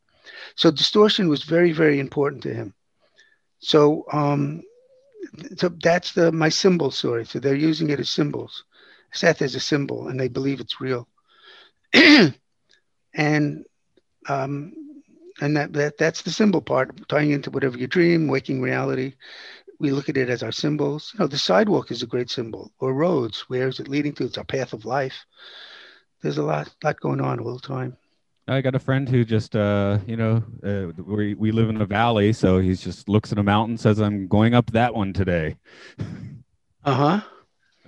[0.56, 2.74] So distortion was very, very important to him.
[3.60, 4.64] So um,
[5.58, 7.26] so that's the my symbol story.
[7.26, 8.64] So they're using it as symbols.
[9.14, 11.08] Seth is a symbol, and they believe it's real.
[13.14, 13.66] and
[14.30, 14.74] um,
[15.41, 19.14] and that, that that's the symbol part, tying into whatever you dream, waking reality.
[19.80, 21.12] We look at it as our symbols.
[21.14, 23.45] You know, the sidewalk is a great symbol, or roads.
[23.48, 24.26] Where is it leading to?
[24.26, 25.26] It's our path of life.
[26.22, 27.98] There's a lot, lot going on all the time.
[28.49, 31.86] I got a friend who just, uh, you know, uh, we we live in a
[31.86, 35.57] valley, so he just looks at a mountain, says, "I'm going up that one today."
[36.86, 37.22] Uh huh.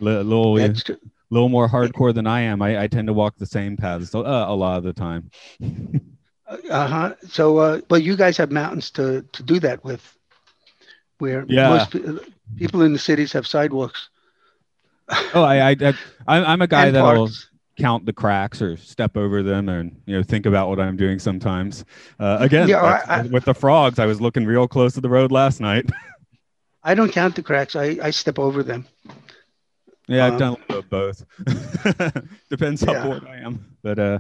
[0.02, 0.73] A little, a
[1.30, 2.61] little more hardcore than I am.
[2.61, 5.31] I, I tend to walk the same paths uh, a lot of the time.
[6.69, 7.15] uh huh.
[7.26, 10.18] So, uh, but you guys have mountains to to do that with,
[11.19, 11.69] where yeah.
[11.69, 11.95] most
[12.57, 14.10] people in the cities have sidewalks.
[15.34, 15.76] oh, I, I,
[16.27, 17.30] I I'm a guy that'll
[17.80, 21.18] count the cracks or step over them and you know think about what I'm doing
[21.18, 21.85] sometimes.
[22.19, 25.10] Uh, again, yeah, I, I, with the frogs, I was looking real close to the
[25.10, 25.89] road last night.
[26.84, 27.76] I don't count the cracks.
[27.76, 28.85] I, I step over them.
[30.07, 31.26] Yeah, I've um, done a little of both.
[32.49, 32.93] Depends yeah.
[32.93, 33.76] how bored I am.
[33.84, 34.19] But uh,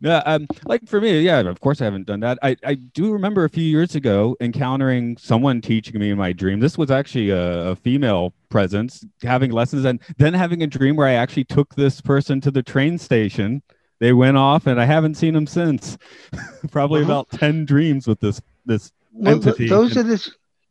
[0.00, 2.38] yeah, um, like for me, yeah, of course I haven't done that.
[2.42, 6.60] I, I do remember a few years ago encountering someone teaching me in my dream.
[6.60, 11.06] This was actually a, a, female presence having lessons and then having a dream where
[11.06, 13.62] I actually took this person to the train station.
[13.98, 15.98] They went off and I haven't seen them since.
[16.70, 17.12] Probably uh-huh.
[17.12, 19.68] about 10 dreams with this this well, entity.
[19.68, 20.30] Those are the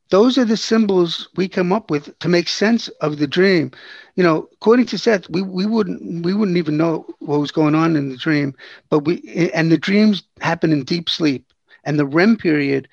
[0.09, 3.71] those are the symbols we come up with to make sense of the dream.
[4.15, 7.75] You know according to seth we, we wouldn't we wouldn't even know what was going
[7.75, 8.55] on in the dream
[8.89, 11.45] but we and the dreams happen in deep sleep.
[11.85, 12.87] And the rem period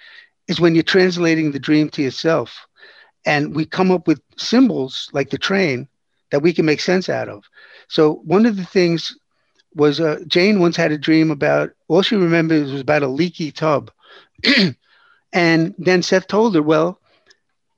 [0.49, 2.67] is when you're translating the dream to yourself.
[3.25, 5.89] And we come up with symbols like the train
[6.31, 7.45] that we can make sense out of.
[7.89, 9.17] So one of the things
[9.75, 13.51] was uh, jane once had a dream about all she remembers was about a leaky
[13.51, 13.91] tub.
[15.33, 17.01] And then seth told her well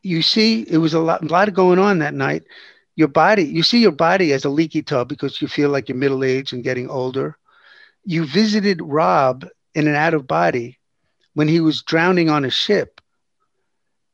[0.09, 2.44] you see, it was a lot, a lot going on that night.
[2.97, 5.98] Your body, you see your body as a leaky tub because you feel like you're
[5.98, 7.36] middle aged and getting older.
[8.05, 10.78] You visited Rob in an out of body
[11.35, 13.01] when he was drowning on a ship.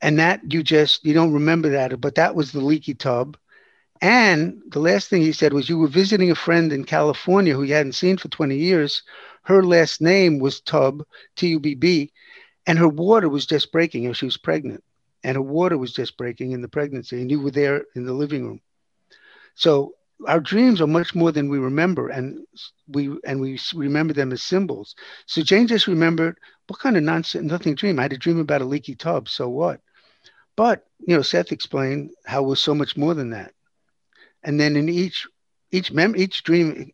[0.02, 3.38] And that you just, you don't remember that, but that was the leaky tub.
[4.02, 7.62] And the last thing he said was you were visiting a friend in California who
[7.62, 9.02] you hadn't seen for 20 years.
[9.44, 11.04] Her last name was Tub,
[11.36, 12.10] T U B B,
[12.66, 14.82] and her water was just breaking and she was pregnant
[15.24, 18.12] and her water was just breaking in the pregnancy, and you were there in the
[18.12, 18.60] living room.
[19.56, 19.94] So
[20.28, 22.46] our dreams are much more than we remember, and
[22.88, 24.94] we and we remember them as symbols.
[25.26, 26.38] So Jane just remembered
[26.68, 27.98] what kind of nonsense, nothing dream.
[27.98, 29.28] I had a dream about a leaky tub.
[29.28, 29.80] So what?
[30.56, 33.52] But you know, Seth explained how was so much more than that.
[34.42, 35.26] And then in each
[35.72, 36.92] each mem each dream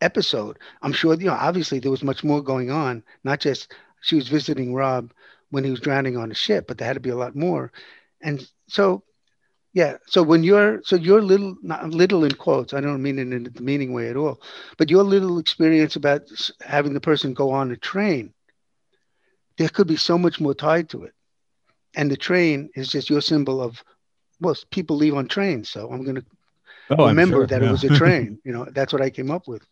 [0.00, 3.04] episode, I'm sure you know obviously there was much more going on.
[3.24, 5.12] Not just she was visiting Rob,
[5.52, 7.70] when he was drowning on a ship, but there had to be a lot more.
[8.22, 9.04] And so,
[9.74, 9.98] yeah.
[10.06, 13.44] So when you're so your little not little in quotes, I don't mean it in
[13.44, 14.40] the meaning way at all,
[14.78, 16.22] but your little experience about
[16.62, 18.32] having the person go on a train,
[19.58, 21.12] there could be so much more tied to it.
[21.94, 23.84] And the train is just your symbol of
[24.40, 26.24] well, people leave on trains, so I'm going to
[26.98, 27.68] oh, remember sure, that yeah.
[27.68, 28.38] it was a train.
[28.44, 29.62] you know, that's what I came up with.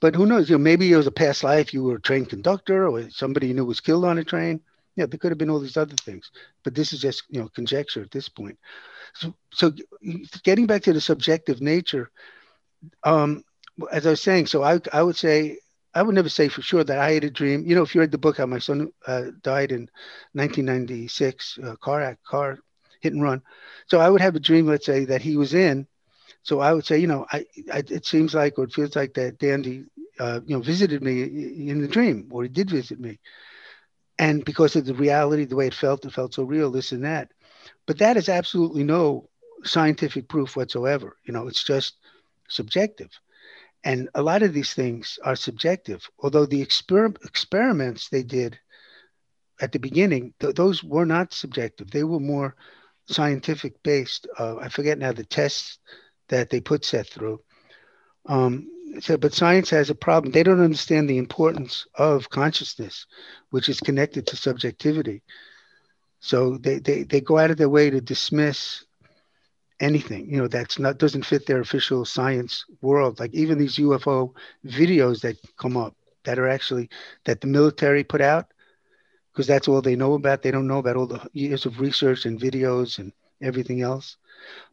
[0.00, 0.48] But who knows?
[0.48, 1.74] You know, maybe it was a past life.
[1.74, 4.60] You were a train conductor, or somebody you knew was killed on a train
[4.98, 6.30] yeah, there could have been all these other things,
[6.64, 8.58] but this is just you know conjecture at this point.
[9.14, 9.72] So, so
[10.44, 12.10] getting back to the subjective nature,
[13.04, 13.44] um,
[13.92, 15.58] as I was saying, so I I would say
[15.94, 17.64] I would never say for sure that I had a dream.
[17.66, 19.88] You know, if you read the book how my son uh, died in
[20.34, 22.58] 1996, uh, car act, car
[23.00, 23.42] hit and run.
[23.86, 25.86] So I would have a dream, let's say, that he was in.
[26.42, 29.14] So I would say, you know, I, I it seems like or it feels like
[29.14, 29.84] that Dandy,
[30.20, 31.22] uh, you know, visited me
[31.70, 33.18] in the dream, or he did visit me
[34.18, 37.04] and because of the reality, the way it felt, it felt so real, this and
[37.04, 37.30] that.
[37.86, 39.28] But that is absolutely no
[39.64, 41.16] scientific proof whatsoever.
[41.24, 41.96] You know, it's just
[42.48, 43.10] subjective.
[43.84, 48.58] And a lot of these things are subjective, although the exper- experiments they did
[49.60, 51.90] at the beginning, th- those were not subjective.
[51.90, 52.56] They were more
[53.06, 54.26] scientific based.
[54.38, 55.78] Uh, I forget now the tests
[56.28, 57.40] that they put Seth through.
[58.26, 58.68] Um,
[59.00, 60.32] so, but science has a problem.
[60.32, 63.06] They don't understand the importance of consciousness,
[63.50, 65.22] which is connected to subjectivity.
[66.20, 68.84] So they, they, they go out of their way to dismiss
[69.80, 73.18] anything, you know, that's not doesn't fit their official science world.
[73.20, 74.32] Like even these UFO
[74.64, 75.94] videos that come up
[76.24, 76.88] that are actually
[77.24, 78.46] that the military put out,
[79.32, 80.42] because that's all they know about.
[80.42, 84.16] They don't know about all the years of research and videos and everything else.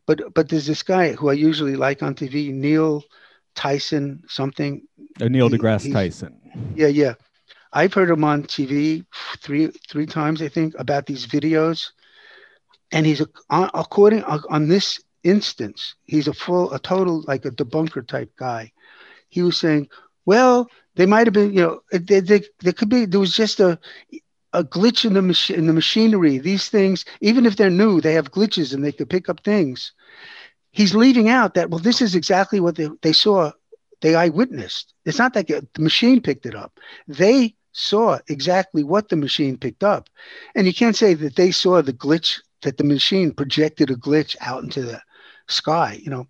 [0.05, 3.03] But but there's this guy who I usually like on TV, Neil
[3.55, 4.81] Tyson something.
[5.19, 6.39] Uh, Neil deGrasse he, Tyson.
[6.75, 7.13] Yeah, yeah.
[7.73, 9.05] I've heard him on TV
[9.39, 11.91] three three times, I think, about these videos,
[12.91, 18.07] and he's a, according on this instance, he's a full, a total like a debunker
[18.07, 18.71] type guy.
[19.29, 19.89] He was saying,
[20.25, 23.59] well, they might have been, you know, they, they, there could be, there was just
[23.59, 23.79] a
[24.53, 26.37] a glitch in the machine in the machinery.
[26.37, 29.91] These things, even if they're new, they have glitches and they could pick up things
[30.75, 33.51] he's leaving out that well this is exactly what they, they saw
[34.01, 34.93] they eyewitnessed.
[35.05, 36.79] It's not that the machine picked it up.
[37.07, 40.09] They saw exactly what the machine picked up.
[40.53, 44.35] And you can't say that they saw the glitch that the machine projected a glitch
[44.41, 45.01] out into the
[45.47, 46.27] sky you know.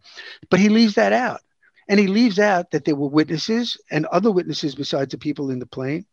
[0.49, 1.41] But he leaves that out.
[1.87, 5.59] And he leaves out that there were witnesses and other witnesses besides the people in
[5.59, 6.05] the plane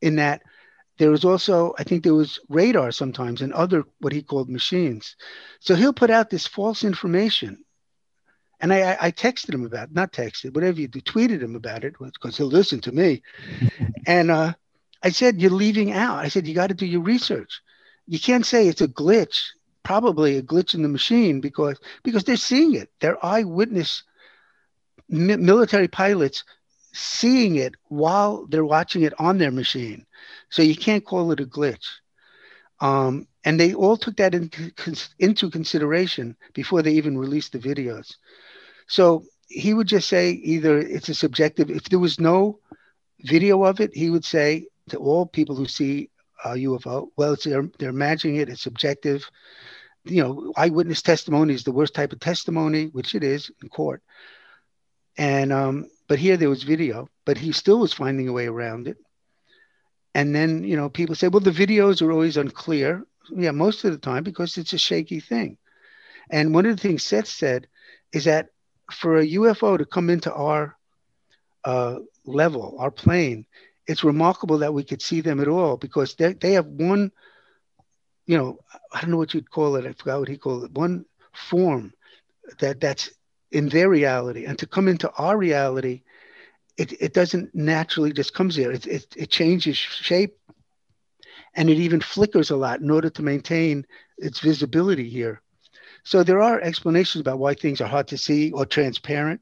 [0.00, 0.42] in that
[0.98, 5.16] there was also i think there was radar sometimes and other what he called machines.
[5.60, 7.64] So he'll put out this false information.
[8.60, 11.94] And I, I texted him about not texted whatever you do tweeted him about it
[11.98, 13.22] because he'll listen to me.
[14.08, 14.54] And uh,
[15.02, 16.18] i said you're leaving out.
[16.18, 17.60] I said you got to do your research.
[18.06, 19.42] You can't say it's a glitch
[19.82, 22.90] probably a glitch in the machine because because they're seeing it.
[23.00, 24.02] They're eyewitness
[25.08, 26.44] mi- military pilots
[26.92, 30.05] seeing it while they're watching it on their machine.
[30.50, 31.86] So you can't call it a glitch.
[32.80, 34.72] Um, and they all took that into,
[35.18, 38.14] into consideration before they even released the videos.
[38.88, 42.58] So he would just say either it's a subjective, if there was no
[43.20, 46.10] video of it, he would say to all people who see
[46.44, 49.28] a UFO, well, it's, they're, they're imagining it, it's subjective.
[50.04, 54.02] You know, eyewitness testimony is the worst type of testimony, which it is in court.
[55.18, 58.86] And um, but here there was video, but he still was finding a way around
[58.86, 58.98] it.
[60.16, 63.04] And then, you know, people say, well, the videos are always unclear.
[63.36, 65.58] Yeah, most of the time because it's a shaky thing.
[66.30, 67.66] And one of the things Seth said
[68.14, 68.48] is that
[68.90, 70.74] for a UFO to come into our
[71.66, 73.44] uh, level, our plane,
[73.86, 77.12] it's remarkable that we could see them at all because they, they have one,
[78.24, 78.58] you know,
[78.94, 79.84] I don't know what you'd call it.
[79.84, 80.72] I forgot what he called it.
[80.72, 81.92] One form
[82.60, 83.10] that that's
[83.52, 86.04] in their reality and to come into our reality
[86.76, 90.36] it, it doesn't naturally just comes there it, it, it changes shape.
[91.54, 93.86] And it even flickers a lot in order to maintain
[94.18, 95.40] its visibility here.
[96.04, 99.40] So there are explanations about why things are hard to see or transparent.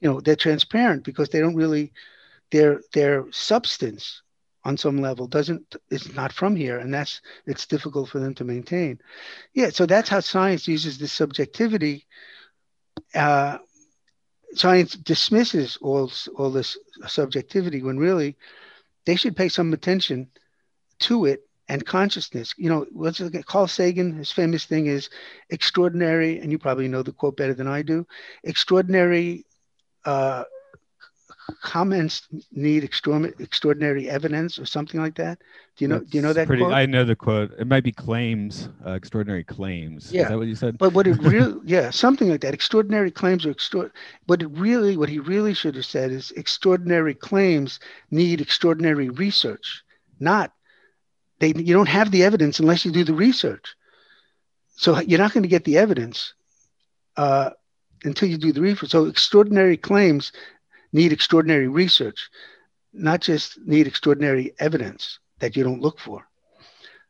[0.00, 1.92] You know they're transparent because they don't really
[2.50, 4.22] their their substance
[4.64, 6.78] on some level doesn't is not from here.
[6.78, 8.98] And that's it's difficult for them to maintain.
[9.54, 12.06] Yeah so that's how science uses this subjectivity
[13.14, 13.58] uh,
[14.54, 16.76] science dismisses all all this
[17.06, 18.36] subjectivity when really
[19.06, 20.28] they should pay some attention
[21.00, 22.54] to it and consciousness.
[22.56, 25.10] You know, let's look at Carl Sagan, his famous thing is
[25.50, 28.06] extraordinary, and you probably know the quote better than I do.
[28.44, 29.46] Extraordinary
[30.04, 30.44] uh,
[31.60, 35.38] comments need extraordinary evidence or something like that.
[35.76, 35.98] Do you know?
[35.98, 36.72] That's do you know that pretty, quote?
[36.72, 37.52] I know the quote.
[37.58, 40.12] It might be claims, uh, extraordinary claims.
[40.12, 40.22] Yeah.
[40.22, 40.78] Is that what you said?
[40.78, 42.54] But what it really, yeah, something like that.
[42.54, 43.90] Extraordinary claims are extra.
[44.26, 47.80] What it really, what he really should have said is extraordinary claims
[48.10, 49.82] need extraordinary research,
[50.20, 50.52] not
[51.38, 51.48] they.
[51.48, 53.74] You don't have the evidence unless you do the research.
[54.76, 56.34] So you're not going to get the evidence
[57.16, 57.50] uh,
[58.04, 58.90] until you do the research.
[58.90, 60.32] So extraordinary claims
[60.92, 62.28] need extraordinary research,
[62.92, 66.26] not just need extraordinary evidence that you don't look for.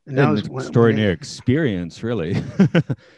[0.07, 2.35] And, and extraordinary when, experience, really.
[2.59, 2.69] you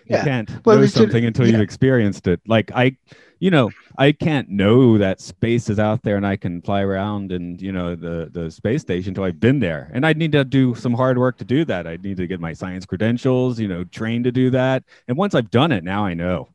[0.06, 0.24] yeah.
[0.24, 1.52] can't well, know something until yeah.
[1.52, 2.40] you've experienced it.
[2.46, 2.98] Like I,
[3.38, 7.32] you know, I can't know that space is out there and I can fly around
[7.32, 9.90] and you know the the space station until I've been there.
[9.94, 11.86] And I'd need to do some hard work to do that.
[11.86, 14.84] I'd need to get my science credentials, you know, trained to do that.
[15.08, 16.50] And once I've done it, now I know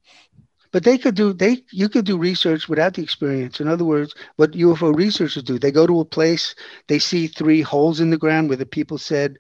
[0.72, 4.14] but they could do they you could do research without the experience in other words
[4.36, 6.56] what ufo researchers do they go to a place
[6.88, 9.38] they see three holes in the ground where the people said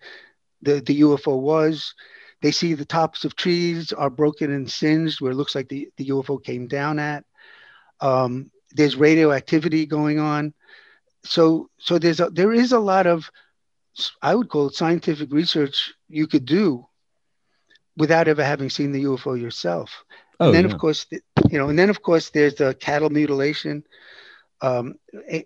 [0.61, 1.93] the, the ufo was
[2.41, 5.89] they see the tops of trees are broken and singed where it looks like the,
[5.97, 7.23] the ufo came down at
[8.01, 10.53] um, there's radioactivity going on.
[11.23, 13.29] So so there's a, there is a lot of
[14.21, 16.85] I would call it scientific research you could do
[17.97, 20.03] without ever having seen the UFO yourself.
[20.39, 20.71] Oh, and then yeah.
[20.71, 21.05] of course,
[21.49, 23.83] you know, and then of course there's the cattle mutilation.
[24.61, 24.95] Um,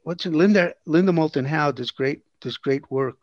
[0.04, 3.18] what's it, Linda Linda Moulton Howe does great does great work,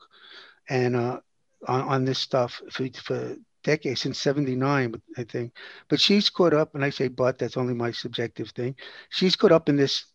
[0.68, 1.20] and uh,
[1.66, 5.52] on on this stuff for, for decades since 79 i think
[5.88, 8.74] but she's caught up and i say but that's only my subjective thing
[9.10, 10.06] she's caught up in this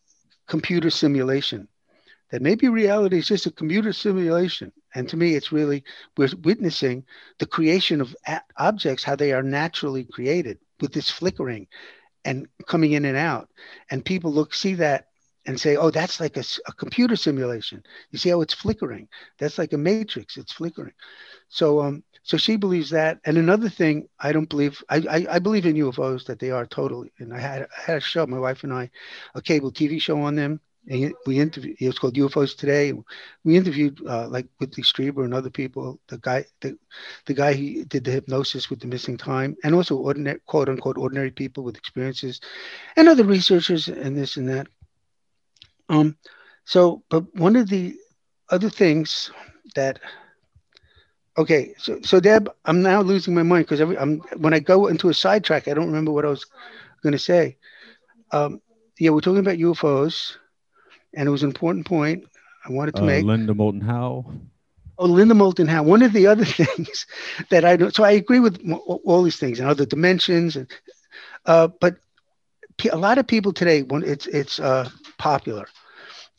[0.48, 1.68] computer simulation
[2.32, 5.84] that maybe reality is just a computer simulation and to me it's really
[6.18, 7.04] we're witnessing
[7.38, 8.16] the creation of
[8.58, 11.68] objects how they are naturally created with this flickering
[12.24, 13.50] and coming in and out
[13.92, 15.08] and people look see that
[15.46, 19.08] and say oh that's like a, a computer simulation you see how it's flickering
[19.38, 20.94] that's like a matrix it's flickering
[21.50, 23.20] so um so she believes that.
[23.24, 26.66] And another thing, I don't believe, I, I, I believe in UFOs that they are
[26.66, 27.14] totally.
[27.20, 28.90] And I had, I had a show, my wife and I,
[29.36, 30.60] a cable TV show on them.
[30.88, 32.94] And we interviewed, it was called UFOs Today.
[33.44, 36.78] We interviewed uh, like Whitley Strieber and other people, the guy, the,
[37.26, 40.98] the guy who did the hypnosis with the missing time, and also ordinary, quote unquote,
[40.98, 42.40] ordinary people with experiences,
[42.96, 44.68] and other researchers and this and that.
[45.90, 46.18] Um,
[46.66, 47.96] so, but one of the
[48.50, 49.32] other things
[49.76, 50.00] that
[51.38, 55.10] Okay, so so Deb, I'm now losing my mind because I'm when I go into
[55.10, 56.46] a sidetrack, I don't remember what I was
[57.04, 57.58] going to say.
[58.32, 58.62] Um,
[58.98, 60.38] yeah, we're talking about UFOs,
[61.16, 62.26] and it was an important point
[62.66, 63.26] I wanted to uh, make.
[63.26, 64.26] Linda Moulton Howe.
[64.98, 65.84] Oh, Linda Moulton Howe.
[65.84, 67.06] One of the other things
[67.50, 67.94] that I don't.
[67.94, 68.62] So I agree with
[69.04, 70.70] all these things and other dimensions, and
[71.46, 71.98] uh, but
[72.92, 75.68] a lot of people today, when it's it's uh, popular,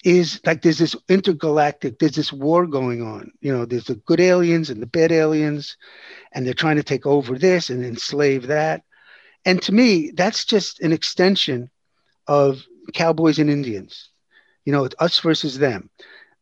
[0.04, 3.32] is like there's this intergalactic, there's this war going on.
[3.40, 5.76] You know, there's the good aliens and the bad aliens,
[6.32, 8.82] and they're trying to take over this and enslave that.
[9.44, 11.70] And to me, that's just an extension
[12.26, 14.10] of cowboys and Indians.
[14.66, 15.88] You know, it's us versus them.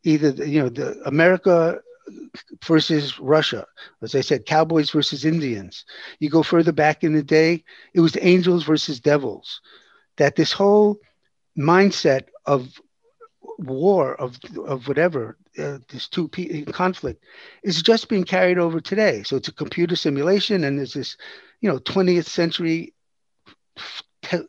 [0.02, 1.80] Either you know, the America
[2.64, 3.66] versus Russia.
[4.02, 5.84] As I said, cowboys versus Indians.
[6.18, 7.64] You go further back in the day,
[7.94, 9.60] it was the angels versus devils.
[10.16, 10.98] That this whole
[11.56, 12.80] mindset of
[13.58, 17.22] war of of whatever uh, this two p- conflict
[17.62, 19.22] is just being carried over today.
[19.22, 21.16] So it's a computer simulation, and there's this,
[21.60, 22.94] you know, 20th century,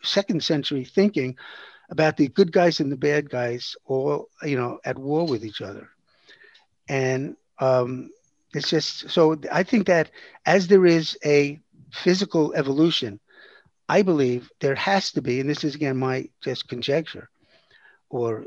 [0.03, 1.38] second century thinking
[1.90, 5.62] about the good guys and the bad guys all you know at war with each
[5.62, 5.90] other,
[6.90, 8.10] and um,
[8.53, 10.12] it's just so I think that
[10.45, 11.60] as there is a
[11.91, 13.20] physical evolution,
[13.90, 17.30] I believe there has to be, and this is again my just conjecture
[18.10, 18.45] or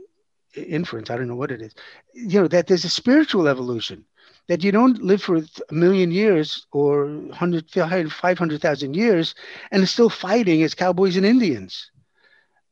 [0.55, 1.75] inference, I don't know what it is,
[2.13, 4.05] you know, that there's a spiritual evolution,
[4.49, 9.35] that you don't live for a million years or 100, 500,000 years
[9.71, 11.91] and are still fighting as cowboys and Indians.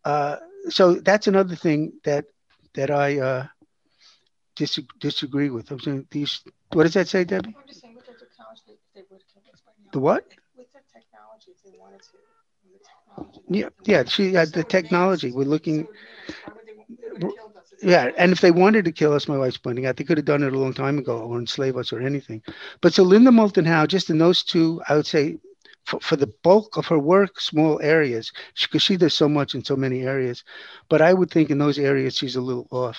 [0.04, 0.36] Uh,
[0.68, 2.26] so that's another thing that
[2.74, 3.46] that I uh,
[4.56, 5.70] dis- disagree with.
[5.70, 6.42] I'm saying these.
[6.72, 7.54] What does that say, Debbie?
[7.56, 9.90] I'm just saying with the technology, they would kill us by now.
[9.92, 10.24] The what?
[10.56, 12.18] With the technology, if they wanted to.
[13.48, 14.04] yeah, yeah.
[14.04, 15.32] She had the technology.
[15.32, 15.86] We're looking
[17.82, 20.24] yeah, and if they wanted to kill us, my wife's pointing out, they could have
[20.24, 22.42] done it a long time ago or enslave us or anything.
[22.80, 25.38] But so Linda Moulton Howe, just in those two, I would say
[25.86, 29.54] for, for the bulk of her work, small areas, because she, she does so much
[29.54, 30.44] in so many areas.
[30.88, 32.98] But I would think in those areas she's a little off.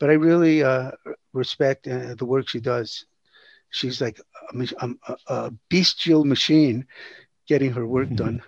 [0.00, 0.92] But I really uh,
[1.32, 3.04] respect uh, the work she does.
[3.70, 4.18] She's like
[4.52, 6.86] a, a, a bestial machine
[7.46, 8.42] getting her work done.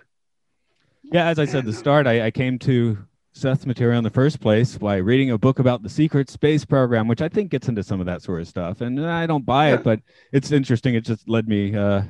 [1.03, 2.97] Yeah, as I said at the start, I, I came to
[3.35, 7.09] Seth's material in the first place by reading a book about the secret space program,
[7.09, 8.79] which I think gets into some of that sort of stuff.
[8.79, 9.99] And I don't buy it, but
[10.31, 10.95] it's interesting.
[10.95, 12.03] It just led me uh,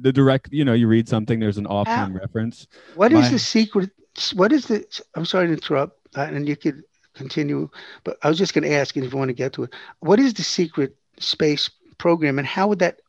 [0.00, 0.52] the direct.
[0.52, 2.66] You know, you read something, there's an offhand reference.
[2.96, 3.90] What My, is the secret?
[4.34, 4.84] What is the?
[5.14, 6.82] I'm sorry to interrupt, uh, and you could
[7.14, 7.70] continue,
[8.02, 9.74] but I was just going to ask, and if you want to get to it,
[10.00, 13.00] what is the secret space program, and how would that,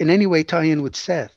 [0.00, 1.34] in any way, tie in with Seth?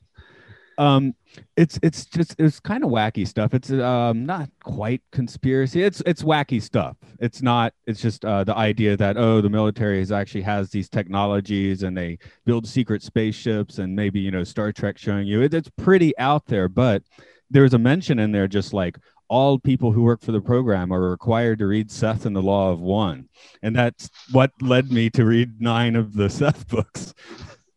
[0.78, 1.14] Um,
[1.56, 3.53] it's it's just it's kind of wacky stuff.
[3.53, 5.84] It's um not quite conspiracy.
[5.84, 6.98] It's it's wacky stuff.
[7.20, 7.74] It's not.
[7.88, 11.98] It's just uh, the idea that oh the military is actually has these technologies and
[11.98, 16.18] they build secret spaceships and maybe you know Star Trek showing you it, it's pretty
[16.18, 16.68] out there.
[16.68, 17.03] But
[17.49, 18.98] there's a mention in there just like
[19.28, 22.72] all people who work for the program are required to read Seth and the Law
[22.72, 23.28] of One,
[23.62, 27.14] and that's what led me to read nine of the Seth books.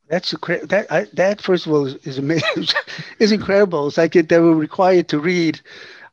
[0.08, 2.66] That's that I, that first of all is, is amazing,
[3.18, 3.88] is incredible.
[3.88, 5.60] It's like it, they were required to read,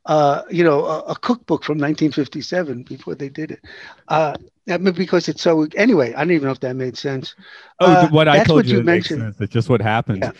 [0.05, 3.61] uh, you know, a, a, cookbook from 1957 before they did it.
[4.09, 4.35] Uh,
[4.65, 5.67] because it's so.
[5.75, 7.35] Anyway, I don't even know if that made sense.
[7.79, 9.35] Oh, uh, what I told what you, you mentioned.
[9.39, 10.23] It's just what happened.
[10.23, 10.31] Yeah.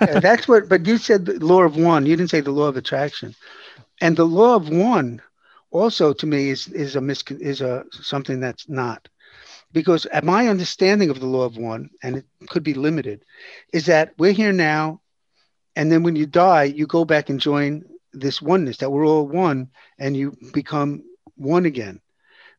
[0.00, 0.68] yeah, that's what.
[0.68, 2.06] But you said the law of one.
[2.06, 3.34] You didn't say the law of attraction,
[4.00, 5.22] and the law of one
[5.70, 9.08] also to me is is a mis is a something that's not
[9.74, 13.24] because at my understanding of the law of one and it could be limited
[13.72, 15.00] is that we're here now
[15.76, 19.26] and then when you die you go back and join this oneness that we're all
[19.28, 19.68] one
[19.98, 21.02] and you become
[21.36, 22.00] one again.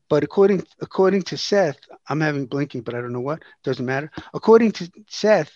[0.10, 1.80] But according according to seth
[2.10, 4.12] i'm having blinking but i don't know what doesn't matter.
[4.34, 5.52] According to seth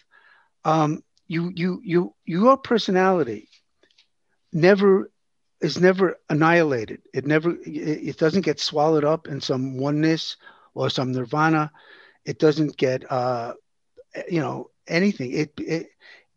[0.65, 3.49] um, you you you your personality
[4.51, 5.11] never
[5.61, 7.01] is never annihilated.
[7.13, 10.37] It never it, it doesn't get swallowed up in some oneness
[10.73, 11.71] or some nirvana
[12.25, 13.53] it doesn't get uh
[14.29, 15.87] you know anything it, it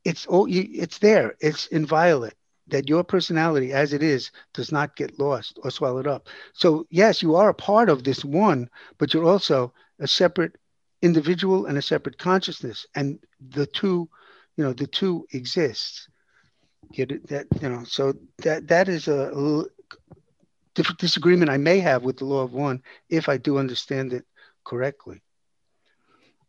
[0.04, 2.34] it's oh it's there it's inviolate
[2.68, 6.28] that your personality as it is does not get lost or swallowed up.
[6.54, 8.68] So, yes, you are a part of this one,
[8.98, 10.56] but you're also a separate
[11.02, 12.86] individual and a separate consciousness.
[12.94, 13.18] And
[13.50, 14.08] the two,
[14.56, 16.08] you know, the two exist.
[16.92, 17.26] Get it?
[17.28, 19.64] That, you know, so that that is a,
[20.74, 24.24] disagreement I may have with the law of one if I do understand it
[24.64, 25.22] correctly.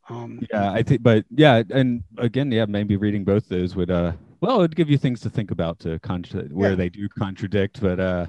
[0.09, 4.13] Um, yeah, I think, but yeah, and again, yeah, maybe reading both those would uh
[4.43, 6.75] well, it'd give you things to think about to contra- where yeah.
[6.75, 8.25] they do contradict, but uh,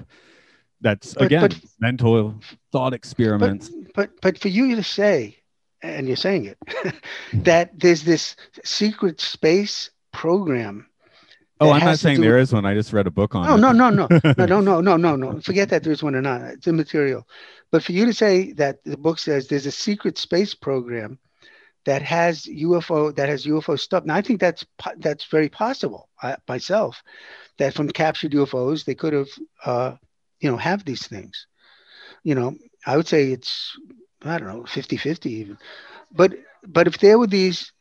[0.79, 2.35] that's but, again but, mental
[2.71, 3.67] thought experiments.
[3.67, 5.39] But, but but for you to say,
[5.81, 6.57] and you're saying it,
[7.33, 10.87] that there's this secret space program.
[11.61, 12.65] Oh, I'm not saying there is one.
[12.65, 13.57] I just read a book on oh, it.
[13.59, 14.07] No, no, no,
[14.37, 15.39] no, no, no, no, no, no.
[15.39, 16.41] Forget that there's one or not.
[16.41, 17.25] It's immaterial.
[17.71, 21.17] But for you to say that the book says there's a secret space program
[21.85, 24.05] that has UFO that has UFO stuff.
[24.05, 24.65] Now I think that's
[24.97, 27.01] that's very possible I, myself.
[27.57, 29.29] That from captured UFOs they could have
[29.63, 29.95] uh,
[30.41, 31.47] you know have these things.
[32.23, 33.77] You know I would say it's
[34.23, 35.57] I don't know 50-50 even.
[36.11, 36.33] But
[36.67, 37.71] but if there were these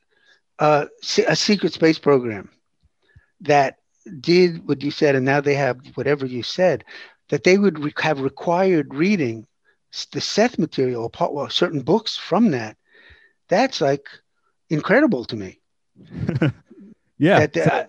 [0.61, 0.87] uh,
[1.27, 2.51] a secret space program
[3.45, 3.79] that
[4.21, 6.85] did what you said and now they have whatever you said
[7.31, 9.47] that they would re- have required reading
[10.13, 12.77] the Seth material or part, well, certain books from that
[13.49, 14.07] that's like
[14.71, 15.61] incredible to me.
[17.19, 17.47] yeah.
[17.47, 17.85] That, uh,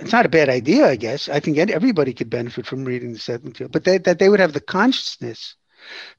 [0.00, 1.28] it's not a bad idea, I guess.
[1.28, 4.40] I think everybody could benefit from reading the Seth material, but they, that they would
[4.40, 5.56] have the consciousness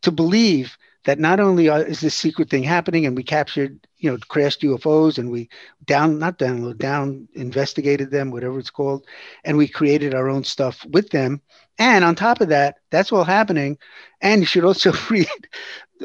[0.02, 4.18] to believe that not only is this secret thing happening and we captured, you know,
[4.28, 5.50] crashed UFOs and we
[5.86, 9.06] down, not download, down investigated them, whatever it's called,
[9.44, 11.42] and we created our own stuff with them.
[11.80, 13.78] And on top of that, that's all happening.
[14.22, 15.28] And you should also read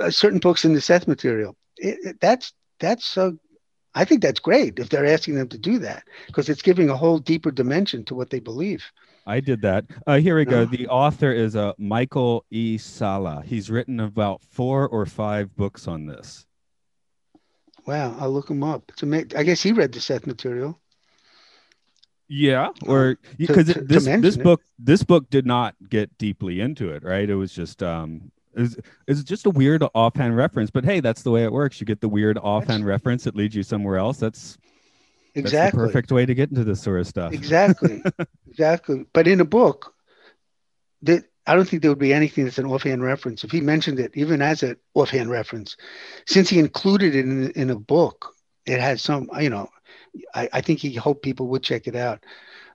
[0.00, 3.38] uh, certain books in the Seth material it, it, that's that's so
[3.94, 6.96] I think that's great if they're asking them to do that because it's giving a
[6.96, 8.84] whole deeper dimension to what they believe.
[9.26, 9.84] I did that.
[10.06, 10.64] Uh, here we go.
[10.64, 12.78] The author is uh, Michael E.
[12.78, 13.42] Salla.
[13.44, 16.46] He's written about four or five books on this.
[17.88, 18.82] Wow, I'll look him up.
[18.90, 19.34] It's amazing.
[19.34, 20.78] I guess he read the Seth material.
[22.28, 27.30] Yeah, or because this this book this book did not get deeply into it, right?
[27.30, 31.30] It was just um, it's, it's just a weird offhand reference, but hey, that's the
[31.30, 31.80] way it works.
[31.80, 34.18] You get the weird offhand that's, reference that leads you somewhere else.
[34.18, 34.58] That's
[35.34, 37.32] exactly that's the perfect way to get into this sort of stuff.
[37.32, 38.02] Exactly,
[38.50, 39.06] exactly.
[39.14, 39.94] But in a book,
[41.00, 43.42] that I don't think there would be anything that's an offhand reference.
[43.42, 45.76] If he mentioned it, even as an offhand reference,
[46.26, 48.34] since he included it in, in a book,
[48.66, 49.70] it has some, you know,
[50.34, 52.22] I, I think he hoped people would check it out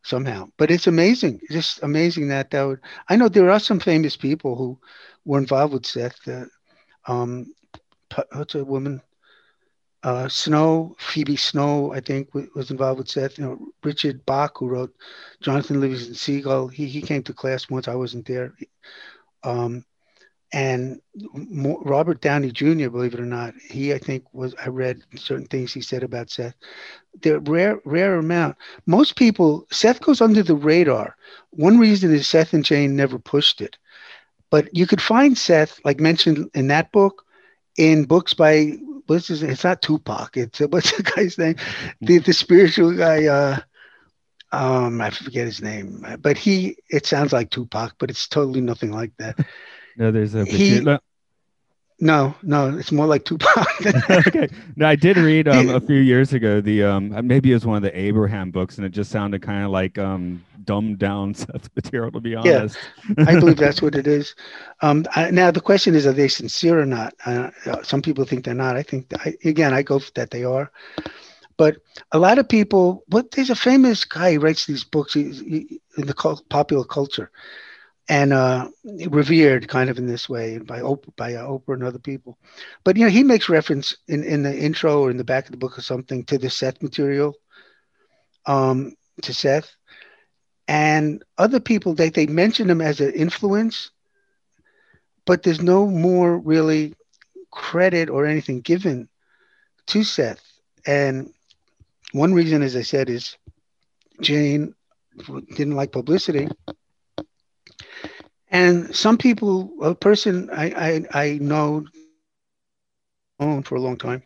[0.02, 0.50] somehow.
[0.58, 2.80] But it's amazing, just amazing that that would.
[3.10, 4.80] I know there are some famous people who
[5.24, 6.28] were involved with Seth.
[6.28, 6.46] Uh,
[7.06, 7.54] um,
[8.34, 9.02] what's a woman?
[10.04, 13.38] Uh, Snow, Phoebe Snow, I think, was involved with Seth.
[13.38, 14.94] You know, Richard Bach, who wrote
[15.42, 17.88] Jonathan Livingston Seagull, he, he came to class once.
[17.88, 18.54] I wasn't there.
[19.44, 19.86] Um,
[20.54, 21.02] and
[21.84, 25.74] Robert Downey Jr., believe it or not, he I think was I read certain things
[25.74, 26.54] he said about Seth.
[27.22, 28.58] They're rare, rare amount.
[28.86, 31.16] Most people, Seth goes under the radar.
[31.50, 33.78] One reason is Seth and Jane never pushed it.
[34.52, 37.26] But you could find Seth, like mentioned in that book,
[37.76, 38.78] in books by
[39.08, 40.38] what's his It's not Tupac.
[40.38, 41.56] It's uh, what's the guy's name?
[42.02, 43.26] The the spiritual guy.
[43.26, 43.60] Uh,
[44.52, 46.78] um, I forget his name, but he.
[46.90, 49.38] It sounds like Tupac, but it's totally nothing like that.
[49.96, 50.44] No, there's a.
[50.44, 50.84] He,
[52.00, 53.68] no, no, it's more like Tupac.
[54.10, 54.50] okay.
[54.76, 57.78] No, I did read um, a few years ago the um maybe it was one
[57.78, 61.70] of the Abraham books, and it just sounded kind of like um dumbed down Seth
[61.76, 62.12] material.
[62.12, 62.78] To be honest,
[63.18, 64.36] yeah, I believe that's what it is.
[64.82, 67.14] Um, I, now the question is, are they sincere or not?
[67.26, 67.52] Uh,
[67.84, 68.76] some people think they're not.
[68.76, 70.72] I think I, again, I go that they are.
[71.56, 71.78] But
[72.12, 76.08] a lot of people, what there's a famous guy who writes these books he, in
[76.08, 77.32] the cult, popular culture
[78.10, 78.70] and uh,
[79.08, 82.38] revered kind of in this way by Oprah, by uh, Oprah and other people.
[82.84, 85.52] But you know, he makes reference in, in the intro or in the back of
[85.52, 87.34] the book or something to the Seth material,
[88.46, 89.74] um, to Seth,
[90.68, 93.92] and other people they they mention him as an influence,
[95.26, 96.96] but there's no more really
[97.52, 99.08] credit or anything given
[99.88, 100.42] to Seth.
[100.86, 101.32] And
[102.12, 103.38] one reason, as I said, is
[104.22, 104.74] Jane
[105.56, 106.48] didn't like publicity.
[108.50, 111.86] And some people, a person I, I, I know
[113.40, 114.24] own for a long time,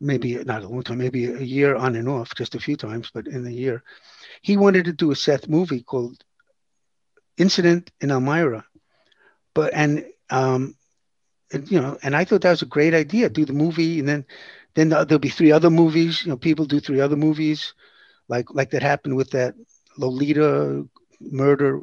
[0.00, 3.10] maybe not a long time, maybe a year on and off, just a few times,
[3.12, 3.82] but in the year,
[4.42, 6.24] he wanted to do a Seth movie called
[7.38, 8.64] Incident in Elmira.
[9.54, 10.76] But and um,
[11.52, 13.28] and, you know, and I thought that was a great idea.
[13.28, 14.24] Do the movie, and then
[14.74, 16.24] then there'll be three other movies.
[16.24, 17.74] You know, people do three other movies,
[18.28, 19.54] like like that happened with that
[19.98, 20.86] Lolita
[21.20, 21.80] murder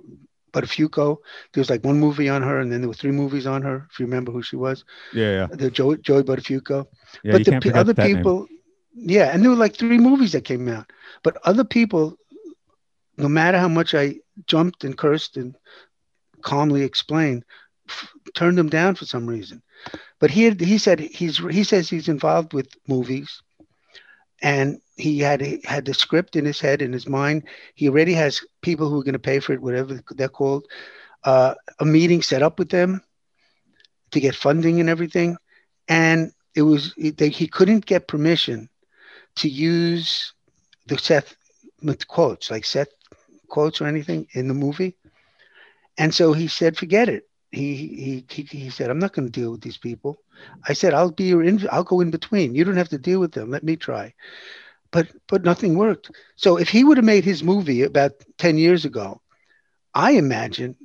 [0.54, 1.18] Buttafuoco.
[1.54, 3.88] There was like one movie on her, and then there were three movies on her.
[3.92, 4.84] If you remember who she was.
[5.14, 5.48] Yeah, yeah.
[5.52, 6.88] The Joey, Joey Buttafuoco.
[7.24, 8.60] Yeah, but the p- other people, name.
[8.96, 10.92] yeah, and there were like three movies that came out.
[11.24, 12.18] But other people,
[13.20, 14.16] no matter how much I
[14.48, 15.56] jumped and cursed and
[16.42, 17.44] calmly explained,
[17.88, 19.62] f- turned them down for some reason.
[20.20, 23.42] But he he said he's he says he's involved with movies,
[24.42, 27.44] and he had had the script in his head in his mind.
[27.76, 30.66] He already has people who are going to pay for it, whatever they're called.
[31.24, 33.02] Uh, a meeting set up with them
[34.12, 35.38] to get funding and everything,
[35.88, 38.70] and it was they, he couldn't get permission
[39.36, 40.34] to use
[40.88, 41.36] the Seth
[42.08, 42.90] quotes like Seth
[43.50, 44.98] quotes or anything in the movie,
[45.98, 49.40] and so he said, "Forget it." He he he, he said, "I'm not going to
[49.42, 50.20] deal with these people."
[50.68, 52.56] I said, "I'll be your in, I'll go in between.
[52.56, 53.50] You don't have to deal with them.
[53.52, 54.14] Let me try."
[54.92, 56.12] but but nothing worked.
[56.36, 59.22] So if he would have made his movie about 10 years ago,
[59.94, 60.76] I imagine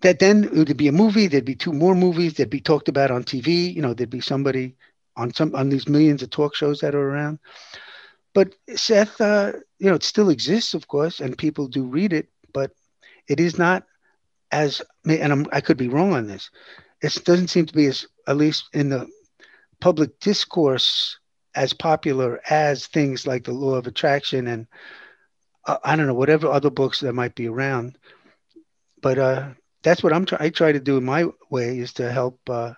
[0.00, 2.88] that then it would be a movie, there'd be two more movies, they'd be talked
[2.88, 4.76] about on TV, you know, there'd be somebody
[5.16, 7.38] on some on these millions of talk shows that are around.
[8.34, 12.28] But Seth, uh, you know, it still exists, of course, and people do read it,
[12.52, 12.70] but
[13.28, 13.84] it is not
[14.50, 16.50] as and I'm, I could be wrong on this.
[17.02, 19.08] It doesn't seem to be as at least in the
[19.80, 21.18] public discourse
[21.54, 24.66] as popular as things like the law of attraction and
[25.66, 27.98] uh, I don't know whatever other books that might be around.
[29.00, 29.48] But uh,
[29.82, 30.42] that's what I'm trying.
[30.42, 32.74] I try to do in my way is to help uh,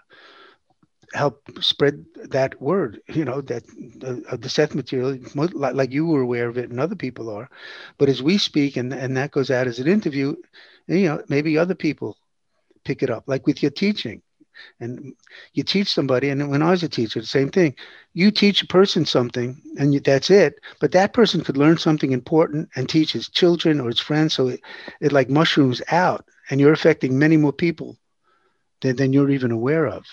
[1.14, 3.00] help spread that word.
[3.08, 3.64] You know that
[4.28, 7.48] uh, the Seth material, like you were aware of it, and other people are.
[7.98, 10.36] But as we speak, and and that goes out as an interview,
[10.88, 12.16] you know, maybe other people
[12.84, 14.22] pick it up, like with your teaching
[14.80, 15.14] and
[15.52, 17.74] you teach somebody and when i was a teacher the same thing
[18.12, 22.12] you teach a person something and you, that's it but that person could learn something
[22.12, 24.60] important and teach his children or his friends so it,
[25.00, 27.96] it like mushrooms out and you're affecting many more people
[28.82, 30.04] than, than you're even aware of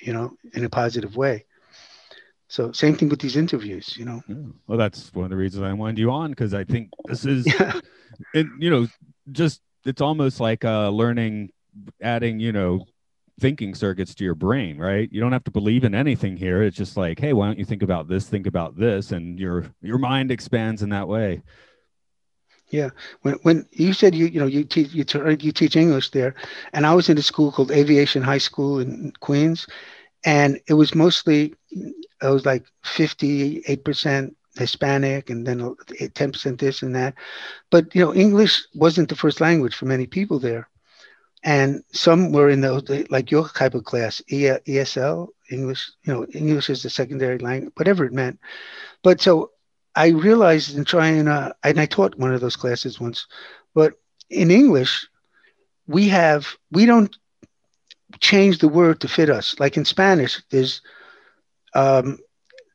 [0.00, 1.44] you know in a positive way
[2.48, 4.22] so same thing with these interviews you know
[4.66, 7.46] well that's one of the reasons i wanted you on because i think this is
[7.60, 7.80] yeah.
[8.34, 8.86] it, you know
[9.32, 11.50] just it's almost like uh learning
[12.02, 12.84] adding you know
[13.40, 15.08] thinking circuits to your brain, right?
[15.12, 16.62] You don't have to believe in anything here.
[16.62, 19.66] It's just like, hey, why don't you think about this, think about this, and your
[19.80, 21.42] your mind expands in that way.
[22.70, 22.90] Yeah,
[23.22, 25.04] when when you said you you know you teach you,
[25.40, 26.34] you teach English there,
[26.72, 29.66] and I was in a school called Aviation High School in Queens,
[30.24, 35.74] and it was mostly it was like fifty eight percent Hispanic and then
[36.14, 37.14] 10% this and that.
[37.70, 40.68] But, you know, English wasn't the first language for many people there.
[41.44, 46.68] And some were in the like your type of class esl english you know english
[46.70, 48.38] is the secondary language whatever it meant.
[49.02, 49.50] But so
[49.96, 53.26] i realized in trying uh, and i taught one of those classes once
[53.74, 53.94] but
[54.30, 55.08] in english
[55.86, 57.16] we have we don't
[58.20, 59.54] change the word to fit us.
[59.58, 60.80] Like in spanish there's
[61.74, 62.18] um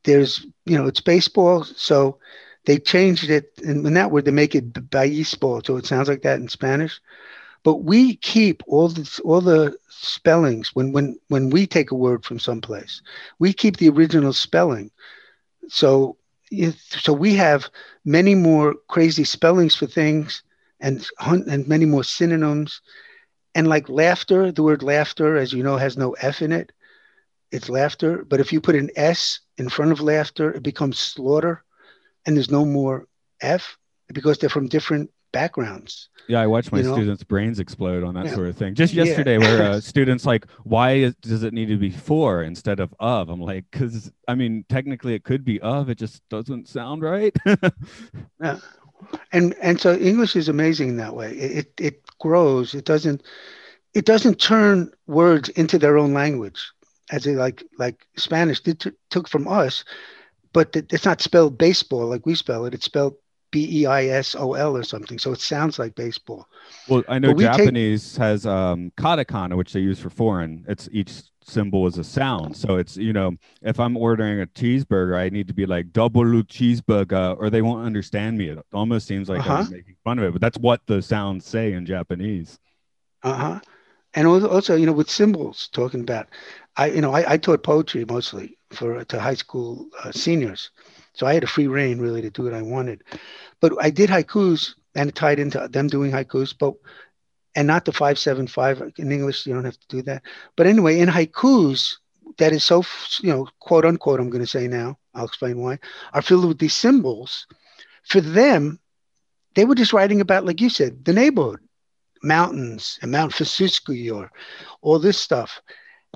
[0.06, 2.18] there's you know it's baseball so
[2.66, 6.22] they changed it and in that word they make it baseball so it sounds like
[6.24, 7.00] that in spanish.
[7.64, 12.24] But we keep all the all the spellings when when when we take a word
[12.26, 13.02] from someplace.
[13.40, 14.92] We keep the original spelling.
[15.68, 16.18] So
[16.78, 17.70] so we have
[18.06, 20.44] many more crazy spellings for things
[20.80, 22.82] and and many more synonyms.
[23.56, 26.72] And like laughter the word laughter as you know has no f in it.
[27.52, 28.24] It's laughter.
[28.24, 31.64] But if you put an s in front of laughter it becomes slaughter
[32.26, 33.08] and there's no more
[33.42, 33.78] f
[34.14, 36.08] because they're from different backgrounds.
[36.30, 36.94] Yeah, I watch my you know?
[36.94, 38.36] students' brains explode on that yeah.
[38.36, 38.76] sort of thing.
[38.76, 39.40] Just yesterday, yeah.
[39.40, 43.28] where uh, students like, "Why is, does it need to be for instead of of?"
[43.28, 45.90] I'm like, because I mean, technically, it could be of.
[45.90, 47.36] It just doesn't sound right.
[48.42, 48.60] yeah,
[49.34, 51.34] and and so English is amazing that way.
[51.34, 52.74] It, it it grows.
[52.74, 53.24] It doesn't
[53.94, 56.72] it doesn't turn words into their own language,
[57.12, 59.84] as it like like Spanish did t- took from us,
[60.54, 62.74] but it, it's not spelled baseball like we spell it.
[62.74, 63.16] It's spelled
[63.54, 65.20] B E I S O L or something.
[65.20, 66.50] So it sounds like baseball.
[66.90, 68.22] Well, I know Japanese take...
[68.22, 70.66] has um, katakana, which they use for foreign.
[70.68, 71.12] It's each
[71.46, 72.58] symbol is a sound.
[72.58, 76.24] So it's, you know, if I'm ordering a cheeseburger, I need to be like double
[76.24, 78.50] cheeseburger or they won't understand me.
[78.50, 79.66] It almost seems like uh-huh.
[79.66, 82.60] I'm making fun of it, but that's what the sounds say in Japanese.
[83.22, 83.60] Uh huh.
[84.16, 86.28] And also, you know, with symbols, talking about,
[86.76, 90.72] I, you know, I, I taught poetry mostly for to high school uh, seniors.
[91.14, 93.04] So I had a free reign really to do what I wanted.
[93.60, 96.74] But I did haikus and it tied into them doing haikus, but
[97.56, 100.24] and not the 575 in English, you don't have to do that.
[100.56, 101.94] But anyway, in haikus,
[102.38, 102.84] that is so,
[103.22, 105.80] you know, quote unquote, I'm going to say now, I'll explain why,
[106.14, 107.46] are filled with these symbols.
[108.08, 108.80] For them,
[109.54, 111.60] they were just writing about, like you said, the neighborhood,
[112.24, 114.32] mountains and Mount Fususki or
[114.82, 115.62] all this stuff.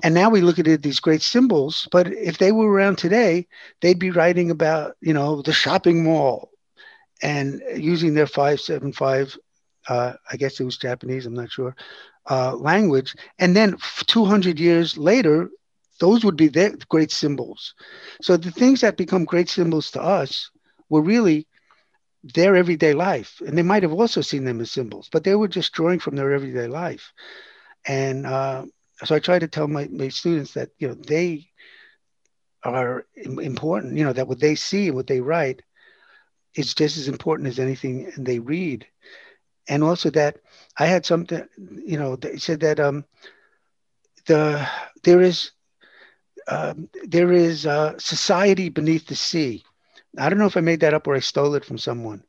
[0.02, 3.46] And now we look at it, these great symbols, but if they were around today,
[3.80, 6.50] they'd be writing about, you know, the shopping mall
[7.22, 9.36] and using their 575,
[9.88, 11.74] uh, I guess it was Japanese, I'm not sure,
[12.30, 13.14] uh, language.
[13.38, 13.76] And then
[14.06, 15.50] 200 years later,
[16.00, 17.74] those would be their great symbols.
[18.22, 20.50] So the things that become great symbols to us
[20.88, 21.46] were really
[22.22, 23.40] their everyday life.
[23.46, 26.16] And they might have also seen them as symbols, but they were just drawing from
[26.16, 27.12] their everyday life.
[27.86, 28.66] And, uh,
[29.04, 31.46] so I try to tell my, my students that you know they
[32.64, 33.04] are
[33.40, 33.96] important.
[33.96, 35.62] You know that what they see what they write
[36.54, 38.86] is just as important as anything they read,
[39.68, 40.36] and also that
[40.78, 41.46] I had something.
[41.56, 43.04] You know, they said that um,
[44.26, 44.66] the
[45.04, 45.50] there is
[46.48, 49.64] um, there is a society beneath the sea.
[50.18, 52.22] I don't know if I made that up or I stole it from someone,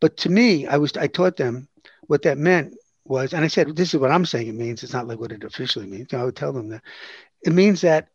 [0.00, 1.68] but to me, I was I taught them
[2.06, 2.74] what that meant
[3.04, 4.82] was, and I said, this is what I'm saying it means.
[4.82, 6.14] It's not like what it officially means.
[6.14, 6.82] I would tell them that
[7.42, 8.08] it means that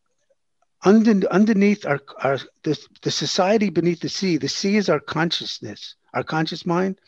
[0.84, 5.96] under, underneath our, our the, the society beneath the sea, the sea is our consciousness,
[6.14, 7.00] our conscious mind.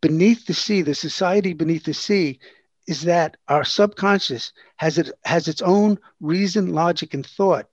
[0.00, 2.38] Beneath the sea, the society beneath the sea
[2.86, 7.68] is that our subconscious has it has its own reason, logic, and thought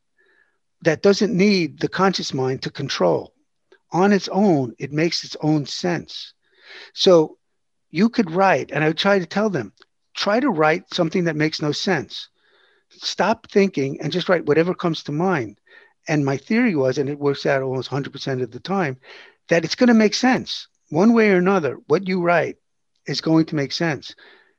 [0.81, 3.33] that doesn't need the conscious mind to control.
[3.91, 6.33] On its own, it makes its own sense.
[6.93, 7.37] So
[7.93, 9.71] you could write, and I would try to tell them,
[10.15, 12.27] try to write something that makes no sense.
[12.89, 15.59] Stop thinking and just write whatever comes to mind.
[16.07, 18.97] And my theory was, and it works out almost 100% of the time,
[19.49, 20.67] that it's going to make sense.
[20.89, 22.57] One way or another, what you write
[23.05, 24.15] is going to make sense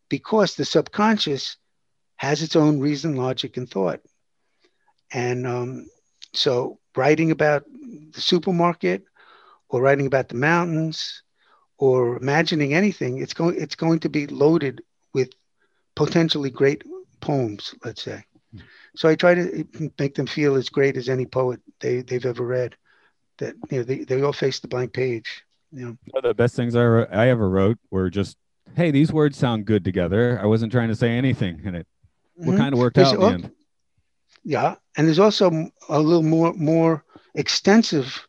[0.09, 1.57] because the subconscious
[2.15, 4.01] has its own reason, logic, and thought.
[5.13, 5.87] And um,
[6.35, 7.65] so, writing about
[8.13, 9.03] the supermarket
[9.69, 11.24] or writing about the mountains
[11.85, 14.83] or imagining anything, it's going it's going to be loaded
[15.13, 15.31] with
[15.95, 16.83] potentially great
[17.21, 18.25] poems, let's say.
[18.53, 18.61] Hmm.
[18.97, 22.43] So I try to make them feel as great as any poet they, they've ever
[22.43, 22.75] read.
[23.37, 25.45] That you know they, they all face the blank page.
[25.73, 25.97] You know.
[26.13, 28.39] One of the best things I, wrote, I ever wrote were just,
[28.77, 30.41] hey, these words sound good together.
[30.41, 31.87] I wasn't trying to say anything in it.
[32.37, 32.57] What mm-hmm.
[32.57, 33.51] kind of worked out in the end?
[34.43, 37.05] Yeah, and there's also a little more more
[37.35, 38.27] extensive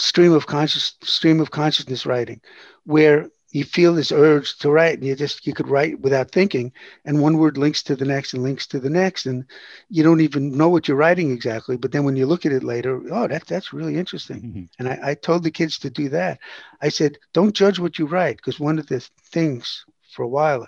[0.00, 2.40] stream of conscious stream of consciousness writing
[2.84, 6.72] where you feel this urge to write and you just you could write without thinking
[7.04, 9.44] and one word links to the next and links to the next and
[9.88, 12.62] you don't even know what you're writing exactly but then when you look at it
[12.62, 14.64] later oh that, that's really interesting mm-hmm.
[14.78, 16.38] and I, I told the kids to do that
[16.80, 20.66] i said don't judge what you write because one of the things for a while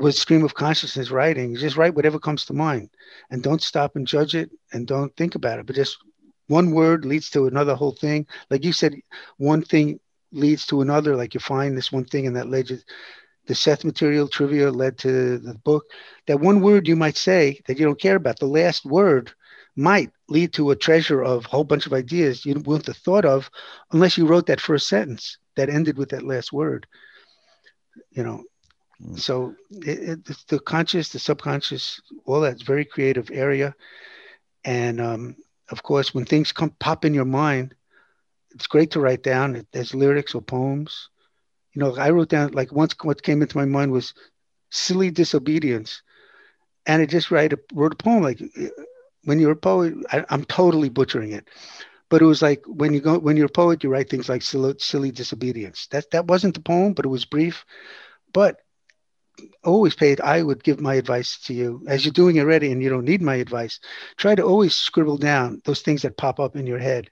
[0.00, 2.90] was stream of consciousness writing just write whatever comes to mind
[3.30, 5.98] and don't stop and judge it and don't think about it but just
[6.48, 8.26] one word leads to another whole thing.
[8.50, 8.94] Like you said,
[9.38, 10.00] one thing
[10.32, 11.16] leads to another.
[11.16, 12.78] Like you find this one thing and that led you,
[13.46, 15.84] the Seth material trivia led to the book.
[16.26, 19.32] That one word you might say that you don't care about, the last word
[19.76, 23.24] might lead to a treasure of a whole bunch of ideas you wouldn't have thought
[23.24, 23.50] of
[23.92, 26.86] unless you wrote that first sentence that ended with that last word.
[28.12, 28.44] You know,
[29.02, 29.18] mm.
[29.18, 33.74] so it, it, the conscious, the subconscious, all that's very creative area.
[34.64, 35.36] And um,
[35.74, 37.74] of course, when things come pop in your mind,
[38.52, 39.66] it's great to write down.
[39.72, 41.08] There's lyrics or poems.
[41.72, 44.14] You know, I wrote down like once what came into my mind was
[44.70, 46.02] silly disobedience,
[46.86, 48.40] and I just write a, wrote a poem like
[49.24, 49.94] when you're a poet.
[50.12, 51.48] I, am totally butchering it,
[52.08, 54.42] but it was like when you go when you're a poet, you write things like
[54.42, 55.88] silly, silly disobedience.
[55.88, 57.64] That that wasn't the poem, but it was brief.
[58.32, 58.60] But
[59.64, 62.82] always paid, I would give my advice to you as you're doing it already and
[62.82, 63.80] you don't need my advice.
[64.16, 67.10] Try to always scribble down those things that pop up in your head.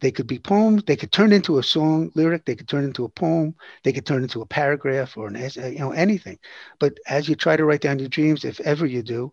[0.00, 3.04] They could be poems, they could turn into a song lyric, they could turn into
[3.04, 3.54] a poem,
[3.84, 6.40] they could turn into a paragraph or an essay, you know, anything.
[6.80, 9.32] But as you try to write down your dreams, if ever you do,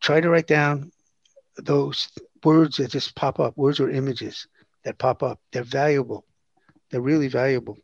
[0.00, 0.92] try to write down
[1.56, 2.08] those
[2.44, 4.46] words that just pop up, words or images
[4.84, 5.40] that pop up.
[5.50, 6.26] They're valuable.
[6.90, 7.78] they're really valuable.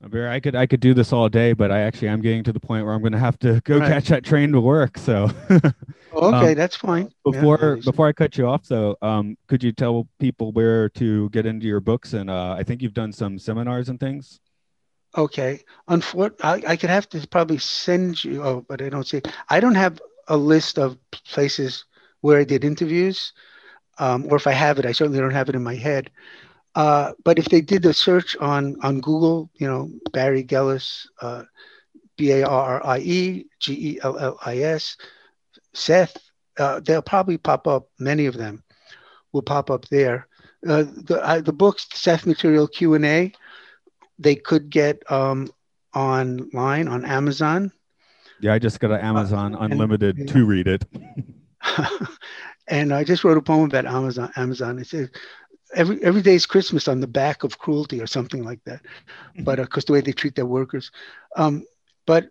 [0.00, 2.52] Barrie, I could I could do this all day, but I actually am getting to
[2.52, 3.88] the point where I'm going to have to go right.
[3.88, 4.98] catch that train to work.
[4.98, 7.10] So, okay, um, that's fine.
[7.24, 11.30] Before yeah, before I cut you off, though, um, could you tell people where to
[11.30, 12.12] get into your books?
[12.12, 14.40] And uh, I think you've done some seminars and things.
[15.16, 18.42] Okay, unfortunately, I, I could have to probably send you.
[18.42, 19.22] Oh, but I don't see.
[19.48, 21.84] I don't have a list of places
[22.20, 23.32] where I did interviews,
[23.98, 26.10] um, or if I have it, I certainly don't have it in my head.
[26.74, 31.44] Uh, but if they did a search on on Google, you know, Barrie Gellis, uh,
[32.16, 34.96] B A R R I E G E L L I S,
[35.72, 36.16] Seth,
[36.58, 37.88] uh, they'll probably pop up.
[37.98, 38.62] Many of them
[39.32, 40.26] will pop up there.
[40.66, 43.32] Uh, the the books, Seth Material Q and A,
[44.18, 45.50] they could get um,
[45.94, 47.70] online on Amazon.
[48.40, 50.84] Yeah, I just got an Amazon uh, Unlimited and, to read it.
[52.68, 54.32] and I just wrote a poem about Amazon.
[54.36, 54.78] Amazon.
[54.78, 55.10] It says
[55.74, 58.82] every every day is Christmas on the back of cruelty or something like that.
[58.82, 59.44] Mm-hmm.
[59.44, 60.90] But because uh, the way they treat their workers,
[61.36, 61.64] um,
[62.06, 62.30] but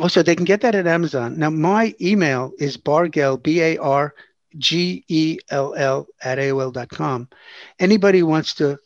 [0.00, 1.38] also they can get that at Amazon.
[1.38, 4.14] Now my email is bargell b a r
[4.58, 7.28] g e l l at aol.com.
[7.78, 8.78] Anybody wants to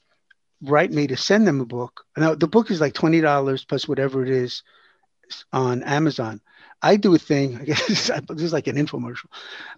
[0.63, 2.05] write me to send them a book.
[2.17, 4.63] Now the book is like twenty dollars plus whatever it is
[5.53, 6.41] on Amazon.
[6.83, 7.57] I do a thing.
[7.61, 8.11] I guess this
[8.43, 9.27] is like an infomercial.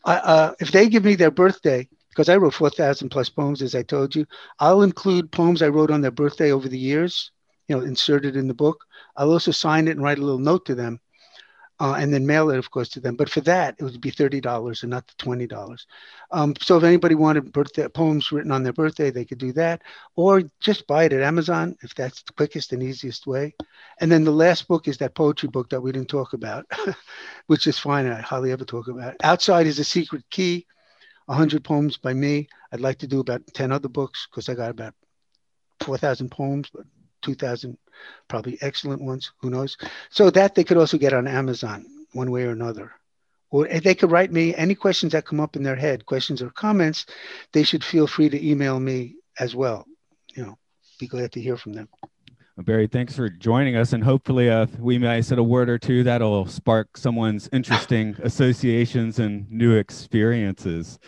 [0.05, 1.89] uh, if they give me their birthday,
[2.19, 4.27] because I wrote 4,000 plus poems, as I told you.
[4.59, 7.31] I'll include poems I wrote on their birthday over the years,
[7.69, 8.85] you know, inserted in the book.
[9.17, 10.99] I'll also sign it and write a little note to them.
[11.79, 13.15] Uh, and then mail it, of course, to them.
[13.15, 15.87] But for that, it would be thirty dollars and not the twenty dollars.
[16.33, 19.83] Um, so if anybody wanted birthday poems written on their birthday, they could do that,
[20.17, 23.55] or just buy it at Amazon if that's the quickest and easiest way.
[24.01, 26.67] And then the last book is that poetry book that we didn't talk about,
[27.47, 28.09] which is fine.
[28.09, 29.15] I hardly ever talk about.
[29.23, 30.67] Outside is a secret key.
[31.29, 32.49] 100 poems by me.
[32.73, 34.95] I'd like to do about 10 other books because I got about
[35.81, 36.85] 4,000 poems, but
[37.21, 37.77] 2,000
[38.29, 39.31] probably excellent ones.
[39.41, 39.77] Who knows?
[40.09, 42.93] So that they could also get on Amazon one way or another.
[43.51, 46.51] Or they could write me any questions that come up in their head, questions or
[46.51, 47.05] comments.
[47.53, 49.87] They should feel free to email me as well.
[50.35, 50.59] You know,
[50.99, 51.89] be glad to hear from them.
[52.65, 56.03] Barrie, thanks for joining us, and hopefully, uh, we may say a word or two
[56.03, 60.99] that'll spark someone's interesting associations and new experiences.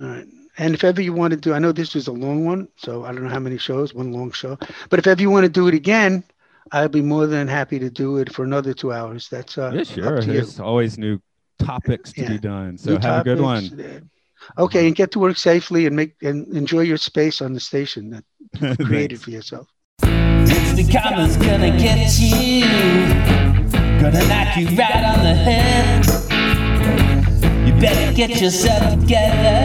[0.00, 0.26] All right.
[0.58, 3.04] And if ever you want to do, I know this was a long one, so
[3.04, 4.58] I don't know how many shows, one long show.
[4.90, 6.22] But if ever you want to do it again,
[6.70, 9.28] I'd be more than happy to do it for another two hours.
[9.28, 10.20] That's uh, yeah, sure.
[10.20, 10.64] There's you.
[10.64, 11.18] always new
[11.58, 12.28] topics to yeah.
[12.28, 12.78] be done.
[12.78, 14.10] So new have topics, a good one.
[14.58, 18.10] Okay, and get to work safely and make and enjoy your space on the station
[18.10, 18.24] that
[18.78, 19.66] you created for yourself.
[20.80, 22.64] The karma's gonna get you,
[24.00, 26.06] gonna knock you right on the head.
[27.66, 29.60] You better get yourself together,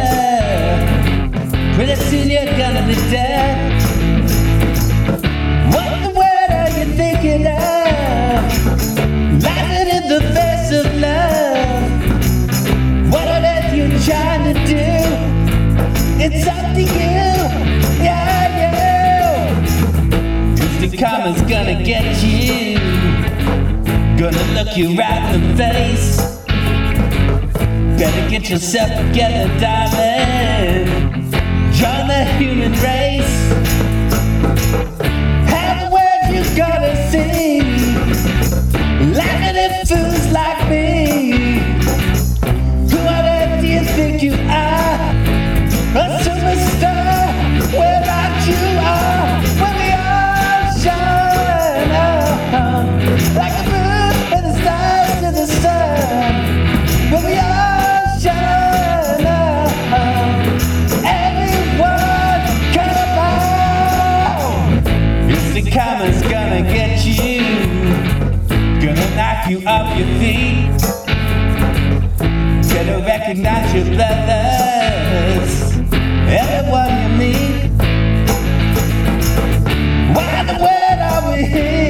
[1.76, 3.82] pretty soon you're gonna be dead.
[5.74, 8.44] What the word are you thinking of?
[9.42, 11.82] Laughing in the face of love.
[13.10, 14.84] What on earth you trying to do?
[16.22, 17.35] It's up to you,
[20.96, 22.78] The karma's gonna get you.
[24.18, 26.16] Gonna look you right in the face.
[28.00, 30.88] Better get yourself together, darling.
[31.74, 33.05] Join the human race.
[73.28, 75.54] Recognize your brothers,
[76.30, 77.72] everyone you meet.
[80.16, 81.85] Why the world are we here?